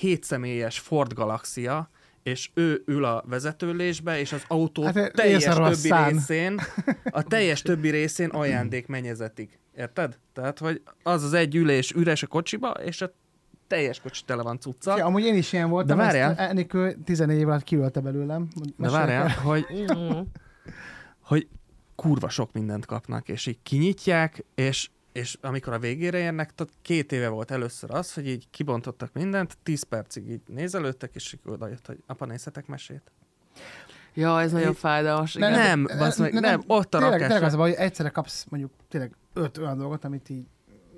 hétszemélyes 0.00 0.78
Ford 0.78 1.12
Galaxia, 1.12 1.90
és 2.22 2.50
ő 2.54 2.82
ül 2.86 3.04
a 3.04 3.24
vezetőlésbe, 3.26 4.18
és 4.18 4.32
az 4.32 4.42
autó 4.48 4.82
Hát, 4.84 4.94
hát, 4.94 5.12
teljes 5.12 5.44
többi 5.44 5.58
rosszán. 5.58 6.10
részén, 6.12 6.60
a 7.04 7.22
teljes 7.22 7.62
többi 7.62 7.90
részén 7.90 8.28
ajándék 8.28 8.86
mennyezetik. 8.86 9.58
Érted? 9.76 10.18
Tehát, 10.32 10.58
hogy 10.58 10.82
az 11.02 11.22
az 11.22 11.32
egy 11.32 11.54
ülés 11.54 11.90
üres 11.92 12.22
a 12.22 12.26
kocsiba, 12.26 12.70
és 12.70 13.00
a 13.00 13.12
teljes 13.70 14.00
kocsi 14.00 14.22
tele 14.24 14.42
van 14.42 14.58
cuccal. 14.60 14.98
Ja, 14.98 15.04
amúgy 15.04 15.24
én 15.24 15.36
is 15.36 15.52
ilyen 15.52 15.68
voltam, 15.68 15.96
De 15.96 16.02
ezt 16.02 16.12
várjál. 16.12 16.48
Enikő 16.48 16.96
14 17.04 17.38
év 17.38 17.48
alatt 17.48 17.62
kirölte 17.62 18.00
belőlem. 18.00 18.48
De 18.76 18.90
várjál, 18.90 19.28
hogy, 19.28 19.66
Mm. 19.94 20.20
hogy 21.20 21.48
kurva 21.94 22.28
sok 22.28 22.52
mindent 22.52 22.86
kapnak, 22.86 23.28
és 23.28 23.46
így 23.46 23.58
kinyitják, 23.62 24.44
és, 24.54 24.90
és 25.12 25.38
amikor 25.40 25.72
a 25.72 25.78
végére 25.78 26.18
érnek, 26.18 26.54
tehát 26.54 26.72
két 26.82 27.12
éve 27.12 27.28
volt 27.28 27.50
először 27.50 27.90
az, 27.94 28.14
hogy 28.14 28.28
így 28.28 28.46
kibontottak 28.50 29.12
mindent, 29.12 29.56
10 29.62 29.82
percig 29.82 30.28
így 30.30 30.40
nézelődtek, 30.46 31.10
és 31.14 31.32
így 31.32 31.40
oda 31.52 31.68
jött, 31.68 31.86
hogy 31.86 31.98
apa, 32.06 32.24
nézzetek 32.26 32.66
mesét. 32.66 33.02
Ja, 34.14 34.40
ez 34.40 34.52
nagyon 34.52 34.74
fájdalmas. 34.74 35.34
Ne- 35.34 35.48
igen. 35.48 35.60
Nem, 35.60 35.98
basz 35.98 36.18
meg, 36.18 36.32
nem, 36.32 36.62
ott 36.66 36.94
a 36.94 36.98
tényleg, 36.98 37.10
rakás. 37.12 37.26
tényleg 37.26 37.46
az 37.48 37.54
a 37.54 37.56
baj, 37.56 37.70
hogy 37.70 37.78
egyszerre 37.78 38.08
kapsz 38.08 38.46
mondjuk 38.48 38.72
tényleg 38.88 39.16
öt 39.32 39.58
olyan 39.58 39.78
dolgot, 39.78 40.04
amit 40.04 40.28
így 40.28 40.44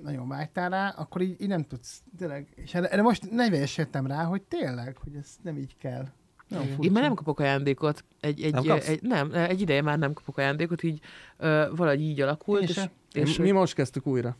nagyon 0.03 0.27
vágytál 0.27 0.69
rá, 0.69 0.89
akkor 0.89 1.21
így, 1.21 1.41
így 1.41 1.47
nem 1.47 1.63
tudsz, 1.63 2.03
tényleg. 2.17 2.47
És 2.55 2.73
erre, 2.73 2.89
erre 2.89 3.01
most 3.01 3.31
40 3.31 3.67
jöttem 3.75 4.07
rá, 4.07 4.23
hogy 4.23 4.41
tényleg, 4.41 4.97
hogy 4.97 5.15
ez 5.15 5.27
nem 5.41 5.57
így 5.57 5.77
kell. 5.77 6.07
Nagyon 6.47 6.67
Én 6.79 6.91
már 6.91 7.03
nem 7.03 7.13
kapok 7.13 7.39
ajándékot. 7.39 8.03
Egy, 8.19 8.41
egy, 8.41 8.53
Nem 8.53 8.63
kapsz? 8.63 8.87
egy, 8.87 9.01
nem, 9.01 9.33
egy 9.33 9.61
ideje 9.61 9.81
már 9.81 9.99
nem 9.99 10.13
kapok 10.13 10.37
ajándékot, 10.37 10.83
így 10.83 10.99
ö, 11.37 11.65
valahogy 11.75 12.01
így 12.01 12.21
alakult. 12.21 12.61
Én 12.61 12.67
És, 12.67 12.73
se. 12.73 12.91
és, 13.13 13.37
mi 13.37 13.51
most 13.51 13.73
kezdtük 13.73 14.07
újra. 14.07 14.37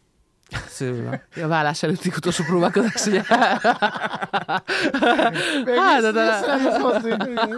Szőle. 0.74 1.26
a 1.44 1.48
vállás 1.48 1.84
előtti 1.84 2.12
utolsó 2.18 2.44
próbálkozás, 2.44 3.06
ugye? 3.06 3.22
Hát, 5.78 6.12
de- 6.14 6.40
igen. 7.06 7.58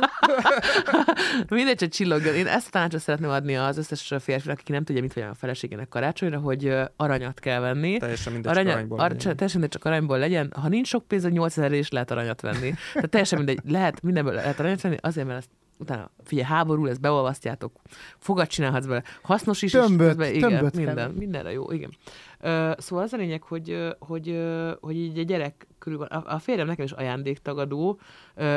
Mindegy, 1.49 1.75
csak 1.75 1.89
csillogjon. 1.89 2.36
Én 2.36 2.47
ezt 2.47 2.67
a 2.67 2.69
tanácsot 2.71 3.01
szeretném 3.01 3.30
adni 3.30 3.56
az 3.58 3.78
összes 3.78 4.13
férfinak, 4.19 4.60
aki 4.60 4.71
nem 4.71 4.84
tudja, 4.84 5.01
mit 5.01 5.13
vegyen 5.13 5.30
a 5.30 5.34
feleségének 5.36 5.88
karácsonyra, 5.88 6.39
hogy 6.39 6.73
aranyat 6.95 7.39
kell 7.39 7.60
venni. 7.60 7.97
Teljesen 7.97 8.34
mindegy, 8.34 8.51
Aranya, 8.51 8.71
aranyból. 8.71 8.97
ar, 8.99 9.04
legyen. 9.04 9.17
csak- 9.19 9.34
teljesen 9.36 9.60
mindegy, 9.60 9.80
csak 9.82 9.91
aranyból 9.91 10.17
legyen. 10.17 10.54
Ha 10.62 10.67
nincs 10.67 10.88
sok 10.88 11.08
pénz, 11.08 11.23
8000 11.30 11.71
is 11.71 11.89
lehet 11.89 12.12
aranyat 12.12 12.41
venni. 12.41 12.73
Tehát 12.93 13.10
teljesen 13.10 13.38
mindegy, 13.38 13.60
lehet, 13.67 14.01
mindenből 14.01 14.34
lehet 14.34 14.60
aranyat 14.60 14.82
venni, 14.82 14.97
azért, 15.01 15.28
mert 15.28 15.39
ezt 15.39 15.49
utána, 15.78 16.10
figyelj, 16.24 16.48
háború 16.48 16.86
lesz, 16.86 16.98
beolvasztjátok, 16.98 17.72
fogat 18.18 18.50
csinálhatsz 18.50 18.86
bele, 18.86 19.04
hasznos 19.22 19.62
is, 19.62 19.72
Tömböt, 19.72 20.00
és 20.00 20.08
közben, 20.08 20.34
igen, 20.34 20.50
tömböt 20.50 20.76
kell. 20.76 20.86
minden, 20.86 21.12
mindenre 21.12 21.52
jó, 21.52 21.72
igen. 21.72 21.96
Ö, 22.40 22.72
szóval 22.78 23.06
az 23.06 23.14
a 23.14 23.18
lényeg, 23.18 23.42
hogy, 23.42 23.96
hogy, 24.00 24.44
hogy 24.82 24.96
így 24.96 25.20
egy 25.20 25.26
gyerek 25.26 25.68
körül 25.80 25.98
van. 25.98 26.08
A, 26.08 26.34
a 26.34 26.40
férjem 26.40 26.68
nekem 26.68 26.86
is 26.86 26.92
ajándéktagadó, 26.92 28.00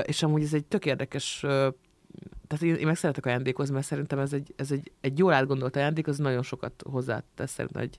és 0.02 0.22
amúgy 0.22 0.42
ez 0.42 0.54
egy 0.54 0.64
tök 0.64 0.86
érdekes 0.86 1.44
tehát 2.48 2.64
én, 2.64 2.74
én 2.74 2.86
meg 2.86 2.96
szeretek 2.96 3.26
ajándékozni, 3.26 3.74
mert 3.74 3.86
szerintem 3.86 4.18
ez 4.18 4.32
egy, 4.32 4.54
ez 4.56 4.70
egy, 4.70 4.92
egy 5.00 5.18
jól 5.18 5.32
átgondolt 5.32 5.76
ajándék, 5.76 6.06
az 6.06 6.18
nagyon 6.18 6.42
sokat 6.42 6.82
hozzátesz 6.90 7.50
szerintem 7.50 7.82
egy 7.82 7.98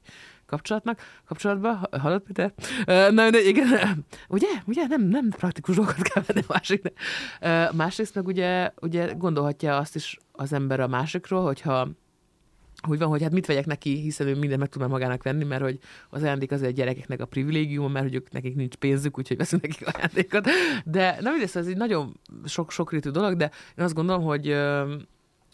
kapcsolatnak, 0.49 0.99
kapcsolatba. 1.25 1.73
Ha- 1.73 1.99
Hallod, 1.99 2.21
Péter? 2.21 2.53
Na, 3.11 3.29
de 3.29 3.41
igen, 3.47 3.67
ugye, 4.27 4.47
ugye 4.65 4.87
nem, 4.87 5.01
nem 5.01 5.29
praktikus 5.29 5.75
dolgokat 5.75 6.01
kell 6.01 6.23
venni 6.27 6.41
a 6.47 6.53
másiknak. 6.53 6.93
Másrészt 7.75 8.15
meg 8.15 8.27
ugye, 8.27 8.71
ugye 8.81 9.13
gondolhatja 9.13 9.77
azt 9.77 9.95
is 9.95 10.17
az 10.31 10.53
ember 10.53 10.79
a 10.79 10.87
másikról, 10.87 11.43
hogyha 11.43 11.89
úgy 12.87 12.99
van, 12.99 13.07
hogy 13.07 13.21
hát 13.21 13.31
mit 13.31 13.45
vegyek 13.45 13.65
neki, 13.65 13.95
hiszen 13.99 14.27
ő 14.27 14.35
mindent 14.35 14.59
meg 14.59 14.69
tudna 14.69 14.87
magának 14.87 15.23
venni, 15.23 15.43
mert 15.43 15.61
hogy 15.61 15.79
az 16.09 16.23
ajándék 16.23 16.51
az 16.51 16.63
egy 16.63 16.73
gyerekeknek 16.73 17.21
a 17.21 17.25
privilégium, 17.25 17.91
mert 17.91 18.05
hogy 18.05 18.15
ők, 18.15 18.31
nekik 18.31 18.55
nincs 18.55 18.75
pénzük, 18.75 19.17
úgyhogy 19.17 19.37
veszünk 19.37 19.61
nekik 19.61 19.87
ajándékot. 19.95 20.47
De 20.85 21.17
nem 21.21 21.31
mindegy, 21.31 21.47
szóval 21.49 21.63
ez 21.63 21.67
egy 21.67 21.77
nagyon 21.77 22.19
sok, 22.45 22.71
sokrétű 22.71 23.09
dolog, 23.09 23.35
de 23.35 23.51
én 23.77 23.83
azt 23.85 23.93
gondolom, 23.93 24.23
hogy 24.23 24.55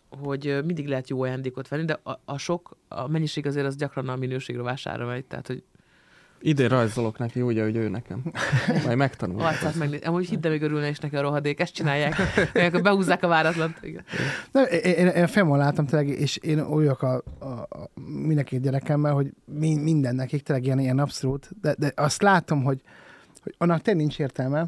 hogy 0.09 0.59
mindig 0.65 0.87
lehet 0.87 1.09
jó 1.09 1.21
ajándékot 1.21 1.67
venni, 1.67 1.85
de 1.85 1.99
a, 2.03 2.19
a 2.25 2.37
sok, 2.37 2.77
a 2.87 3.07
mennyiség 3.07 3.45
azért 3.45 3.65
az 3.65 3.75
gyakran 3.75 4.09
a 4.09 4.15
minőségre 4.15 4.61
vásárra 4.61 5.05
megy, 5.05 5.25
tehát 5.25 5.47
hogy 5.47 5.63
Idén 6.45 6.67
rajzolok 6.67 7.17
neki 7.17 7.41
úgy, 7.41 7.57
ahogy 7.57 7.75
ő 7.75 7.89
nekem. 7.89 8.23
Majd 8.85 8.97
megtanul. 8.97 9.41
arcát 9.41 9.75
megnéz. 9.75 10.01
Amúgy 10.03 10.27
hidd, 10.27 10.47
még 10.47 10.61
örülne 10.61 10.89
is 10.89 10.99
neki 10.99 11.15
a 11.15 11.21
rohadék, 11.21 11.59
ezt 11.59 11.73
csinálják. 11.73 12.15
Akkor 12.53 12.81
behúzzák 12.81 13.23
a 13.23 13.27
váratlant. 13.27 13.77
Igen. 13.81 14.03
Nem, 14.51 14.65
én, 14.65 14.79
én, 14.79 15.07
én 15.07 15.27
filmon 15.27 15.57
láttam 15.57 15.85
tényleg, 15.85 16.07
és 16.07 16.37
én 16.37 16.59
olyok 16.59 17.01
a, 17.01 17.23
a, 17.39 17.45
a 17.45 17.89
mindenki 18.05 18.59
gyerekemmel, 18.59 19.13
hogy 19.13 19.31
mi, 19.45 19.75
minden 19.75 20.15
nekik 20.15 20.43
tényleg 20.43 20.65
ilyen, 20.65 20.79
ilyen 20.79 20.99
abszolút, 20.99 21.49
de, 21.61 21.75
de 21.77 21.91
azt 21.95 22.21
látom, 22.21 22.63
hogy, 22.63 22.81
hogy 23.43 23.55
annak 23.57 23.81
tényleg 23.81 24.03
nincs 24.05 24.19
értelme, 24.19 24.65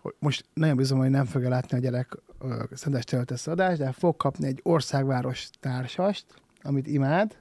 hogy 0.00 0.14
most 0.18 0.44
nagyon 0.54 0.76
bizony, 0.76 0.98
hogy 0.98 1.10
nem 1.10 1.24
fogja 1.24 1.48
látni 1.48 1.76
a 1.76 1.80
gyerek 1.80 2.16
ö, 2.38 2.62
szendes 2.72 3.04
töltesz 3.04 3.46
adást, 3.46 3.78
de 3.78 3.92
fog 3.92 4.16
kapni 4.16 4.46
egy 4.46 4.60
országváros 4.62 5.48
társast, 5.60 6.24
amit 6.62 6.86
imád, 6.86 7.36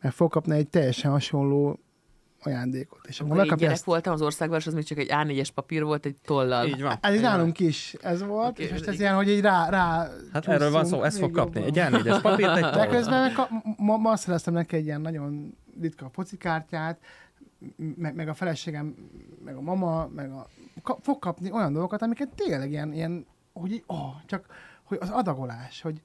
meg 0.00 0.12
fog 0.12 0.30
kapni 0.30 0.56
egy 0.56 0.68
teljesen 0.68 1.10
hasonló 1.10 1.78
ajándékot. 2.42 3.00
És 3.06 3.20
Amikor 3.20 3.44
én 3.46 3.56
gyerek 3.56 3.84
voltam, 3.84 4.12
az 4.12 4.22
országváros 4.22 4.66
az 4.66 4.74
még 4.74 4.84
csak 4.84 4.98
egy 4.98 5.08
A4-es 5.10 5.48
papír 5.54 5.84
volt, 5.84 6.06
egy 6.06 6.16
tollal. 6.24 6.66
Így 6.66 6.82
van. 6.82 6.98
Ez 7.00 7.14
így 7.14 7.20
nálunk 7.20 7.58
is 7.60 7.94
ez 8.00 8.22
volt, 8.24 8.48
Oké, 8.50 8.62
és 8.62 8.70
most 8.70 8.86
ez 8.86 8.94
igen. 8.94 9.00
ilyen, 9.06 9.14
hogy 9.14 9.28
így 9.28 9.40
rá, 9.40 9.68
rá 9.68 10.08
Hát 10.32 10.48
erről 10.48 10.70
van 10.70 10.84
szó, 10.84 11.02
ezt 11.02 11.18
fog 11.18 11.30
kapni. 11.30 11.60
jobban. 11.60 11.84
Egy 11.86 11.92
A4-es 12.04 12.18
papírt, 12.22 12.56
egy 12.56 12.62
De 12.62 12.86
közben 12.86 13.20
meg 13.20 13.32
ka- 13.32 13.50
ma, 13.76 13.96
ma 13.96 14.16
szereztem 14.16 14.54
neki 14.54 14.76
egy 14.76 14.84
ilyen 14.84 15.00
nagyon 15.00 15.56
ritka 15.80 16.08
focikártyát, 16.12 16.98
meg, 17.96 18.14
meg 18.14 18.28
a 18.28 18.34
feleségem, 18.34 18.94
meg 19.44 19.56
a 19.56 19.60
mama, 19.60 20.06
meg 20.14 20.30
a, 20.30 20.46
ka, 20.82 20.98
fog 21.00 21.18
kapni 21.18 21.50
olyan 21.52 21.72
dolgokat, 21.72 22.02
amiket 22.02 22.28
tényleg 22.34 22.70
ilyen, 22.70 22.92
ilyen 22.92 23.26
hogy 23.60 23.84
oh, 23.86 24.24
csak 24.26 24.46
hogy 24.82 24.98
az 25.00 25.10
adagolás, 25.10 25.80
hogy, 25.80 26.02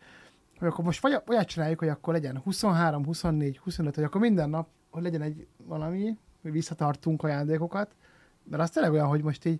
hogy 0.59 0.67
akkor 0.67 0.85
most 0.85 1.01
vagy, 1.01 1.21
olyat 1.27 1.47
csináljuk, 1.47 1.79
hogy 1.79 1.87
akkor 1.87 2.13
legyen 2.13 2.37
23, 2.37 3.05
24, 3.05 3.57
25, 3.57 3.95
hogy 3.95 4.03
akkor 4.03 4.21
minden 4.21 4.49
nap, 4.49 4.67
hogy 4.89 5.03
legyen 5.03 5.21
egy 5.21 5.47
valami, 5.57 6.17
hogy 6.41 6.51
visszatartunk 6.51 7.23
ajándékokat, 7.23 7.95
mert 8.43 8.61
az 8.63 8.69
tényleg 8.69 8.91
olyan, 8.91 9.07
hogy 9.07 9.23
most 9.23 9.45
így, 9.45 9.59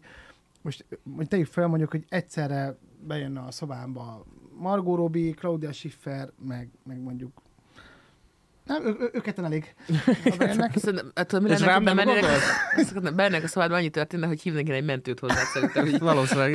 most, 0.61 0.85
most 1.03 1.29
tegyük 1.29 1.47
fel 1.47 1.67
mondjuk, 1.67 1.91
hogy 1.91 2.05
egyszerre 2.09 2.75
bejönne 3.07 3.41
a 3.41 3.51
szobámba 3.51 4.25
Margot 4.57 4.97
Robbie, 4.97 5.33
Claudia 5.33 5.71
Schiffer, 5.71 6.31
meg, 6.39 6.69
meg 6.83 6.99
mondjuk 6.99 7.41
nem, 8.65 8.85
ő, 8.85 8.95
ő, 8.99 9.09
ők 9.13 9.27
elég. 9.37 9.73
Szerintem, 10.75 11.11
hát, 11.15 11.39
mi 11.39 11.49
És 11.49 11.59
lenne, 11.59 11.71
rám 11.71 11.83
nem 11.83 11.95
bemennének, 11.95 12.21
gondolsz? 12.21 12.91
bemennek 13.15 13.43
a 13.43 13.47
szobádba, 13.47 13.75
annyi 13.75 13.89
történne, 13.89 14.27
hogy 14.27 14.41
hívnak 14.41 14.69
egy 14.69 14.85
mentőt 14.85 15.19
hozzá 15.19 15.43
szerintem. 15.43 15.89
Hogy 15.89 15.99
Valószínűleg. 16.11 16.51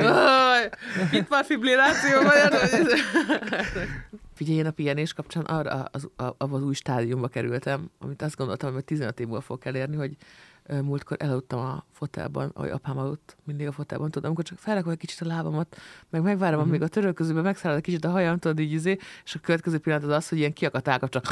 Itt 1.11 1.29
már 1.29 1.45
fibriláció 1.45 2.21
van. 2.21 2.59
Figyelj, 4.33 4.57
én 4.57 4.65
a 4.65 4.71
pihenés 4.71 5.13
kapcsán 5.13 5.43
arra 5.43 5.89
az, 5.91 6.09
a, 6.15 6.23
abba 6.23 6.55
az 6.55 6.63
új 6.63 6.73
stádiumba 6.73 7.27
kerültem, 7.27 7.91
amit 7.99 8.21
azt 8.21 8.35
gondoltam, 8.35 8.73
hogy 8.73 8.83
15 8.83 9.19
év 9.19 9.25
múlva 9.27 9.41
fog 9.41 9.61
elérni, 9.63 9.95
hogy 9.95 10.15
múltkor 10.81 11.17
elaludtam 11.19 11.59
a 11.59 11.85
fotelban, 11.91 12.51
ahogy 12.53 12.69
apám 12.69 12.97
aludt, 12.97 13.37
mindig 13.43 13.67
a 13.67 13.71
fotelban, 13.71 14.11
tudod, 14.11 14.25
amikor 14.25 14.43
csak 14.43 14.57
felrakom 14.57 14.91
egy 14.91 14.97
kicsit 14.97 15.21
a 15.21 15.25
lábamat, 15.25 15.77
meg 16.09 16.21
megvárom, 16.21 16.59
amíg 16.59 16.81
a 16.81 16.87
törölközőben 16.87 17.43
megszállod 17.43 17.77
egy 17.77 17.83
kicsit 17.83 18.05
a 18.05 18.09
hajam, 18.09 18.39
tudod, 18.39 18.59
így 18.59 18.71
izé, 18.71 18.97
és 19.25 19.35
a 19.35 19.39
következő 19.39 19.77
pillanat 19.77 20.05
az 20.05 20.15
az, 20.15 20.29
hogy 20.29 20.37
ilyen 20.37 20.53
kiakadt 20.53 20.87
állkap, 20.87 21.09
csak 21.09 21.25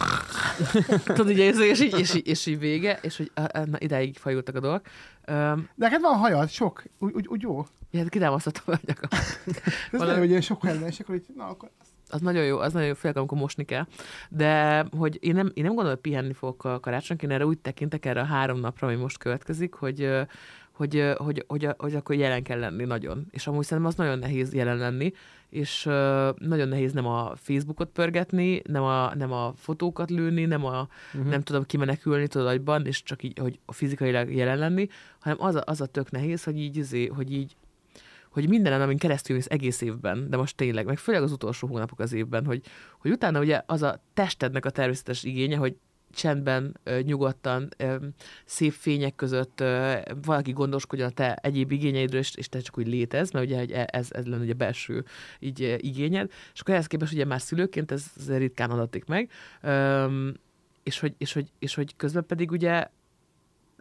tudod, 1.15 1.29
így, 1.29 1.37
izé, 1.37 1.67
és 1.67 1.81
így, 1.81 1.99
és 1.99 2.13
így, 2.13 2.27
és 2.27 2.45
így 2.45 2.59
vége, 2.59 2.99
és 3.01 3.17
hogy 3.17 3.31
na, 3.51 3.77
idáig 3.79 4.17
fajultak 4.17 4.55
a 4.55 4.59
dolgok. 4.59 4.85
Um, 5.27 5.69
De 5.75 5.85
neked 5.85 6.01
van 6.01 6.17
hajad, 6.17 6.49
sok, 6.49 6.83
úgy, 6.99 7.13
úgy, 7.13 7.27
úgy 7.27 7.41
jó. 7.41 7.65
ja, 7.91 7.99
hát 7.99 8.09
kitámasztottam 8.09 8.75
a 8.75 8.79
nyakam. 8.85 9.09
Ez 9.91 9.99
Valami- 9.99 10.19
hogy 10.19 10.29
ilyen 10.29 10.41
sok 10.41 10.61
hajad, 10.61 10.81
és 10.87 10.99
akkor 10.99 11.15
így, 11.15 11.25
na 11.35 11.47
akkor 11.47 11.69
az 12.09 12.21
nagyon 12.21 12.45
jó, 12.45 12.57
az 12.57 12.73
nagyon 12.73 12.87
jó, 12.87 12.93
főleg 12.93 13.17
amikor 13.17 13.37
mosni 13.37 13.63
kell. 13.63 13.85
De 14.29 14.85
hogy 14.97 15.17
én 15.21 15.33
nem, 15.33 15.51
én 15.53 15.63
nem 15.63 15.73
gondolom, 15.73 15.91
hogy 15.91 16.11
pihenni 16.11 16.33
fogok 16.33 16.63
a 16.63 16.79
karácsonyk, 16.79 17.21
én 17.21 17.31
erre 17.31 17.45
úgy 17.45 17.59
tekintek 17.59 18.05
erre 18.05 18.19
a 18.21 18.25
három 18.25 18.59
napra, 18.59 18.87
ami 18.87 18.95
most 18.95 19.17
következik, 19.17 19.73
hogy, 19.73 20.09
hogy, 20.71 21.13
hogy, 21.17 21.43
hogy, 21.47 21.69
hogy 21.77 21.95
akkor 21.95 22.15
jelen 22.15 22.43
kell 22.43 22.59
lenni 22.59 22.83
nagyon. 22.83 23.27
És 23.31 23.47
amúgy 23.47 23.63
szerintem 23.63 23.91
az 23.91 23.97
nagyon 23.97 24.19
nehéz 24.19 24.53
jelen 24.53 24.77
lenni, 24.77 25.13
és 25.49 25.83
nagyon 26.37 26.67
nehéz 26.67 26.93
nem 26.93 27.05
a 27.07 27.35
Facebookot 27.35 27.89
pörgetni, 27.89 28.61
nem 28.65 28.83
a, 28.83 29.15
nem 29.15 29.31
a 29.31 29.53
fotókat 29.55 30.09
lőni, 30.09 30.45
nem 30.45 30.65
a, 30.65 30.87
uh-huh. 31.13 31.29
nem 31.29 31.41
tudom 31.41 31.63
kimenekülni 31.63 32.27
tudod 32.27 32.47
agyban, 32.47 32.85
és 32.85 33.03
csak 33.03 33.23
így, 33.23 33.39
hogy 33.39 33.59
fizikailag 33.67 34.33
jelen 34.33 34.57
lenni, 34.57 34.87
hanem 35.19 35.37
az 35.41 35.55
a, 35.55 35.61
az 35.65 35.81
a 35.81 35.85
tök 35.85 36.11
nehéz, 36.11 36.43
hogy 36.43 36.59
így, 36.59 36.77
izé, 36.77 37.05
hogy 37.05 37.31
így 37.33 37.55
hogy 38.35 38.49
mindenen, 38.49 38.81
amin 38.81 38.97
keresztül 38.97 39.35
mész 39.35 39.47
egész 39.49 39.81
évben, 39.81 40.29
de 40.29 40.37
most 40.37 40.55
tényleg, 40.55 40.85
meg 40.85 40.97
főleg 40.97 41.23
az 41.23 41.31
utolsó 41.31 41.67
hónapok 41.67 41.99
az 41.99 42.13
évben, 42.13 42.45
hogy, 42.45 42.61
hogy 42.99 43.11
utána 43.11 43.39
ugye 43.39 43.61
az 43.65 43.81
a 43.81 44.01
testednek 44.13 44.65
a 44.65 44.69
természetes 44.69 45.23
igénye, 45.23 45.57
hogy 45.57 45.75
csendben, 46.11 46.79
nyugodtan, 47.01 47.69
szép 48.45 48.71
fények 48.71 49.15
között 49.15 49.63
valaki 50.23 50.51
gondoskodjon 50.51 51.07
a 51.07 51.11
te 51.11 51.33
egyéb 51.33 51.71
igényeidről, 51.71 52.19
és, 52.19 52.49
te 52.49 52.59
csak 52.59 52.77
úgy 52.77 52.87
létez, 52.87 53.31
mert 53.31 53.45
ugye 53.45 53.65
e- 53.75 53.89
ez, 53.91 54.07
ez 54.11 54.25
lenne 54.25 54.43
ugye 54.43 54.53
belső 54.53 55.05
így, 55.39 55.75
igényed, 55.79 56.31
és 56.53 56.59
akkor 56.59 56.73
ehhez 56.73 56.87
képest 56.87 57.13
ugye 57.13 57.25
már 57.25 57.41
szülőként 57.41 57.91
ez, 57.91 58.05
ritkán 58.27 58.71
adatik 58.71 59.05
meg, 59.05 59.31
és, 60.83 60.99
hogy, 60.99 61.13
és, 61.17 61.33
hogy, 61.33 61.51
és 61.59 61.75
hogy 61.75 61.95
közben 61.95 62.25
pedig 62.25 62.51
ugye 62.51 62.87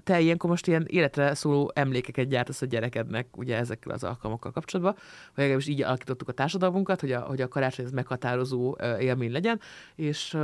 te 0.05 0.21
ilyenkor 0.21 0.51
most 0.51 0.67
ilyen 0.67 0.87
életre 0.89 1.35
szóló 1.35 1.71
emlékeket 1.75 2.29
gyártasz 2.29 2.63
a 2.63 2.67
gyerekednek, 2.67 3.37
ugye 3.37 3.57
ezekkel 3.57 3.93
az 3.93 4.05
alkalmakkal 4.05 4.53
kapcsolatban, 4.53 4.95
vagy 4.95 5.35
legalábbis 5.37 5.67
így 5.67 5.83
alakítottuk 5.83 6.29
a 6.29 6.33
társadalmunkat, 6.33 7.01
hogy 7.01 7.13
a, 7.13 7.21
hogy 7.21 7.41
a 7.41 7.49
karácsony 7.49 7.85
ez 7.85 7.91
meghatározó 7.91 8.77
élmény 8.99 9.33
legyen, 9.33 9.61
és 9.95 10.37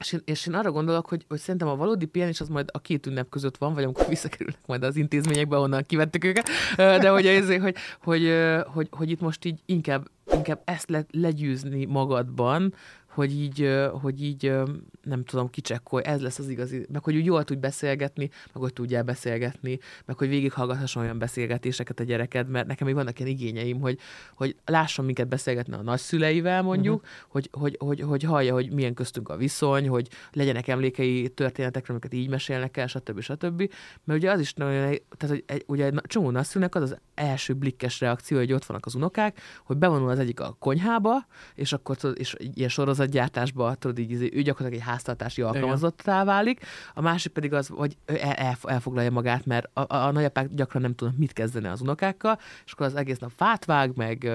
és 0.00 0.12
én, 0.12 0.20
és 0.24 0.46
én 0.46 0.54
arra 0.54 0.70
gondolok, 0.70 1.06
hogy, 1.06 1.24
hogy 1.28 1.38
szerintem 1.38 1.68
a 1.68 1.76
valódi 1.76 2.06
pihenés 2.06 2.40
az 2.40 2.48
majd 2.48 2.68
a 2.72 2.80
két 2.80 3.06
ünnep 3.06 3.28
között 3.28 3.56
van, 3.56 3.74
vagy 3.74 3.84
amikor 3.84 4.08
visszakerülnek 4.14 4.66
majd 4.66 4.82
az 4.82 4.96
intézményekbe, 4.96 5.56
onnan 5.56 5.84
kivettük 5.86 6.24
őket, 6.24 6.48
de 6.76 7.08
hogy, 7.08 7.26
azért, 7.26 7.62
hogy, 7.62 7.76
hogy, 8.02 8.32
hogy, 8.64 8.88
hogy 8.90 9.10
itt 9.10 9.20
most 9.20 9.44
így 9.44 9.60
inkább, 9.66 10.08
inkább 10.32 10.60
ezt 10.64 10.90
le, 10.90 11.04
legyűzni 11.10 11.84
magadban, 11.84 12.74
hogy 13.10 13.32
így, 13.40 13.70
hogy 14.00 14.22
így 14.22 14.52
nem 15.02 15.24
tudom, 15.24 15.50
kicsekkolj, 15.50 16.04
ez 16.04 16.20
lesz 16.20 16.38
az 16.38 16.48
igazi, 16.48 16.86
meg 16.92 17.02
hogy 17.04 17.16
úgy 17.16 17.24
jól 17.24 17.44
tudj 17.44 17.60
beszélgetni, 17.60 18.30
meg 18.52 18.62
hogy 18.62 18.72
tudjál 18.72 19.02
beszélgetni, 19.02 19.78
meg 20.04 20.18
hogy 20.18 20.28
végighallgathasson 20.28 21.02
olyan 21.02 21.18
beszélgetéseket 21.18 22.00
a 22.00 22.02
gyereked, 22.02 22.48
mert 22.48 22.66
nekem 22.66 22.86
még 22.86 22.96
vannak 22.96 23.18
ilyen 23.18 23.30
igényeim, 23.30 23.80
hogy, 23.80 23.98
hogy 24.34 24.56
lásson 24.64 25.04
minket 25.04 25.28
beszélgetni 25.28 25.74
a 25.74 25.82
nagyszüleivel 25.82 26.62
mondjuk, 26.62 26.94
uh-huh. 26.94 27.10
hogy, 27.28 27.48
hogy, 27.52 27.76
hogy, 27.78 28.00
hogy 28.00 28.22
hallja, 28.22 28.52
hogy 28.52 28.72
milyen 28.72 28.94
köztünk 28.94 29.28
a 29.28 29.36
viszony, 29.36 29.88
hogy 29.88 30.08
legyenek 30.32 30.68
emlékei 30.68 31.28
történetekről, 31.28 31.96
amiket 31.96 32.14
így 32.14 32.28
mesélnek 32.28 32.76
el, 32.76 32.86
stb. 32.86 33.20
stb. 33.20 33.72
Mert 34.04 34.18
ugye 34.18 34.30
az 34.30 34.40
is 34.40 34.54
nagyon, 34.54 34.74
tehát 34.74 35.28
hogy 35.28 35.44
egy, 35.46 35.64
ugye 35.66 35.84
egy 35.84 35.92
nagy 35.92 36.32
nagyszülnek 36.32 36.74
az 36.74 36.82
az 36.82 36.96
első 37.20 37.54
blikkes 37.54 38.00
reakció, 38.00 38.38
hogy 38.38 38.52
ott 38.52 38.64
vannak 38.64 38.86
az 38.86 38.94
unokák, 38.94 39.40
hogy 39.64 39.76
bevonul 39.76 40.10
az 40.10 40.18
egyik 40.18 40.40
a 40.40 40.56
konyhába, 40.58 41.26
és 41.54 41.72
akkor 41.72 41.96
tudod, 41.96 42.18
és 42.18 42.36
ilyen 42.38 42.68
sorozatgyártásba, 42.68 43.74
tudod, 43.74 43.98
így, 43.98 44.12
ő 44.12 44.42
gyakorlatilag 44.42 44.72
egy 44.72 44.88
háztartási 44.88 45.42
alkalmazottá 45.42 46.24
válik, 46.24 46.60
a 46.94 47.00
másik 47.00 47.32
pedig 47.32 47.52
az, 47.52 47.68
hogy 47.68 47.96
el, 48.06 48.32
el, 48.32 48.56
elfoglalja 48.62 49.10
magát, 49.10 49.46
mert 49.46 49.70
a, 49.72 49.80
a, 49.80 49.96
a 49.96 50.10
nagyapák 50.12 50.54
gyakran 50.54 50.82
nem 50.82 50.94
tudnak 50.94 51.16
mit 51.16 51.32
kezdeni 51.32 51.66
az 51.66 51.80
unokákkal, 51.80 52.38
és 52.64 52.72
akkor 52.72 52.86
az 52.86 52.94
egész 52.94 53.18
nap 53.18 53.32
fát 53.36 53.64
vág, 53.64 53.96
meg 53.96 54.30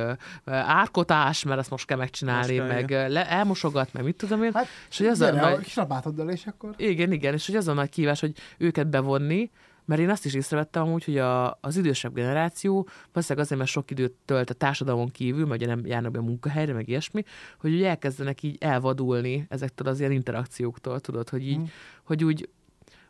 árkotás, 0.45 1.43
mert 1.43 1.59
azt 1.59 1.69
most 1.69 1.86
kell 1.86 1.97
megcsinálni, 1.97 2.57
Most 2.57 2.71
meg 2.71 2.89
le, 2.89 3.29
elmosogat, 3.29 3.93
meg 3.93 4.03
mit 4.03 4.15
tudom 4.15 4.43
én. 4.43 4.51
Hát, 4.53 4.67
és 4.89 4.97
hogy 4.97 5.07
az 5.07 5.21
a 5.21 5.25
gyere, 5.25 5.41
a 5.41 5.49
nagy, 5.49 5.63
kis 5.63 5.75
lapátoddal, 5.75 6.29
és 6.29 6.45
akkor... 6.45 6.73
igen, 6.77 7.11
igen, 7.11 7.33
és 7.33 7.45
hogy 7.45 7.55
az 7.55 7.67
a 7.67 7.73
nagy 7.73 7.89
kívás, 7.89 8.19
hogy 8.19 8.33
őket 8.57 8.88
bevonni, 8.88 9.51
mert 9.86 10.01
én 10.01 10.09
azt 10.09 10.25
is 10.25 10.33
észrevettem 10.33 10.83
amúgy, 10.83 11.03
hogy 11.03 11.17
a, 11.17 11.57
az 11.61 11.77
idősebb 11.77 12.13
generáció, 12.13 12.88
valószínűleg 13.11 13.45
azért, 13.45 13.59
mert 13.59 13.71
sok 13.71 13.91
időt 13.91 14.13
tölt 14.25 14.49
a 14.49 14.53
társadalmon 14.53 15.09
kívül, 15.09 15.45
mert 15.45 15.61
ugye 15.61 15.75
nem 15.75 15.86
járnak 15.86 16.11
be 16.11 16.19
a 16.19 16.21
munkahelyre, 16.21 16.73
meg 16.73 16.88
ilyesmi, 16.88 17.23
hogy 17.59 17.73
ugye 17.73 17.88
elkezdenek 17.89 18.43
így 18.43 18.57
elvadulni 18.59 19.45
ezektől 19.49 19.88
az 19.88 19.99
ilyen 19.99 20.11
interakcióktól, 20.11 20.99
tudod, 20.99 21.29
hogy 21.29 21.47
így, 21.47 21.57
Mm. 21.57 21.63
hogy 22.03 22.23
úgy 22.23 22.49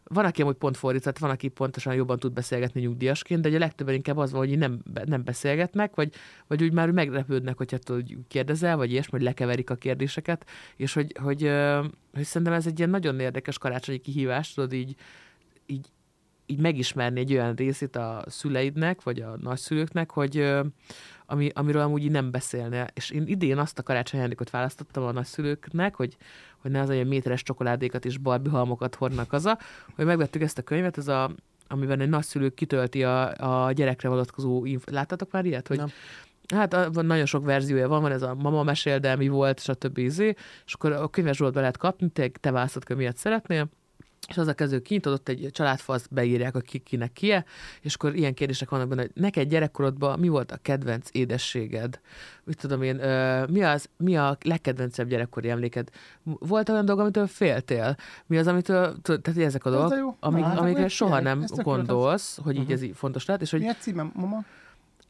van, 0.07 0.26
aki 0.26 0.41
amúgy 0.41 0.55
pont 0.55 0.78
fordított, 0.78 1.17
van, 1.17 1.30
aki 1.30 1.47
pontosan 1.47 1.93
jobban 1.93 2.19
tud 2.19 2.34
beszélgetni 2.34 2.82
nyugdíjasként, 2.82 3.41
de 3.41 3.47
ugye 3.47 3.57
a 3.57 3.59
legtöbben 3.59 3.95
inkább 3.95 4.17
az 4.17 4.32
van, 4.32 4.47
hogy 4.47 4.57
nem, 4.57 4.82
nem 5.05 5.23
beszélgetnek, 5.23 5.95
vagy, 5.95 6.13
vagy 6.47 6.63
úgy 6.63 6.73
már 6.73 6.91
meglepődnek, 6.91 7.57
hogyha 7.57 7.78
tudod, 7.78 8.01
hogy 8.01 8.17
kérdezel, 8.28 8.78
vagy 8.78 8.91
ilyesmi, 8.91 9.11
hogy 9.11 9.21
lekeverik 9.21 9.69
a 9.69 9.76
kérdéseket, 9.76 10.45
és 10.76 10.93
hogy, 10.93 11.15
hogy, 11.21 11.43
ö, 11.43 11.86
hogy 12.13 12.23
szerintem 12.23 12.55
ez 12.55 12.67
egy 12.67 12.78
ilyen 12.78 12.89
nagyon 12.89 13.19
érdekes 13.19 13.57
karácsonyi 13.57 13.97
kihívás, 13.97 14.53
tudod, 14.53 14.73
így, 14.73 14.95
így, 15.65 15.88
így 16.45 16.59
megismerni 16.59 17.19
egy 17.19 17.33
olyan 17.33 17.55
részét 17.55 17.95
a 17.95 18.23
szüleidnek, 18.27 19.03
vagy 19.03 19.21
a 19.21 19.37
nagyszülőknek, 19.41 20.11
hogy 20.11 20.51
ami, 21.25 21.49
amiről 21.53 21.81
amúgy 21.81 22.03
így 22.03 22.11
nem 22.11 22.31
beszélne. 22.31 22.87
És 22.93 23.09
én 23.09 23.23
idén 23.27 23.57
azt 23.57 23.79
a 23.79 23.83
karácsonyi 23.83 24.17
ajándékot 24.17 24.49
választottam 24.49 25.03
a 25.03 25.11
nagyszülőknek, 25.11 25.95
hogy, 25.95 26.17
hogy 26.57 26.71
ne 26.71 26.81
az 26.81 26.89
olyan 26.89 27.07
méteres 27.07 27.43
csokoládékat 27.43 28.05
és 28.05 28.17
barbie 28.17 28.51
halmokat 28.51 28.95
hordnak 28.95 29.29
haza, 29.29 29.59
hogy 29.95 30.05
megvettük 30.05 30.41
ezt 30.41 30.57
a 30.57 30.61
könyvet, 30.61 30.97
ez 30.97 31.07
a 31.07 31.31
amiben 31.67 31.99
egy 31.99 32.09
nagyszülő 32.09 32.49
kitölti 32.49 33.03
a, 33.03 33.65
a 33.65 33.71
gyerekre 33.71 34.09
vonatkozó 34.09 34.65
inf- 34.65 34.89
Láttatok 34.89 35.31
már 35.31 35.45
ilyet? 35.45 35.67
Hogy 35.67 35.77
Nem. 35.77 35.89
Hát 36.53 36.93
van 36.93 37.05
nagyon 37.05 37.25
sok 37.25 37.45
verziója 37.45 37.87
van, 37.87 38.01
van 38.01 38.11
ez 38.11 38.21
a 38.21 38.35
mama 38.35 38.63
mesél, 38.63 38.99
de 38.99 39.15
mi 39.15 39.27
volt, 39.27 39.59
stb. 39.59 39.97
Izé, 39.97 40.33
és 40.65 40.73
akkor 40.73 40.91
a 40.91 41.07
könyves 41.07 41.37
zsoltba 41.37 41.59
lehet 41.59 41.77
kapni, 41.77 42.09
te, 42.09 42.27
te 42.27 42.51
választod, 42.51 42.95
miért 42.95 43.17
szeretnél, 43.17 43.69
és 44.28 44.38
az 44.38 44.47
a 44.47 44.53
kezdő 44.53 44.82
kinyitod, 44.82 45.13
ott 45.13 45.30
egy 45.30 45.49
családfasz, 45.51 46.07
beírják, 46.07 46.53
hogy 46.53 46.65
ki, 46.65 46.78
kinek 46.78 47.13
kie, 47.13 47.45
és 47.82 47.95
akkor 47.95 48.15
ilyen 48.15 48.34
kérdések 48.34 48.69
vannak 48.69 48.88
benne, 48.88 49.01
hogy 49.01 49.11
neked 49.13 49.49
gyerekkorodban 49.49 50.19
mi 50.19 50.28
volt 50.28 50.51
a 50.51 50.57
kedvenc 50.61 51.09
édességed? 51.11 51.99
Mit 52.43 52.57
tudom 52.57 52.82
én, 52.82 52.95
mi, 53.49 53.63
az, 53.63 53.89
mi 53.97 54.17
a 54.17 54.38
legkedvencebb 54.41 55.07
gyerekkori 55.07 55.49
emléked? 55.49 55.89
Volt 56.23 56.69
olyan 56.69 56.86
dolog, 56.86 57.01
amitől 57.01 57.28
féltél? 57.28 57.95
Mi 58.26 58.38
az, 58.38 58.47
amitől, 58.47 58.95
tehát 59.01 59.38
ezek 59.38 59.65
a 59.65 59.84
Ez 59.84 59.89
dolgok, 59.89 60.15
amik, 60.19 60.45
amikre 60.45 60.88
soha 60.88 61.19
nem 61.19 61.41
ez 61.41 61.51
gondolsz, 61.51 62.39
hogy 62.43 62.55
így 62.55 62.71
ez 62.71 62.82
így 62.82 62.95
fontos 62.95 63.26
lehet, 63.26 63.41
és 63.41 63.51
hogy 63.51 63.59
Mi 63.59 63.67
a 63.67 63.76
címem, 63.76 64.11
mama? 64.15 64.43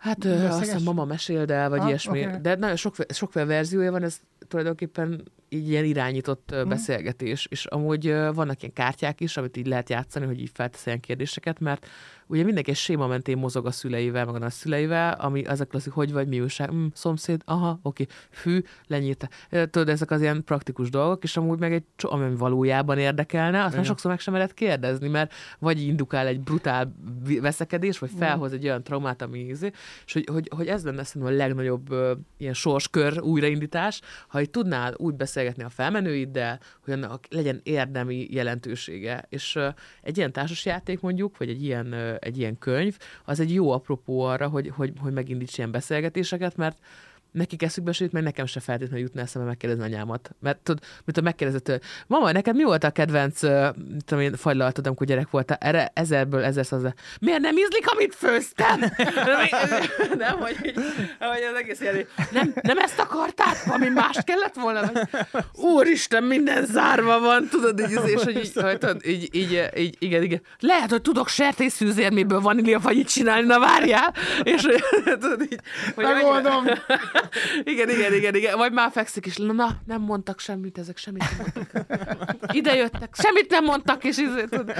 Hát 0.05 0.25
ö, 0.25 0.45
azt 0.45 0.59
hiszem 0.59 0.83
mama 0.83 1.05
meséld 1.05 1.51
el, 1.51 1.69
vagy 1.69 1.79
Ah, 1.79 1.87
ilyesmi. 1.87 2.25
oké. 2.25 2.37
De 2.41 2.55
nagyon 2.55 2.75
sok, 2.75 2.95
sokféle 3.09 3.45
verziója 3.45 3.91
van, 3.91 4.03
ez 4.03 4.17
tulajdonképpen 4.47 5.23
így 5.49 5.69
ilyen 5.69 5.85
irányított 5.85 6.49
uh 6.53 6.67
beszélgetés, 6.67 7.45
és 7.49 7.65
amúgy 7.65 8.07
uh, 8.09 8.33
vannak 8.33 8.61
ilyen 8.61 8.73
kártyák 8.73 9.21
is, 9.21 9.37
amit 9.37 9.57
így 9.57 9.67
lehet 9.67 9.89
játszani, 9.89 10.25
hogy 10.25 10.39
így 10.41 10.51
feltesz 10.53 10.85
ilyen 10.85 10.99
kérdéseket, 10.99 11.59
mert 11.59 11.87
ugye 12.27 12.43
mindenki 12.43 12.69
egy 12.69 12.77
séma 12.77 13.07
mentén 13.07 13.37
mozog 13.37 13.65
a 13.65 13.71
szüleivel, 13.71 14.25
meg 14.25 14.35
a 14.35 14.39
nagyszüleivel, 14.39 15.13
ami 15.13 15.43
az 15.43 15.59
a 15.59 15.65
klasszik, 15.65 15.91
hogy 15.91 16.11
vagy 16.11 16.27
mi 16.27 16.41
újság, 16.41 16.73
mm, 16.73 16.85
szomszéd, 16.93 17.41
aha, 17.45 17.79
oké, 17.81 18.05
fű, 18.29 18.61
lenyírta. 18.87 19.27
Tudod, 19.49 19.89
ezek 19.89 20.11
az 20.11 20.21
ilyen 20.21 20.43
praktikus 20.43 20.89
dolgok, 20.89 21.23
és 21.23 21.37
amúgy 21.37 21.59
meg 21.59 21.73
egy 21.73 21.83
ami 22.01 22.35
valójában 22.35 22.97
érdekelne, 22.97 23.63
azt 23.63 23.75
már 23.75 23.85
sokszor 23.85 24.11
meg 24.11 24.19
sem 24.19 24.33
lehet 24.33 24.53
kérdezni, 24.53 25.07
mert 25.07 25.33
vagy 25.59 25.81
indukál 25.81 26.27
egy 26.27 26.39
brutál 26.39 26.95
veszekedés, 27.41 27.99
vagy 27.99 28.11
felhoz 28.17 28.53
egy 28.53 28.65
olyan 28.65 28.83
traumát, 28.83 29.21
ami 29.21 29.39
ízé, 29.39 29.71
és 30.05 30.13
hogy, 30.13 30.27
hogy, 30.31 30.49
hogy 30.55 30.67
ez 30.67 30.83
lenne 30.83 31.03
szerintem 31.03 31.33
a 31.33 31.37
legnagyobb 31.37 31.91
ö, 31.91 32.13
ilyen 32.37 32.53
sorskör 32.53 33.21
újraindítás, 33.21 34.01
ha 34.27 34.41
itt 34.41 34.51
tudnál 34.51 34.93
úgy 34.97 35.15
beszélgetni 35.15 35.63
a 35.63 35.69
felmenőiddel, 35.69 36.59
hogy 36.83 36.93
annak 36.93 37.25
legyen 37.29 37.59
érdemi 37.63 38.27
jelentősége. 38.29 39.25
És 39.29 39.55
ö, 39.55 39.67
egy 40.01 40.17
ilyen 40.17 40.31
társasjáték 40.31 40.99
mondjuk, 40.99 41.37
vagy 41.37 41.49
egy 41.49 41.63
ilyen, 41.63 41.91
ö, 41.91 42.14
egy 42.19 42.37
ilyen 42.37 42.57
könyv, 42.57 42.97
az 43.25 43.39
egy 43.39 43.53
jó 43.53 43.71
apropó 43.71 44.21
arra, 44.21 44.47
hogy, 44.47 44.71
hogy, 44.75 44.93
hogy 44.99 45.13
megindíts 45.13 45.57
ilyen 45.57 45.71
beszélgetéseket, 45.71 46.57
mert 46.57 46.77
nekik 47.35 47.63
eszükbe 47.63 47.91
sőt, 47.91 48.11
meg 48.11 48.23
nekem 48.23 48.45
se 48.45 48.59
feltétlenül 48.59 49.05
jutna 49.05 49.21
eszembe 49.21 49.47
megkérdezni 49.47 49.83
anyámat. 49.83 50.29
Mert 50.39 50.57
tudod, 50.57 50.83
mint 51.05 51.17
a 51.17 51.21
megkérdezett 51.21 51.63
tőle, 51.63 51.79
mama, 52.07 52.31
neked 52.31 52.55
mi 52.55 52.63
volt 52.63 52.83
a 52.83 52.89
kedvenc, 52.89 53.41
mit 53.41 54.05
tudom 54.05 54.23
én, 54.23 54.35
fagylaltad, 54.35 54.87
amikor 54.87 55.07
gyerek 55.07 55.29
voltál? 55.29 55.57
Erre 55.61 55.91
ezerből 55.93 56.43
ezer 56.43 56.65
száz. 56.65 56.81
Miért 57.19 57.39
nem 57.39 57.57
ízlik, 57.57 57.91
amit 57.91 58.15
főztem? 58.15 58.79
nem, 60.17 60.39
hogy, 60.39 60.55
hogy 61.19 61.43
az 61.51 61.57
egész 61.57 61.81
ilyen, 61.81 62.07
nem, 62.31 62.53
nem 62.61 62.77
ezt 62.77 62.99
akartál, 62.99 63.53
ami 63.67 63.89
más 63.89 64.17
kellett 64.23 64.55
volna? 64.55 64.91
Úristen, 65.53 66.23
minden 66.23 66.65
zárva 66.65 67.19
van, 67.19 67.47
tudod, 67.47 67.79
így, 67.79 67.99
és 68.05 68.23
hogy 68.23 68.37
így, 68.37 68.51
hogy, 68.53 68.77
tudod, 68.77 69.05
így, 69.05 69.29
így, 69.31 69.69
így, 69.75 69.95
igen, 69.99 70.23
igen. 70.23 70.41
Lehet, 70.59 70.89
hogy 70.89 71.01
tudok 71.01 71.27
sertészfűzérméből 71.27 72.41
vaníliafagyit 72.41 73.07
csinálni, 73.09 73.47
na 73.47 73.59
várjál, 73.59 74.13
és 74.43 74.65
hogy, 74.65 74.83
tudod, 75.21 75.41
így, 75.41 75.59
hogy 75.95 76.05
Megoldom! 76.05 76.65
Igen, 77.63 77.89
igen, 77.89 78.13
igen, 78.13 78.35
igen. 78.35 78.57
Vagy 78.57 78.71
már 78.71 78.91
fekszik, 78.91 79.25
és 79.25 79.37
na, 79.37 79.79
nem 79.85 80.01
mondtak 80.01 80.39
semmit, 80.39 80.77
ezek 80.77 80.97
semmit 80.97 81.23
nem 81.37 81.47
mondtak. 81.55 82.55
Ide 82.55 82.75
jöttek, 82.75 83.15
semmit 83.15 83.49
nem 83.49 83.63
mondtak, 83.63 84.03
és, 84.03 84.17
izé, 84.17 84.43
tudod, 84.43 84.71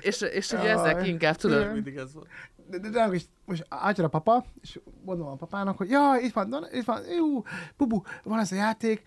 és, 0.00 0.20
és 0.20 0.52
ugye 0.52 0.70
ezek 0.70 1.06
inkább, 1.06 1.36
tudod. 1.36 1.72
Mindig 1.72 1.96
ez 1.96 2.14
volt. 2.14 2.28
De, 2.70 2.78
de, 2.78 2.88
de 2.88 3.06
most, 3.06 3.28
most 3.44 3.66
átjön 3.68 4.06
a 4.06 4.08
papa, 4.08 4.44
és 4.62 4.80
mondom 5.04 5.26
a 5.26 5.34
papának, 5.34 5.76
hogy 5.76 5.90
ja, 5.90 6.16
itt 6.22 6.32
van, 6.32 6.66
itt 6.72 6.84
van, 6.84 7.02
jó, 7.16 7.44
bubu, 7.76 8.00
van 8.22 8.38
ez 8.38 8.52
a 8.52 8.54
játék, 8.54 9.02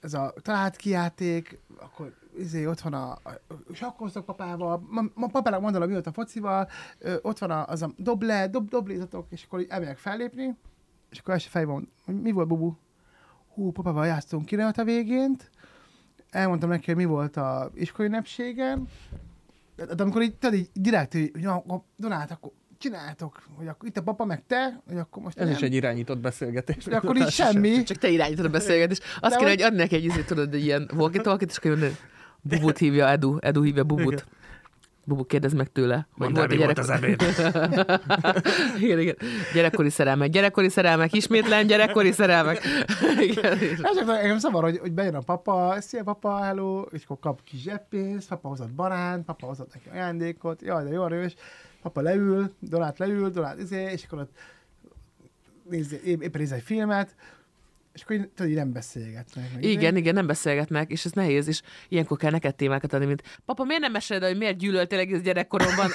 ez 0.00 0.14
a 0.14 0.34
talált 0.42 0.76
ki 0.76 0.90
játék, 0.90 1.58
akkor 1.78 2.12
izé, 2.38 2.66
ott 2.66 2.80
van 2.80 2.94
a, 2.94 3.10
a 3.10 3.40
sakkoztok 3.72 4.24
papával, 4.24 4.86
ma, 4.88 5.02
ma 5.14 5.26
papának 5.26 5.60
mondom, 5.60 5.82
mi 5.82 5.92
volt 5.92 6.06
a 6.06 6.12
focival, 6.12 6.68
ö, 6.98 7.16
ott 7.22 7.38
van 7.38 7.50
a, 7.50 7.66
az 7.66 7.82
a 7.82 7.90
doble, 7.96 8.48
dob, 8.48 8.68
doblézatok, 8.68 9.26
és 9.30 9.44
akkor 9.44 9.60
így 9.60 9.66
elmegyek 9.70 9.98
fellépni, 9.98 10.56
és 11.12 11.18
akkor 11.18 11.34
első 11.34 11.48
fejben 11.50 11.88
mi 12.06 12.30
volt, 12.30 12.48
bubu? 12.48 12.72
Hú, 13.54 13.70
papával 13.72 14.06
játszottunk 14.06 14.44
ki 14.44 14.56
a 14.78 14.84
végént, 14.84 15.50
elmondtam 16.30 16.68
neki, 16.68 16.84
hogy 16.86 16.96
mi 16.96 17.04
volt 17.04 17.36
a 17.36 17.70
iskolai 17.74 18.10
ünnepségen, 18.10 18.88
de, 19.76 19.94
de 19.94 20.02
amikor 20.02 20.22
így, 20.22 20.34
tudod, 20.34 20.58
így 20.58 20.68
direkt, 20.72 21.12
hogy 21.12 21.30
ja, 21.34 21.62
Donát, 21.96 22.30
akkor 22.30 22.50
csináltok, 22.78 23.42
hogy 23.56 23.66
akkor 23.68 23.88
itt 23.88 23.96
a 23.96 24.02
papa, 24.02 24.24
meg 24.24 24.42
te, 24.46 24.80
hogy 24.88 24.96
akkor 24.98 25.22
most 25.22 25.38
Ez 25.38 25.46
nem. 25.46 25.54
is 25.56 25.62
egy 25.62 25.74
irányított 25.74 26.18
beszélgetés. 26.18 26.84
hogy 26.84 26.92
akkor 26.92 27.16
így 27.16 27.28
semmi. 27.30 27.82
csak 27.82 27.96
te 27.96 28.08
irányítod 28.08 28.44
a 28.44 28.48
beszélgetést. 28.48 29.02
Azt 29.20 29.32
De 29.32 29.36
kéne, 29.38 29.48
hogy- 29.50 29.60
neki 29.74 29.94
egy 29.94 30.04
tudod, 30.26 30.54
egy 30.54 30.64
ilyen 30.64 30.90
walkie 30.94 31.20
és 31.50 31.56
akkor 31.56 31.70
jönni, 31.78 31.92
Bubut 32.42 32.78
hívja 32.78 33.08
Edu, 33.08 33.36
Edu 33.40 33.62
hívja 33.62 33.84
Bubut. 33.84 34.26
Bubu, 35.04 35.24
kérdezd 35.24 35.56
meg 35.56 35.72
tőle, 35.72 36.06
hogy 36.12 36.26
Mondd 36.32 36.38
el, 36.38 36.46
mi 36.46 36.56
volt 36.56 36.78
az 36.78 36.90
ebéd. 36.90 37.22
igen, 38.84 38.98
igen. 38.98 39.16
Gyerekkori 39.54 39.90
szerelmek, 39.90 40.30
gyerekkori 40.30 40.68
szerelmek, 40.68 41.12
ismétlen 41.12 41.66
gyerekkori 41.66 42.12
szerelmek. 42.12 42.60
igen, 43.28 43.58
és- 43.58 43.78
Ez 43.82 43.96
csak 43.96 44.08
engem 44.08 44.38
szavar, 44.38 44.62
hogy, 44.62 44.78
hogy 44.78 44.92
bejön 44.92 45.14
a 45.14 45.20
papa, 45.20 45.74
szia 45.80 46.02
papa, 46.02 46.42
hello, 46.42 46.80
és 46.90 47.04
akkor 47.04 47.18
kap 47.20 47.42
kis 47.44 47.60
zseppénzt, 47.60 48.28
papa 48.28 48.48
hozott 48.48 48.70
baránt, 48.70 49.24
papa 49.24 49.46
hozott 49.46 49.74
neki 49.74 49.88
ajándékot, 49.92 50.62
jaj, 50.62 50.84
de 50.84 50.90
jó 50.90 51.04
erős, 51.04 51.34
papa 51.82 52.00
leül, 52.00 52.52
Donát 52.60 52.98
leül, 52.98 53.30
Donát 53.30 53.58
izé, 53.58 53.82
és 53.92 54.04
akkor 54.04 54.18
ott 54.18 54.32
néz, 55.70 55.92
épp- 56.04 56.22
éppen 56.22 56.40
néz 56.40 56.52
egy 56.52 56.62
filmet, 56.62 57.14
és 57.92 58.02
akkor 58.02 58.16
így, 58.16 58.28
tudod, 58.28 58.50
így 58.50 58.56
nem 58.56 58.72
beszélgetnek. 58.72 59.44
meg. 59.54 59.64
Igen, 59.64 59.96
igen, 59.96 60.14
nem 60.14 60.26
beszélgetnek, 60.26 60.90
és 60.90 61.04
ez 61.04 61.12
nehéz, 61.12 61.48
és 61.48 61.60
ilyenkor 61.88 62.16
kell 62.16 62.30
neked 62.30 62.54
témákat 62.54 62.92
adni, 62.92 63.06
mint 63.06 63.22
papa, 63.44 63.64
miért 63.64 63.82
nem 63.82 63.92
meséled, 63.92 64.22
hogy 64.24 64.36
miért 64.36 64.56
gyűlöltél 64.56 64.98
egész 64.98 65.20
gyerekkoromban? 65.20 65.90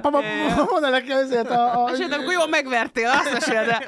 Papa, 0.00 0.20
mondd 0.72 0.84
el 0.84 0.90
neki 0.90 1.10
azért 1.10 1.50
a, 1.50 1.84
a 1.84 1.90
én 1.96 2.12
akkor 2.12 2.32
jól 2.32 2.48
megvertél, 2.48 3.08
azt 3.08 3.32
meséld 3.32 3.68
el. 3.68 3.82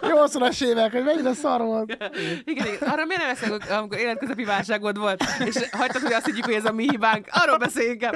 80-as 0.00 0.64
évek, 0.64 0.92
hogy 0.92 1.04
mennyire 1.04 1.32
szar 1.32 1.60
volt. 1.60 2.10
Igen, 2.44 2.66
igen. 2.66 2.88
Arra 2.88 3.04
miért 3.04 3.22
nem 3.22 3.30
beszélünk, 3.32 3.70
amikor 3.70 3.98
életközepi 3.98 4.44
válságod 4.44 4.98
volt, 4.98 5.24
és 5.44 5.56
hagytad, 5.70 6.02
hogy 6.02 6.12
azt 6.12 6.26
higgyük, 6.26 6.44
hogy 6.44 6.54
ez 6.54 6.64
a 6.64 6.72
mi 6.72 6.88
hibánk. 6.90 7.26
Arról 7.30 7.56
beszéljünk 7.56 8.02
el. 8.02 8.14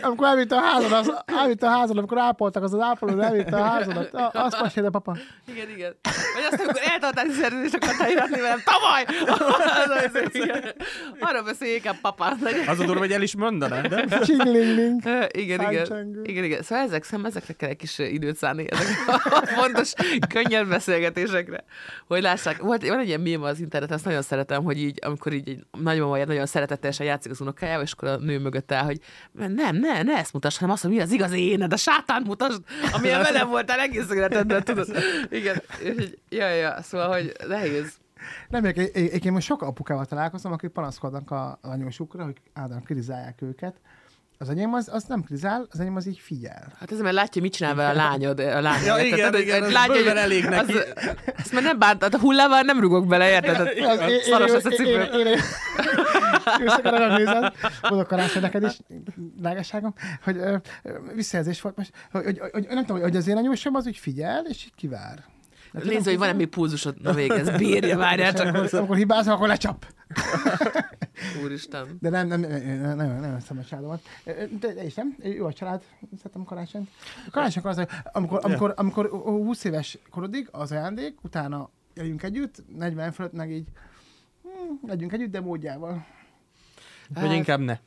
Amikor 0.00 0.26
elvitte 0.26 0.56
a 0.56 0.60
házad, 0.60 0.92
az, 0.92 1.12
elvitte 1.24 1.66
a 1.66 1.70
házad, 1.70 1.98
amikor 1.98 2.18
ápoltak, 2.18 2.62
az 2.62 2.72
az 2.80 2.86
ápoló 2.86 3.20
elvitte 3.20 3.56
a 3.56 3.62
házadat. 3.64 4.14
A- 4.14 4.30
Azt 4.32 4.60
mesél 4.62 4.84
a 4.84 4.90
papa. 4.90 5.16
igen, 5.48 5.68
igen. 5.68 5.94
Vagy 6.34 6.42
azt, 6.50 6.62
amikor 6.62 6.80
eltartási 6.92 7.30
szerződést 7.30 7.74
akartál 7.74 8.10
iratni 8.10 8.40
velem, 8.40 8.58
tavaly! 8.64 9.04
Az, 9.26 10.12
az, 10.24 10.34
igen. 10.34 10.64
Arról 11.20 11.42
beszéljünk 11.42 11.84
inkább 11.84 12.00
papa. 12.00 12.36
Az 12.66 12.78
a 12.80 12.84
durva, 12.84 12.98
hogy 12.98 13.12
el 13.12 13.22
is 13.22 13.36
mondaná, 13.36 13.80
de? 13.80 14.18
Csinglingling. 14.20 15.00
Igen, 15.30 15.60
igen. 15.70 16.20
Igen, 16.22 16.44
igen. 16.44 16.62
Szóval 16.62 16.84
ezek, 16.84 17.04
szem, 17.04 17.24
ezekre 17.24 17.52
kell 17.52 17.68
egy 17.68 17.76
kis 17.76 17.98
időt 17.98 18.36
szállni, 18.36 18.66
ezek 18.70 18.86
a 19.06 19.46
fontos, 19.46 19.92
könnyed 20.28 20.68
beszélgetésekre. 20.68 21.64
Hogy 22.06 22.22
lássák, 22.22 22.58
volt, 22.58 22.88
van 22.88 22.98
egy 22.98 23.06
ilyen 23.06 23.20
mém 23.20 23.42
az 23.42 23.60
interneten, 23.60 23.96
azt 23.96 24.04
nagyon 24.04 24.22
szeretem, 24.22 24.62
hogy 24.64 24.78
így, 24.78 24.98
amikor 25.06 25.32
így 25.32 25.48
egy 25.48 25.64
nagymama 25.80 26.24
nagyon 26.24 26.46
szeretetesen 26.46 27.06
játszik 27.06 27.30
az 27.30 27.40
unokájával, 27.40 27.84
és 27.84 27.92
akkor 27.92 28.08
a 28.08 28.16
nő 28.16 28.38
mögött 28.38 28.72
áll, 28.72 28.84
hogy 28.84 28.98
nem, 29.32 29.76
ne, 29.76 30.02
ne 30.02 30.16
ezt 30.16 30.32
mutass, 30.32 30.58
hanem 30.58 30.74
azt, 30.74 30.82
hogy 30.82 30.90
mi 30.90 31.00
az 31.00 31.12
igazi 31.12 31.48
éned, 31.48 31.72
a 31.72 31.76
sátán 31.76 32.22
mutasd, 32.26 32.62
amilyen 32.92 33.22
velem 33.22 33.48
voltál 33.48 33.80
egész 33.80 34.10
életedben, 34.10 34.64
tudod. 34.64 34.88
Igen, 35.30 35.62
és 35.82 36.16
ja, 36.28 36.48
ja, 36.48 36.82
szóval, 36.82 37.08
hogy 37.08 37.32
nehéz. 37.46 37.98
Nem, 38.48 38.64
én, 38.64 38.88
én, 39.22 39.32
most 39.32 39.46
sok 39.46 39.62
apukával 39.62 40.04
találkozom, 40.04 40.52
akik 40.52 40.70
panaszkodnak 40.70 41.30
a, 41.30 41.58
anyósukra, 41.62 42.24
hogy 42.24 42.36
általán 42.52 42.82
kritizálják 42.82 43.42
őket. 43.42 43.74
Az 44.42 44.48
enyém 44.48 44.74
az, 44.74 44.88
az 44.92 45.04
nem 45.04 45.22
kritizál, 45.22 45.66
az 45.70 45.80
enyém 45.80 45.96
az 45.96 46.06
így 46.06 46.18
figyel. 46.18 46.72
Hát 46.78 46.92
ez 46.92 47.00
mert 47.00 47.14
látja, 47.14 47.42
mit 47.42 47.52
csinál 47.52 47.74
vele 47.74 47.88
a 47.88 47.92
lányod, 47.92 48.40
a 48.40 48.60
lányod. 48.60 48.86
Ja, 48.86 48.98
igen, 49.04 49.18
Tehát, 49.18 49.38
igen, 49.38 49.64
hogy 49.64 49.74
az 49.74 49.86
bőven 49.86 50.04
hogy 50.04 50.16
elég 50.16 50.44
neki. 50.44 50.72
Az, 50.72 50.84
azt 51.38 51.52
már 51.52 51.62
nem 51.62 51.78
bánt, 51.78 52.02
a 52.02 52.18
hullával 52.18 52.60
nem 52.60 52.80
rugok 52.80 53.06
bele, 53.06 53.30
érted? 53.30 53.68
Szaros 54.22 54.50
lesz 54.50 54.64
a 54.64 54.68
én, 54.68 54.76
cipő. 54.76 54.90
én, 54.90 55.00
én, 55.00 55.26
én, 55.26 55.26
én, 56.84 57.00
én, 57.00 57.12
nézed, 57.16 57.52
boldog 57.88 58.06
karácsony 58.06 58.42
neked 58.42 58.62
is, 58.62 58.78
drágaságom, 59.36 59.94
hogy 60.22 60.36
ö, 60.36 60.56
visszajelzés 61.14 61.60
volt 61.60 61.76
most, 61.76 61.92
hogy, 62.10 62.24
hogy, 62.24 62.50
hogy, 62.52 62.66
nem 62.68 62.84
tudom, 62.84 63.02
hogy 63.02 63.16
az 63.16 63.28
én 63.28 63.36
anyósom 63.36 63.74
az 63.74 63.86
úgy 63.86 63.96
figyel, 63.96 64.44
és 64.48 64.64
így 64.64 64.74
kivár. 64.76 65.24
Nem 65.72 65.82
Nézd, 65.86 66.04
hogy 66.04 66.18
van-e 66.18 66.32
még 66.32 66.46
pulzusod. 66.46 67.00
Na 67.02 67.12
végez, 67.12 67.50
bírja, 67.50 67.96
várjál 67.96 68.32
csak. 68.32 68.54
Amikor 68.72 68.96
hibázom, 68.96 69.34
akkor 69.34 69.48
lecsap. 69.48 69.86
Úristen. 71.44 71.96
De 72.00 72.08
nem, 72.08 72.26
nem, 72.26 72.40
nem, 72.40 72.50
nem, 72.80 72.96
nem, 72.96 73.20
nem 73.20 73.32
veszem 73.32 73.58
a 73.58 73.64
családomat. 73.64 74.02
De, 74.60 74.72
de 74.74 74.84
is 74.84 74.94
nem, 74.94 75.16
jó 75.22 75.46
a 75.46 75.52
család, 75.52 75.82
szeretem 76.16 76.44
karácsonyt. 76.44 76.88
Karácsony 77.30 77.62
az, 77.62 77.76
hogy 77.76 77.88
amikor, 78.12 78.40
amikor, 78.42 78.72
amikor 78.76 79.08
20 79.08 79.64
éves 79.64 79.98
korodig 80.10 80.48
az 80.50 80.72
ajándék, 80.72 81.18
utána 81.22 81.70
éljünk 81.94 82.22
együtt, 82.22 82.62
40 82.76 83.12
fölött 83.12 83.32
meg 83.32 83.50
így, 83.50 83.66
hm, 84.42 84.88
legyünk 84.88 85.12
együtt, 85.12 85.30
de 85.30 85.40
módjával. 85.40 86.06
Vagy 87.08 87.32
inkább 87.32 87.60
ne. 87.60 87.78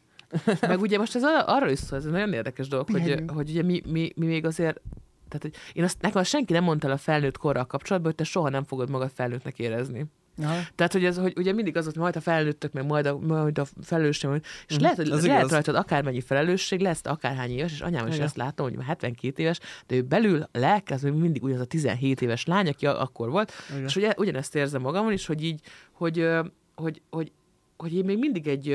Meg 0.61 0.79
ugye 0.81 0.97
most 0.97 1.15
ez 1.15 1.23
arra- 1.23 1.47
arról 1.47 1.69
is 1.69 1.79
szól, 1.79 1.97
ez 1.97 2.05
egy 2.05 2.11
nagyon 2.11 2.33
érdekes 2.33 2.67
dolog, 2.67 2.85
hogy, 2.85 3.01
Pihenjünk. 3.01 3.31
hogy 3.31 3.49
ugye 3.49 3.63
mi, 3.63 3.81
mi, 3.85 4.11
mi 4.15 4.25
még 4.25 4.45
azért 4.45 4.81
tehát, 5.27 5.41
hogy 5.41 5.73
én 5.73 5.83
azt, 5.83 6.01
nekem 6.01 6.21
azt 6.21 6.29
senki 6.29 6.53
nem 6.53 6.63
mondta 6.63 6.87
el 6.87 6.93
a 6.93 6.97
felnőtt 6.97 7.37
korral 7.37 7.65
kapcsolatban, 7.65 8.11
hogy 8.11 8.25
te 8.25 8.31
soha 8.31 8.49
nem 8.49 8.63
fogod 8.63 8.89
magad 8.89 9.11
felnőttnek 9.13 9.59
érezni. 9.59 10.05
Aha. 10.41 10.59
Tehát, 10.75 10.91
hogy, 10.91 11.05
ez, 11.05 11.17
hogy 11.17 11.33
ugye 11.37 11.53
mindig 11.53 11.77
az, 11.77 11.85
hogy 11.85 11.95
majd 11.95 12.15
a 12.15 12.21
felnőttök, 12.21 12.71
meg 12.73 12.85
majd 12.85 13.05
a, 13.05 13.17
majd 13.19 13.57
a 13.57 13.65
felelősség, 13.81 14.29
és 14.67 14.73
Mhm, 14.73 14.81
lehet, 14.81 14.97
hogy 14.97 15.09
az 15.09 15.25
lehet 15.25 15.39
igaz. 15.39 15.51
rajtad 15.51 15.75
akármennyi 15.75 16.21
felelősség, 16.21 16.79
lesz 16.79 17.01
akárhány 17.03 17.49
éves, 17.51 17.71
és 17.71 17.81
anyám 17.81 18.07
is 18.07 18.13
Igen. 18.13 18.25
ezt 18.25 18.35
látom, 18.35 18.67
hogy 18.67 18.75
már 18.75 18.85
72 18.85 19.41
éves, 19.43 19.59
de 19.87 19.95
ő 19.95 20.01
belül 20.01 20.41
a 20.41 20.57
lelke, 20.57 20.93
az 20.93 21.01
még 21.01 21.13
mindig 21.13 21.43
ugyanaz 21.43 21.61
a 21.63 21.65
17 21.67 22.21
éves 22.21 22.45
lány, 22.45 22.67
aki 22.67 22.85
akkor 22.85 23.29
volt, 23.29 23.51
Igen. 23.71 23.83
és 23.83 23.95
ugye 23.95 24.13
ugyanezt 24.17 24.55
érzem 24.55 24.81
magamon 24.81 25.11
is, 25.11 25.25
hogy 25.25 25.43
így, 25.43 25.61
hogy, 25.91 26.19
ö, 26.19 26.41
hogy, 26.75 27.01
hogy, 27.09 27.31
hogy 27.77 27.95
én 27.95 28.05
még 28.05 28.17
mindig 28.19 28.47
egy, 28.47 28.69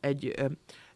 egy, 0.00 0.32
ö, 0.36 0.44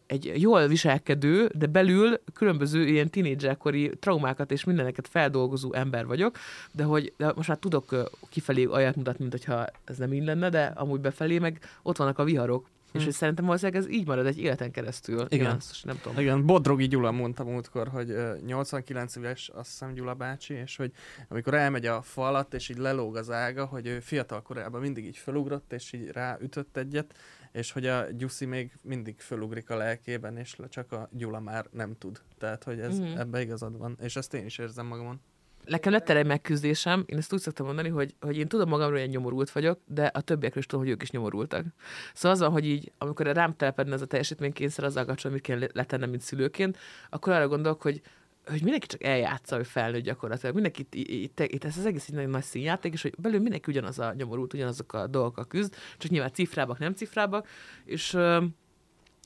egy 0.09 0.31
jól 0.35 0.67
viselkedő, 0.67 1.51
de 1.55 1.65
belül 1.65 2.21
különböző 2.33 2.87
ilyen 2.87 3.09
tinédzserkori 3.09 3.91
traumákat 3.99 4.51
és 4.51 4.63
mindeneket 4.63 5.07
feldolgozó 5.07 5.73
ember 5.73 6.05
vagyok, 6.05 6.37
de 6.71 6.83
hogy 6.83 7.13
de 7.17 7.31
most 7.35 7.47
már 7.47 7.57
tudok 7.57 8.09
kifelé 8.29 8.65
olyat 8.65 8.95
mutatni, 8.95 9.19
mint 9.19 9.31
hogyha 9.31 9.65
ez 9.85 9.97
nem 9.97 10.13
így 10.13 10.23
lenne, 10.23 10.49
de 10.49 10.63
amúgy 10.63 10.99
befelé 10.99 11.39
meg 11.39 11.59
ott 11.83 11.97
vannak 11.97 12.19
a 12.19 12.23
viharok. 12.23 12.67
És 12.91 13.03
hogy 13.03 13.13
szerintem 13.13 13.45
valószínűleg 13.45 13.81
ez 13.81 13.89
így 13.89 14.07
marad 14.07 14.25
egy 14.25 14.39
életen 14.39 14.71
keresztül. 14.71 15.25
Igen. 15.29 15.45
Én 15.45 15.55
azt 15.55 15.85
nem 15.85 15.99
tudom. 16.01 16.19
Igen, 16.19 16.45
Bodrogi 16.45 16.87
Gyula 16.87 17.11
mondta 17.11 17.43
múltkor, 17.43 17.87
hogy 17.87 18.09
ö, 18.09 18.35
89 18.45 19.15
éves, 19.15 19.49
azt 19.53 19.69
hiszem 19.69 19.93
Gyula 19.93 20.13
bácsi, 20.13 20.53
és 20.53 20.75
hogy 20.75 20.91
amikor 21.27 21.53
elmegy 21.53 21.85
a 21.85 22.01
fa 22.01 22.27
alatt, 22.27 22.53
és 22.53 22.69
így 22.69 22.77
lelóg 22.77 23.15
az 23.15 23.31
ága, 23.31 23.65
hogy 23.65 23.87
ő 23.87 23.99
fiatal 23.99 24.41
korában 24.41 24.81
mindig 24.81 25.05
így 25.05 25.17
felugrott, 25.17 25.73
és 25.73 25.93
így 25.93 26.07
ráütött 26.07 26.77
egyet, 26.77 27.13
és 27.51 27.71
hogy 27.71 27.85
a 27.85 28.05
Gyuszi 28.11 28.45
még 28.45 28.71
mindig 28.83 29.19
fölugrik 29.19 29.69
a 29.69 29.75
lelkében, 29.77 30.37
és 30.37 30.55
csak 30.69 30.91
a 30.91 31.09
Gyula 31.11 31.39
már 31.39 31.65
nem 31.71 31.97
tud. 31.97 32.21
Tehát, 32.37 32.63
hogy 32.63 32.79
ez 32.79 32.99
Mhm. 32.99 33.17
ebbe 33.17 33.41
igazad 33.41 33.77
van, 33.77 33.97
és 34.01 34.15
ezt 34.15 34.33
én 34.33 34.45
is 34.45 34.57
érzem 34.57 34.85
magamon. 34.85 35.21
Nekem 35.65 35.91
lett 35.91 36.09
erre 36.09 36.19
egy 36.19 36.25
megküzdésem, 36.25 37.03
én 37.05 37.17
ezt 37.17 37.33
úgy 37.33 37.39
szoktam 37.39 37.65
mondani, 37.65 37.89
hogy, 37.89 38.15
hogy 38.19 38.37
én 38.37 38.47
tudom 38.47 38.69
magamról, 38.69 38.97
hogy 38.97 39.05
én 39.07 39.09
nyomorult 39.13 39.51
vagyok, 39.51 39.79
de 39.85 40.05
a 40.05 40.21
többiekről 40.21 40.59
is 40.61 40.65
tudom, 40.65 40.83
hogy 40.85 40.93
ők 40.93 41.01
is 41.01 41.11
nyomorultak. 41.11 41.65
Szóval 42.13 42.31
az 42.31 42.39
van, 42.39 42.51
hogy 42.51 42.65
így, 42.65 42.91
amikor 42.97 43.25
rám 43.25 43.55
telepedne 43.55 43.93
ez 43.93 44.01
a 44.01 44.05
teljesítménykényszer 44.05 44.83
azzal 44.83 45.05
kapcsolatban, 45.05 45.41
mit 45.53 45.61
kell 45.61 45.69
letennem, 45.73 46.09
mint 46.09 46.21
szülőként, 46.21 46.77
akkor 47.09 47.33
arra 47.33 47.47
gondolok, 47.47 47.81
hogy 47.81 48.01
hogy 48.45 48.61
mindenki 48.61 48.87
csak 48.87 49.03
eljátsza, 49.03 49.55
hogy 49.55 49.67
felnőtt 49.67 50.03
gyakorlatilag. 50.03 50.53
Mindenki 50.53 50.81
itt, 50.81 50.95
itt, 51.09 51.39
itt, 51.39 51.63
ez 51.63 51.77
az 51.77 51.85
egész 51.85 52.07
egy 52.07 52.13
nagyon 52.13 52.29
nagy 52.29 52.43
színjáték, 52.43 52.93
és 52.93 53.01
hogy 53.01 53.13
belül 53.17 53.39
mindenki 53.39 53.71
ugyanaz 53.71 53.99
a 53.99 54.13
nyomorult, 54.13 54.53
ugyanazok 54.53 54.93
a 54.93 55.07
dolgokkal 55.07 55.47
küzd, 55.47 55.75
csak 55.97 56.11
nyilván 56.11 56.33
cifrábbak, 56.33 56.79
nem 56.79 56.93
cifrábbak, 56.93 57.47
és 57.85 58.13
ö, 58.13 58.43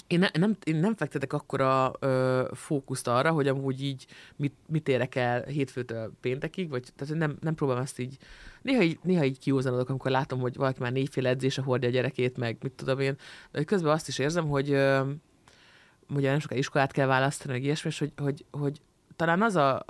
én, 0.08 0.20
ne, 0.20 0.28
nem, 0.34 0.58
én 0.64 0.76
nem 0.76 0.96
fektetek 0.96 1.34
akkora 1.34 1.94
ö, 2.00 2.48
fókuszt 2.54 3.08
arra, 3.08 3.32
hogy 3.32 3.48
amúgy 3.48 3.84
így 3.84 4.06
mit, 4.36 4.54
mit 4.68 4.88
érek 4.88 5.16
el 5.16 5.44
hétfőtől 5.44 6.14
péntekig, 6.22 6.70
vagy 6.70 6.88
tehát 6.96 7.16
nem, 7.16 7.38
nem 7.42 7.56
próbálom 7.56 7.82
ezt 7.82 8.00
így, 8.00 8.18
néha 8.62 8.82
így, 8.82 9.00
néha 9.04 9.24
így 9.24 9.40
kiúzanodok, 9.40 9.90
amikor 9.90 10.12
látom, 10.12 10.40
hogy 10.40 10.56
valaki 10.56 10.80
már 10.80 10.92
négyféle 10.92 11.30
edzése 11.30 11.62
hordja 11.62 11.90
a 11.90 11.92
gyerekét, 11.92 12.38
meg 12.38 12.58
mit 12.62 12.72
tudom 12.72 13.00
én, 13.00 13.16
de 13.52 13.64
közben 13.64 13.92
azt 13.92 14.08
is 14.08 14.20
érzem, 14.20 14.48
hogy 14.48 14.72
ö, 14.72 15.12
ugye 16.10 16.30
nem 16.30 16.40
sokkal 16.40 16.58
iskolát 16.58 16.92
kell 16.92 17.08
választani, 17.08 17.54
meg 17.54 17.64
ilyesmi, 17.64 17.90
és 17.90 18.00
hogy, 18.00 18.12
hogy, 18.16 18.46
hogy 18.52 18.82
talán 19.16 19.42
az 19.42 19.56
a 19.56 19.86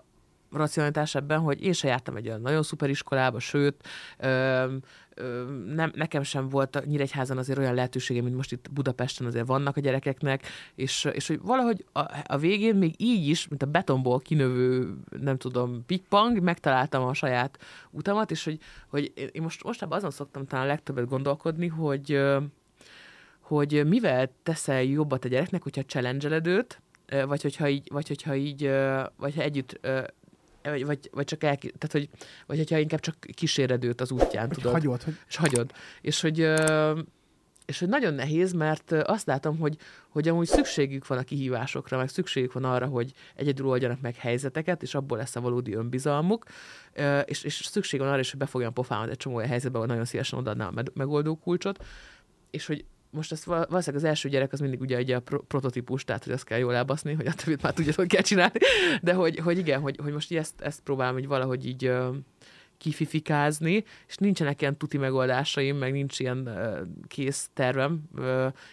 racionalitás 0.54 1.16
ebben, 1.16 1.40
hogy 1.40 1.64
én 1.64 1.74
se 1.74 1.88
jártam 1.88 2.16
egy 2.16 2.28
olyan 2.28 2.42
nagyon 2.42 2.64
szuper 2.64 2.90
iskolába, 2.90 3.40
sőt, 3.40 3.88
ö, 4.18 4.76
ö, 5.14 5.44
nem, 5.68 5.92
nekem 5.96 6.24
sem 6.24 6.50
volt 6.50 6.76
a 6.76 6.82
Nyíregyházan 6.86 7.38
azért 7.38 7.60
olyan 7.60 7.74
lehetősége, 7.74 8.22
mint 8.22 8.36
most 8.36 8.52
itt 8.52 8.72
Budapesten 8.72 9.28
azért 9.28 9.48
vannak 9.48 9.78
a 9.78 9.82
gyerekeknek, 9.82 10.48
és, 10.76 11.10
és 11.14 11.28
hogy 11.28 11.40
valahogy 11.42 11.86
a, 11.92 12.00
a 12.26 12.38
végén 12.38 12.76
még 12.76 12.94
így 12.98 13.28
is, 13.28 13.48
mint 13.48 13.64
a 13.64 13.66
betonból 13.66 14.20
kinövő, 14.20 14.94
nem 15.20 15.38
tudom, 15.38 15.86
ping 15.86 16.42
megtaláltam 16.42 17.04
a 17.04 17.14
saját 17.14 17.60
utamat, 17.92 18.32
és 18.32 18.44
hogy, 18.44 18.60
hogy 18.88 19.12
én 19.32 19.42
most 19.42 19.64
mostában 19.64 19.98
azon 19.98 20.12
szoktam 20.12 20.46
talán 20.46 20.68
legtöbbet 20.68 21.08
gondolkodni, 21.08 21.68
hogy 21.68 22.22
hogy 23.40 23.88
mivel 23.88 24.30
teszel 24.44 24.84
jobbat 24.84 25.26
a 25.26 25.28
gyereknek, 25.28 25.64
hogyha 25.64 25.82
challenge 25.82 26.42
őt, 26.44 26.82
vagy 27.28 27.42
hogyha 27.42 27.68
így, 27.68 27.88
vagy 27.92 28.08
hogyha 28.08 28.36
így, 28.36 28.70
vagy 29.18 29.36
ha 29.36 29.42
együtt 29.42 29.80
vagy, 30.64 30.86
vagy, 30.86 31.10
vagy 31.12 31.26
csak 31.26 31.44
el, 31.44 31.56
tehát 31.58 31.92
hogy, 31.92 32.10
vagy 32.48 32.58
hogyha 32.58 32.78
inkább 32.78 33.00
csak 33.00 33.16
kíséred 33.34 33.84
őt 33.84 34.02
az 34.02 34.12
útján, 34.12 34.48
Hogy 34.48 34.58
tudod? 34.58 34.72
hagyod, 34.72 35.04
hogy 35.04 35.14
és 35.28 35.36
hagyod. 35.36 35.72
És 36.02 36.22
hogy, 36.22 36.40
és 37.66 37.80
hogy 37.80 37.88
nagyon 37.88 38.14
nehéz, 38.14 38.54
mert 38.54 38.92
azt 38.92 39.26
látom, 39.26 39.58
hogy, 39.58 39.78
hogy 40.10 40.28
amúgy 40.28 40.48
szükségük 40.48 41.08
van 41.08 41.18
a 41.18 41.24
kihívásokra, 41.24 41.98
meg 41.98 42.10
szükségük 42.10 42.54
van 42.54 42.64
arra, 42.64 42.86
hogy 42.86 43.12
egyedül 43.36 43.68
oldjanak 43.68 44.02
meg 44.02 44.16
helyzeteket, 44.16 44.82
és 44.82 44.96
abból 44.96 45.18
lesz 45.18 45.36
a 45.36 45.42
valódi 45.42 45.74
önbizalmuk, 45.74 46.46
és, 47.26 47.44
és 47.44 47.66
szükség 47.66 48.00
van 48.00 48.10
arra 48.10 48.20
is, 48.20 48.30
hogy 48.30 48.40
befogjam 48.40 48.74
pofámat 48.74 49.10
egy 49.10 49.18
csomó 49.18 49.36
olyan 49.36 49.50
helyzetbe, 49.50 49.78
ahol 49.78 49.90
nagyon 49.90 50.06
szívesen 50.06 50.40
odaadnám 50.40 50.74
a 50.78 50.82
megoldó 50.94 51.36
kulcsot, 51.36 51.86
és 52.52 52.66
hogy 52.66 52.86
most 53.14 53.44
val- 53.44 53.70
valószínűleg 53.70 54.04
az 54.04 54.10
első 54.10 54.30
gyerek 54.30 54.54
az 54.54 54.60
mindig 54.60 54.82
ugye 54.82 54.98
egy 54.98 55.12
a 55.12 55.20
pro- 55.20 55.44
prototípus, 55.48 56.04
tehát 56.04 56.24
hogy 56.24 56.34
azt 56.34 56.44
kell 56.44 56.60
jól 56.60 56.76
elbaszni, 56.76 57.14
hogy 57.14 57.28
a 57.28 57.34
többit 57.34 57.62
már 57.62 57.74
tudja, 57.74 57.94
hogy 57.96 58.08
kell 58.08 58.22
csinálni, 58.22 58.60
de 59.02 59.14
hogy, 59.14 59.40
hogy 59.40 59.58
igen, 59.58 59.82
hogy, 59.82 60.00
hogy 60.04 60.14
most 60.14 60.34
ezt, 60.34 60.62
ezt 60.62 60.80
próbálom 60.80 61.14
hogy 61.14 61.28
valahogy 61.28 61.66
így 61.66 61.92
kififikázni, 62.78 63.84
és 64.08 64.16
nincsenek 64.16 64.62
ilyen 64.62 64.78
tuti 64.78 64.98
megoldásaim, 64.98 65.78
meg 65.78 65.92
nincs 65.92 66.20
ilyen 66.20 66.50
kész 67.08 67.50
tervem, 67.54 68.04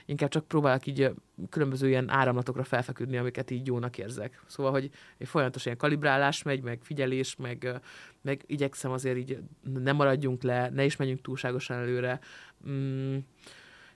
inkább 0.06 0.28
csak 0.30 0.48
próbálok 0.48 0.86
így 0.86 1.10
különböző 1.50 1.88
ilyen 1.88 2.10
áramlatokra 2.10 2.64
felfeküdni, 2.64 3.16
amiket 3.16 3.50
így 3.50 3.66
jónak 3.66 3.98
érzek. 3.98 4.42
Szóval, 4.46 4.72
hogy 4.72 4.90
egy 5.18 5.28
folyamatos 5.28 5.64
ilyen 5.64 5.76
kalibrálás 5.76 6.42
megy, 6.42 6.62
meg 6.62 6.78
figyelés, 6.82 7.36
meg, 7.36 7.80
meg 8.22 8.42
igyekszem 8.46 8.90
azért 8.90 9.16
így 9.16 9.38
ne 9.74 9.92
maradjunk 9.92 10.42
le, 10.42 10.70
ne 10.70 10.84
is 10.84 10.96
menjünk 10.96 11.20
túlságosan 11.20 11.76
előre. 11.76 12.20
Mm, 12.68 13.16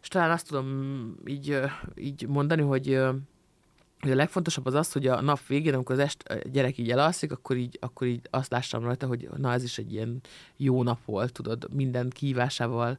és 0.05 0.11
talán 0.11 0.31
azt 0.31 0.49
tudom 0.49 1.17
így, 1.27 1.61
így 1.95 2.27
mondani, 2.29 2.63
hogy 2.63 3.01
hogy 4.01 4.13
a 4.13 4.17
legfontosabb 4.17 4.67
az 4.67 4.75
az, 4.75 4.93
hogy 4.93 5.07
a 5.07 5.21
nap 5.21 5.47
végén, 5.47 5.75
amikor 5.75 5.95
az 5.95 6.01
est 6.01 6.23
a 6.29 6.49
gyerek 6.49 6.79
így 6.79 6.91
elalszik, 6.91 7.33
akkor 7.33 7.57
így, 7.57 7.79
akkor 7.81 8.07
így 8.07 8.21
azt 8.31 8.51
lássam 8.51 8.85
rajta, 8.85 9.07
hogy 9.07 9.29
na 9.37 9.53
ez 9.53 9.63
is 9.63 9.79
egy 9.79 9.93
ilyen 9.93 10.21
jó 10.57 10.83
nap 10.83 11.05
volt, 11.05 11.33
tudod, 11.33 11.75
minden 11.75 12.11
kihívásával, 12.11 12.99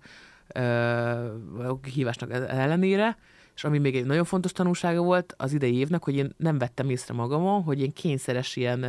ö, 0.53 1.71
kihívásnak 1.81 2.31
ellenére, 2.31 3.17
és 3.55 3.63
ami 3.63 3.77
még 3.77 3.95
egy 3.95 4.05
nagyon 4.05 4.23
fontos 4.23 4.51
tanulsága 4.51 5.01
volt 5.01 5.33
az 5.37 5.53
idei 5.53 5.75
évnek, 5.75 6.03
hogy 6.03 6.15
én 6.15 6.33
nem 6.37 6.57
vettem 6.57 6.89
észre 6.89 7.13
magamon, 7.13 7.63
hogy 7.63 7.81
én 7.81 7.93
kényszeres 7.93 8.55
ilyen, 8.55 8.83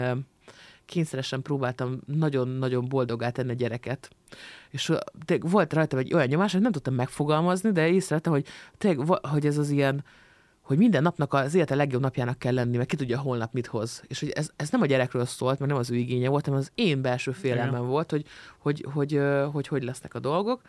kényszeresen 0.86 1.42
próbáltam 1.42 2.00
nagyon-nagyon 2.06 2.88
boldogá 2.88 3.30
tenni 3.30 3.50
a 3.50 3.54
gyereket. 3.54 4.10
És 4.70 4.92
tényleg 5.24 5.50
volt 5.50 5.72
rajta 5.72 5.98
egy 5.98 6.14
olyan 6.14 6.26
nyomás, 6.26 6.52
hogy 6.52 6.60
nem 6.60 6.72
tudtam 6.72 6.94
megfogalmazni, 6.94 7.72
de 7.72 7.88
észrevettem, 7.88 8.32
hogy 8.32 8.46
tényleg, 8.78 9.18
hogy 9.22 9.46
ez 9.46 9.58
az 9.58 9.70
ilyen, 9.70 10.04
hogy 10.60 10.78
minden 10.78 11.02
napnak 11.02 11.34
az 11.34 11.54
élete 11.54 11.74
legjobb 11.74 12.00
napjának 12.00 12.38
kell 12.38 12.54
lenni, 12.54 12.76
mert 12.76 12.88
ki 12.88 12.96
tudja 12.96 13.18
holnap 13.18 13.52
mit 13.52 13.66
hoz. 13.66 14.02
És 14.06 14.20
hogy 14.20 14.28
ez, 14.28 14.50
ez 14.56 14.70
nem 14.70 14.80
a 14.80 14.86
gyerekről 14.86 15.24
szólt, 15.24 15.58
mert 15.58 15.70
nem 15.70 15.80
az 15.80 15.90
ő 15.90 15.94
igénye 15.94 16.28
volt, 16.28 16.44
hanem 16.44 16.60
az 16.60 16.70
én 16.74 17.02
belső 17.02 17.32
félelmem 17.32 17.86
volt, 17.86 18.10
hogy 18.10 18.24
hogy, 18.58 18.84
hogy, 18.92 19.12
hogy, 19.12 19.50
hogy, 19.52 19.66
hogy 19.66 19.82
lesznek 19.82 20.14
a 20.14 20.18
dolgok. 20.18 20.62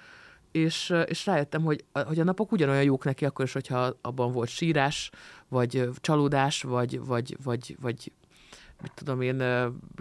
És, 0.52 0.94
és 1.06 1.26
rájöttem, 1.26 1.64
hogy, 1.64 1.84
hogy 1.92 2.20
a 2.20 2.24
napok 2.24 2.52
ugyanolyan 2.52 2.84
jók 2.84 3.04
neki, 3.04 3.26
akkor 3.26 3.46
is, 3.46 3.54
hogyha 3.54 3.98
abban 4.02 4.32
volt 4.32 4.50
sírás, 4.50 5.10
vagy 5.48 5.90
csalódás, 6.02 6.62
vagy, 6.62 7.00
vagy, 7.06 7.38
vagy, 7.44 7.78
vagy 7.82 8.12
mit 8.82 8.92
tudom 8.96 9.22
én, 9.22 9.44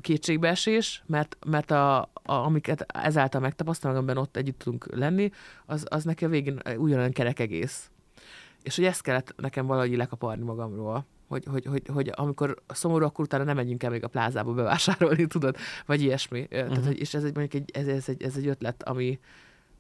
kétségbeesés, 0.00 1.02
mert, 1.06 1.36
mert 1.46 1.70
a, 1.70 2.00
a, 2.00 2.10
amiket 2.22 2.86
ezáltal 2.92 3.40
megtapasztalom, 3.40 3.96
amiben 3.96 4.16
ott 4.16 4.36
együtt 4.36 4.58
tudunk 4.58 4.86
lenni, 4.94 5.30
az, 5.66 5.86
az 5.88 6.04
neki 6.04 6.24
a 6.24 6.28
végén 6.28 6.60
ugyanolyan 6.76 7.12
kerek 7.12 7.38
egész. 7.38 7.90
És 8.62 8.76
hogy 8.76 8.84
ezt 8.84 9.02
kellett 9.02 9.34
nekem 9.36 9.66
valahogy 9.66 9.96
lekaparni 9.96 10.44
magamról. 10.44 11.06
Hogy, 11.28 11.44
hogy, 11.50 11.64
hogy, 11.64 11.82
hogy 11.92 12.12
amikor 12.14 12.62
szomorú, 12.68 13.04
akkor 13.04 13.24
utána 13.24 13.44
nem 13.44 13.56
menjünk 13.56 13.82
el 13.82 13.90
még 13.90 14.04
a 14.04 14.08
plázába 14.08 14.52
bevásárolni, 14.52 15.26
tudod? 15.26 15.56
Vagy 15.86 16.02
ilyesmi. 16.02 16.40
Uh-huh. 16.40 16.68
Tehát, 16.68 16.84
hogy, 16.84 17.00
és 17.00 17.14
ez 17.14 17.24
egy, 17.24 17.34
mondjuk 17.34 17.62
egy, 17.62 17.70
ez, 17.80 17.86
ez, 17.86 18.08
egy, 18.08 18.22
ez 18.22 18.36
egy 18.36 18.46
ötlet, 18.46 18.82
ami, 18.82 19.18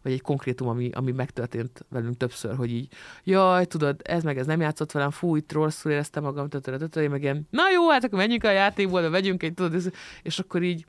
vagy 0.06 0.14
egy 0.14 0.22
konkrétum, 0.22 0.68
ami, 0.68 0.90
ami 0.92 1.12
megtörtént 1.12 1.84
velünk 1.88 2.16
többször, 2.16 2.56
hogy 2.56 2.70
így, 2.70 2.92
jaj, 3.24 3.64
tudod, 3.64 4.00
ez 4.04 4.22
meg 4.22 4.38
ez 4.38 4.46
nem 4.46 4.60
játszott 4.60 4.92
velem, 4.92 5.10
fú, 5.10 5.36
itt 5.36 5.52
rosszul 5.52 5.92
éreztem 5.92 6.22
magam, 6.22 6.48
tötörö, 6.48 6.76
tötörö, 6.76 7.08
meg 7.08 7.22
ilyen, 7.22 7.46
na 7.50 7.70
jó, 7.70 7.90
hát 7.90 8.04
akkor 8.04 8.18
menjünk 8.18 8.44
a 8.44 8.50
játékból, 8.50 9.10
vegyünk 9.10 9.42
egy, 9.42 9.54
tudod, 9.54 9.74
ez, 9.74 9.88
és 10.22 10.38
akkor 10.38 10.62
így, 10.62 10.86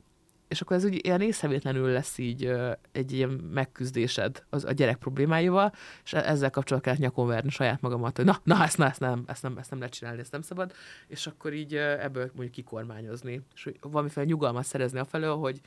és 0.48 0.60
akkor 0.60 0.76
ez 0.76 0.84
úgy 0.84 1.04
ilyen 1.04 1.20
észrevétlenül 1.20 1.90
lesz 1.90 2.18
így 2.18 2.52
egy 2.92 3.12
ilyen 3.12 3.30
megküzdésed 3.30 4.44
az 4.50 4.64
a 4.64 4.72
gyerek 4.72 4.96
problémáival, 4.96 5.72
és 6.04 6.12
e- 6.12 6.28
ezzel 6.30 6.50
kapcsolatban 6.50 6.80
kellett 6.92 7.10
nyakon 7.10 7.26
verni 7.26 7.50
saját 7.50 7.80
magamat, 7.80 8.16
hogy 8.16 8.24
na, 8.24 8.40
na 8.44 8.64
ezt, 8.64 8.78
na, 8.78 8.86
ezt, 8.86 9.00
nem, 9.00 9.24
ezt, 9.26 9.42
nem, 9.42 9.58
ezt 9.58 9.70
nem 9.70 9.78
lehet 9.78 9.94
csinálni, 9.94 10.20
ezt 10.20 10.32
nem 10.32 10.42
szabad, 10.42 10.72
és 11.06 11.26
akkor 11.26 11.52
így 11.52 11.74
ebből 11.74 12.30
mondjuk 12.32 12.50
kikormányozni, 12.50 13.40
és 13.54 13.70
valamiféle 13.80 14.26
nyugalmat 14.26 14.64
szerezni 14.64 14.98
afelől, 14.98 15.36
hogy 15.36 15.60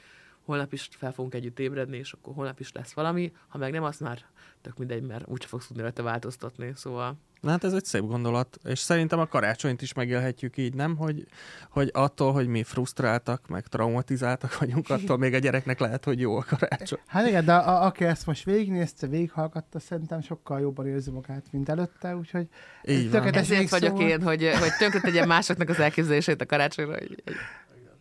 holnap 0.45 0.73
is 0.73 0.89
fel 0.91 1.11
fogunk 1.11 1.33
együtt 1.33 1.59
ébredni, 1.59 1.97
és 1.97 2.13
akkor 2.13 2.33
holnap 2.33 2.59
is 2.59 2.71
lesz 2.71 2.93
valami, 2.93 3.31
ha 3.47 3.57
meg 3.57 3.71
nem, 3.71 3.83
az 3.83 3.99
már 3.99 4.25
tök 4.61 4.77
mindegy, 4.77 5.01
mert 5.03 5.27
úgyse 5.27 5.47
fogsz 5.47 5.67
tudni 5.67 5.81
rajta 5.81 6.03
változtatni, 6.03 6.71
szóval 6.75 7.17
Na 7.41 7.49
hát 7.49 7.63
ez 7.63 7.73
egy 7.73 7.85
szép 7.85 8.01
gondolat, 8.01 8.59
és 8.63 8.79
szerintem 8.79 9.19
a 9.19 9.25
karácsonyt 9.25 9.81
is 9.81 9.93
megélhetjük 9.93 10.57
így, 10.57 10.73
nem? 10.73 10.95
Hogy, 10.95 11.25
hogy 11.69 11.89
attól, 11.93 12.33
hogy 12.33 12.47
mi 12.47 12.63
frusztráltak, 12.63 13.47
meg 13.47 13.67
traumatizáltak 13.67 14.59
vagyunk, 14.59 14.89
attól 14.99 15.17
még 15.17 15.33
a 15.33 15.37
gyereknek 15.37 15.79
lehet, 15.79 16.05
hogy 16.05 16.19
jó 16.19 16.37
a 16.37 16.45
karácsony. 16.47 16.99
Hát 17.07 17.27
igen, 17.27 17.45
de 17.45 17.53
a, 17.53 17.85
aki 17.85 18.03
ezt 18.03 18.25
most 18.25 18.43
végignézte, 18.43 19.07
végighallgatta, 19.07 19.79
szerintem 19.79 20.21
sokkal 20.21 20.59
jobban 20.59 20.87
érzi 20.87 21.11
magát, 21.11 21.43
mint 21.51 21.69
előtte, 21.69 22.15
úgyhogy 22.15 22.47
Így 22.83 23.11
van. 23.11 23.11
Tökéletes 23.11 23.49
ezért 23.49 23.69
vagyok 23.69 23.97
volt. 23.97 24.09
én, 24.09 24.21
hogy, 24.21 24.49
hogy 24.59 24.71
tönkre 24.79 24.99
tegyem 24.99 25.27
másoknak 25.27 25.69
az 25.69 25.79
elképzelését 25.79 26.41
a 26.41 26.45
karácsonyra, 26.45 26.97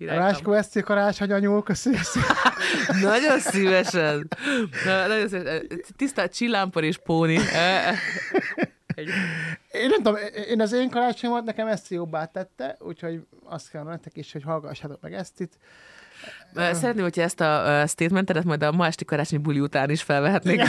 iránytam. 0.00 0.26
Ráskó 0.26 0.52
ezt 0.52 0.82
karácsony 0.82 1.32
anyó, 1.32 1.62
köszönjük 1.62 2.02
szépen. 2.02 2.36
Nagyon 3.10 3.38
szívesen. 3.38 4.28
Na, 4.84 5.06
nagyon 5.06 5.28
szívesen. 5.28 5.68
Tisztelt 5.96 6.34
csillámpor 6.34 6.84
és 6.84 6.98
póni. 6.98 7.38
egy... 8.94 9.08
Én 9.72 9.88
nem 9.88 10.02
tudom, 10.02 10.16
én 10.48 10.60
az 10.60 10.72
én 10.72 10.90
karácsonyomat 10.90 11.44
nekem 11.44 11.66
ezt 11.66 11.88
jobbá 11.88 12.24
tette, 12.24 12.76
úgyhogy 12.78 13.20
azt 13.44 13.70
kell 13.70 13.82
nektek 13.82 14.16
is, 14.16 14.32
hogy 14.32 14.42
hallgassátok 14.42 15.00
meg 15.00 15.14
ezt 15.14 15.40
itt. 15.40 15.52
Szeretném, 16.54 17.02
hogyha 17.02 17.22
ezt 17.22 17.40
a 17.40 17.62
ö, 17.66 17.86
statementedet 17.86 18.44
majd 18.44 18.62
a 18.62 18.72
ma 18.72 18.86
esti 18.86 19.04
karácsonyi 19.04 19.42
buli 19.42 19.60
után 19.60 19.90
is 19.90 20.02
felvehetnék. 20.02 20.62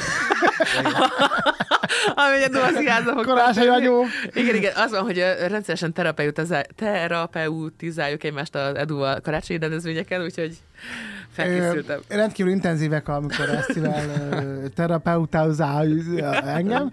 Ami 2.15 2.43
egy 2.43 2.49
duasziházba 2.49 3.11
fog 3.11 3.25
Karácsony 3.25 3.67
anyó. 3.67 4.05
Igen, 4.33 4.55
igen, 4.55 4.71
az 4.75 4.91
van, 4.91 5.01
hogy 5.01 5.17
rendszeresen 5.47 5.93
terapeutizál- 5.93 6.67
terapeutizáljuk 6.75 8.23
egymást 8.23 8.55
az 8.55 8.75
Eduval 8.75 9.19
karácsonyi 9.21 9.59
rendezvényeken, 9.59 10.21
úgyhogy 10.23 10.57
felkészültem. 11.31 11.99
Ö, 12.07 12.15
rendkívül 12.15 12.51
intenzívek, 12.51 13.07
amikor 13.07 13.49
Esztivel 13.49 14.03
terapeutázál 14.75 15.87
engem, 16.45 16.89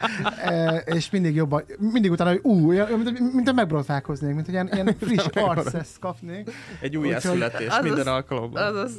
ö, 0.51 0.77
és 0.77 1.11
mindig 1.11 1.35
jobban, 1.35 1.63
mindig 1.79 2.11
utána, 2.11 2.31
hogy 2.31 2.41
ú, 2.43 2.71
mint, 2.73 3.35
mint, 3.35 3.53
megbrotálkoznék, 3.55 4.35
mint 4.35 4.45
hogy 4.45 4.55
ilyen, 4.55 4.69
ilyen 4.73 4.97
friss 5.01 5.27
arcesz 5.35 5.97
kapnék. 6.01 6.51
Egy 6.81 6.97
újjászületés 6.97 7.67
Azaz- 7.69 7.83
minden 7.83 8.07
alkalommal. 8.07 8.63
Azaz, 8.63 8.93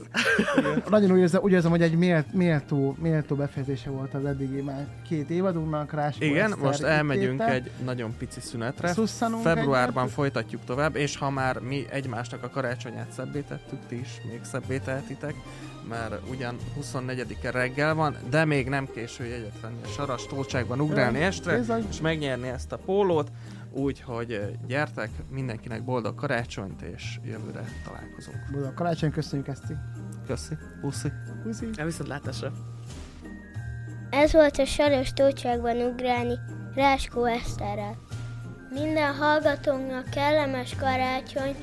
Nagyon 0.90 1.12
úgy 1.12 1.20
érzem, 1.20 1.42
úgy 1.44 1.52
érzem 1.52 1.72
hogy 1.72 1.82
egy 1.82 1.98
mélt, 1.98 2.34
méltó, 2.34 2.96
méltó 3.00 3.36
befejezése 3.36 3.90
volt 3.90 4.14
az 4.14 4.26
eddigi 4.26 4.62
már 4.62 4.88
két 5.10 5.30
évadunknak, 5.30 5.94
Ráskó 5.94 6.26
Igen, 6.26 6.46
Eszter 6.52 6.58
most 6.66 6.82
elmegyünk 6.84 7.42
egy 7.42 7.72
nagyon 7.86 8.14
pici 8.18 8.40
szünetre. 8.40 8.88
Szusszanunk 8.88 9.44
Februárban 9.44 10.04
egyet. 10.04 10.16
folytatjuk 10.16 10.62
tovább, 10.66 10.96
és 10.96 11.18
ha 11.18 11.30
már 11.30 11.60
mi 11.60 11.86
egymásnak 11.90 12.44
a 12.44 12.50
karácsonyát 12.50 13.12
szebbé 13.12 13.40
tettük, 13.40 13.80
ti 13.88 14.00
is 14.00 14.10
még 14.30 14.40
szebbé 14.44 14.78
tehetitek, 14.78 15.29
mert 15.90 16.30
ugyan 16.30 16.58
24-e 16.82 17.52
reggel 17.52 17.96
van, 17.96 18.16
de 18.30 18.46
még 18.46 18.68
nem 18.68 18.88
késő 18.94 19.26
jegyet 19.26 19.62
venni 19.62 19.82
a 19.84 19.88
saras 19.88 20.26
toltságban 20.26 20.82
ugrálni 20.82 21.20
estre, 21.20 21.58
bizony. 21.58 21.86
és 21.90 22.02
megnyerni 22.02 22.48
ezt 22.48 22.72
a 22.72 22.78
pólót, 22.78 23.32
úgyhogy 23.72 24.58
gyertek, 24.68 25.10
mindenkinek 25.30 25.84
boldog 25.84 26.16
karácsonyt, 26.16 26.82
és 26.82 27.20
jövőre 27.24 27.64
találkozunk. 27.86 28.38
Boldog 28.52 28.74
karácsony, 28.74 29.12
köszönjük 29.12 29.48
Eszti. 29.48 29.74
Köszi, 30.28 30.56
puszi. 30.82 31.12
Puszi. 31.44 31.70
el 31.76 31.86
viszont 31.86 32.10
látásra. 32.10 32.52
Ez 34.10 34.32
volt 34.32 34.58
a 34.58 34.66
Saros 34.66 35.14
Tócságban 35.14 35.78
ugrálni 35.78 36.34
Ráskó 36.76 37.26
Eszterrel. 37.26 37.98
Minden 38.74 39.16
hallgatónknak 39.16 40.10
kellemes 40.10 40.76
karácsony 40.76 41.56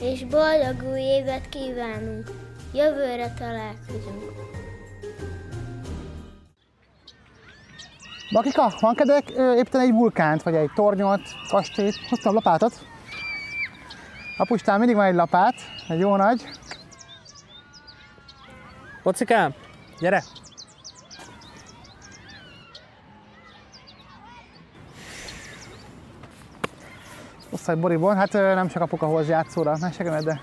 és 0.00 0.24
boldog 0.24 0.90
új 0.90 1.00
évet 1.00 1.48
kívánunk. 1.48 2.43
Jövőre 2.74 3.32
találkozunk. 3.38 4.32
Bakika, 8.32 8.72
van 8.80 8.94
kedvek 8.94 9.30
éppen 9.30 9.80
egy 9.80 9.92
vulkánt, 9.92 10.42
vagy 10.42 10.54
egy 10.54 10.70
tornyot, 10.74 11.20
kastélyt? 11.48 11.96
Hoztam 12.08 12.34
lapátot. 12.34 12.72
Apustán 14.36 14.78
mindig 14.78 14.96
van 14.96 15.04
egy 15.04 15.14
lapát, 15.14 15.54
egy 15.88 15.98
jó 15.98 16.16
nagy. 16.16 16.44
Pocikám, 19.02 19.54
gyere! 20.00 20.22
Osztály 27.50 27.76
boribon, 27.76 28.16
hát 28.16 28.32
nem 28.32 28.68
csak 28.68 28.82
apuka 28.82 29.06
hoz 29.06 29.28
játszóra, 29.28 29.76
ne 29.76 29.90
segíted, 29.90 30.24
de... 30.24 30.40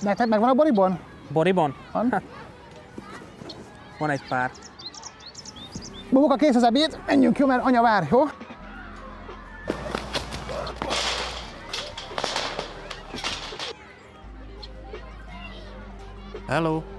Neked 0.00 0.28
megvan 0.28 0.48
a 0.48 0.54
boribon? 0.54 1.12
Boribon? 1.28 1.74
Van? 1.92 2.22
Van 3.98 4.10
egy 4.10 4.28
pár. 4.28 4.50
Bubuka, 6.10 6.34
kész 6.34 6.54
az 6.54 6.62
ebéd, 6.62 6.98
menjünk 7.06 7.38
jó, 7.38 7.46
mert 7.46 7.64
anya 7.64 7.82
vár, 7.82 8.08
jó? 8.10 8.22
Hello! 16.46 16.93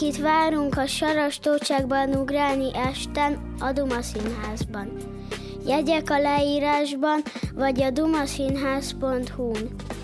Mindenkit 0.00 0.24
várunk 0.24 0.76
a 0.76 0.86
Saras 0.86 1.38
Tócságban 1.38 2.14
ugrálni 2.14 2.70
esten 2.74 3.54
a 3.58 3.72
Duma 3.72 4.02
Színházban. 4.02 4.92
Jegyek 5.66 6.10
a 6.10 6.18
leírásban, 6.18 7.22
vagy 7.54 7.82
a 7.82 7.90
dumaszínház.hu-n. 7.90 9.95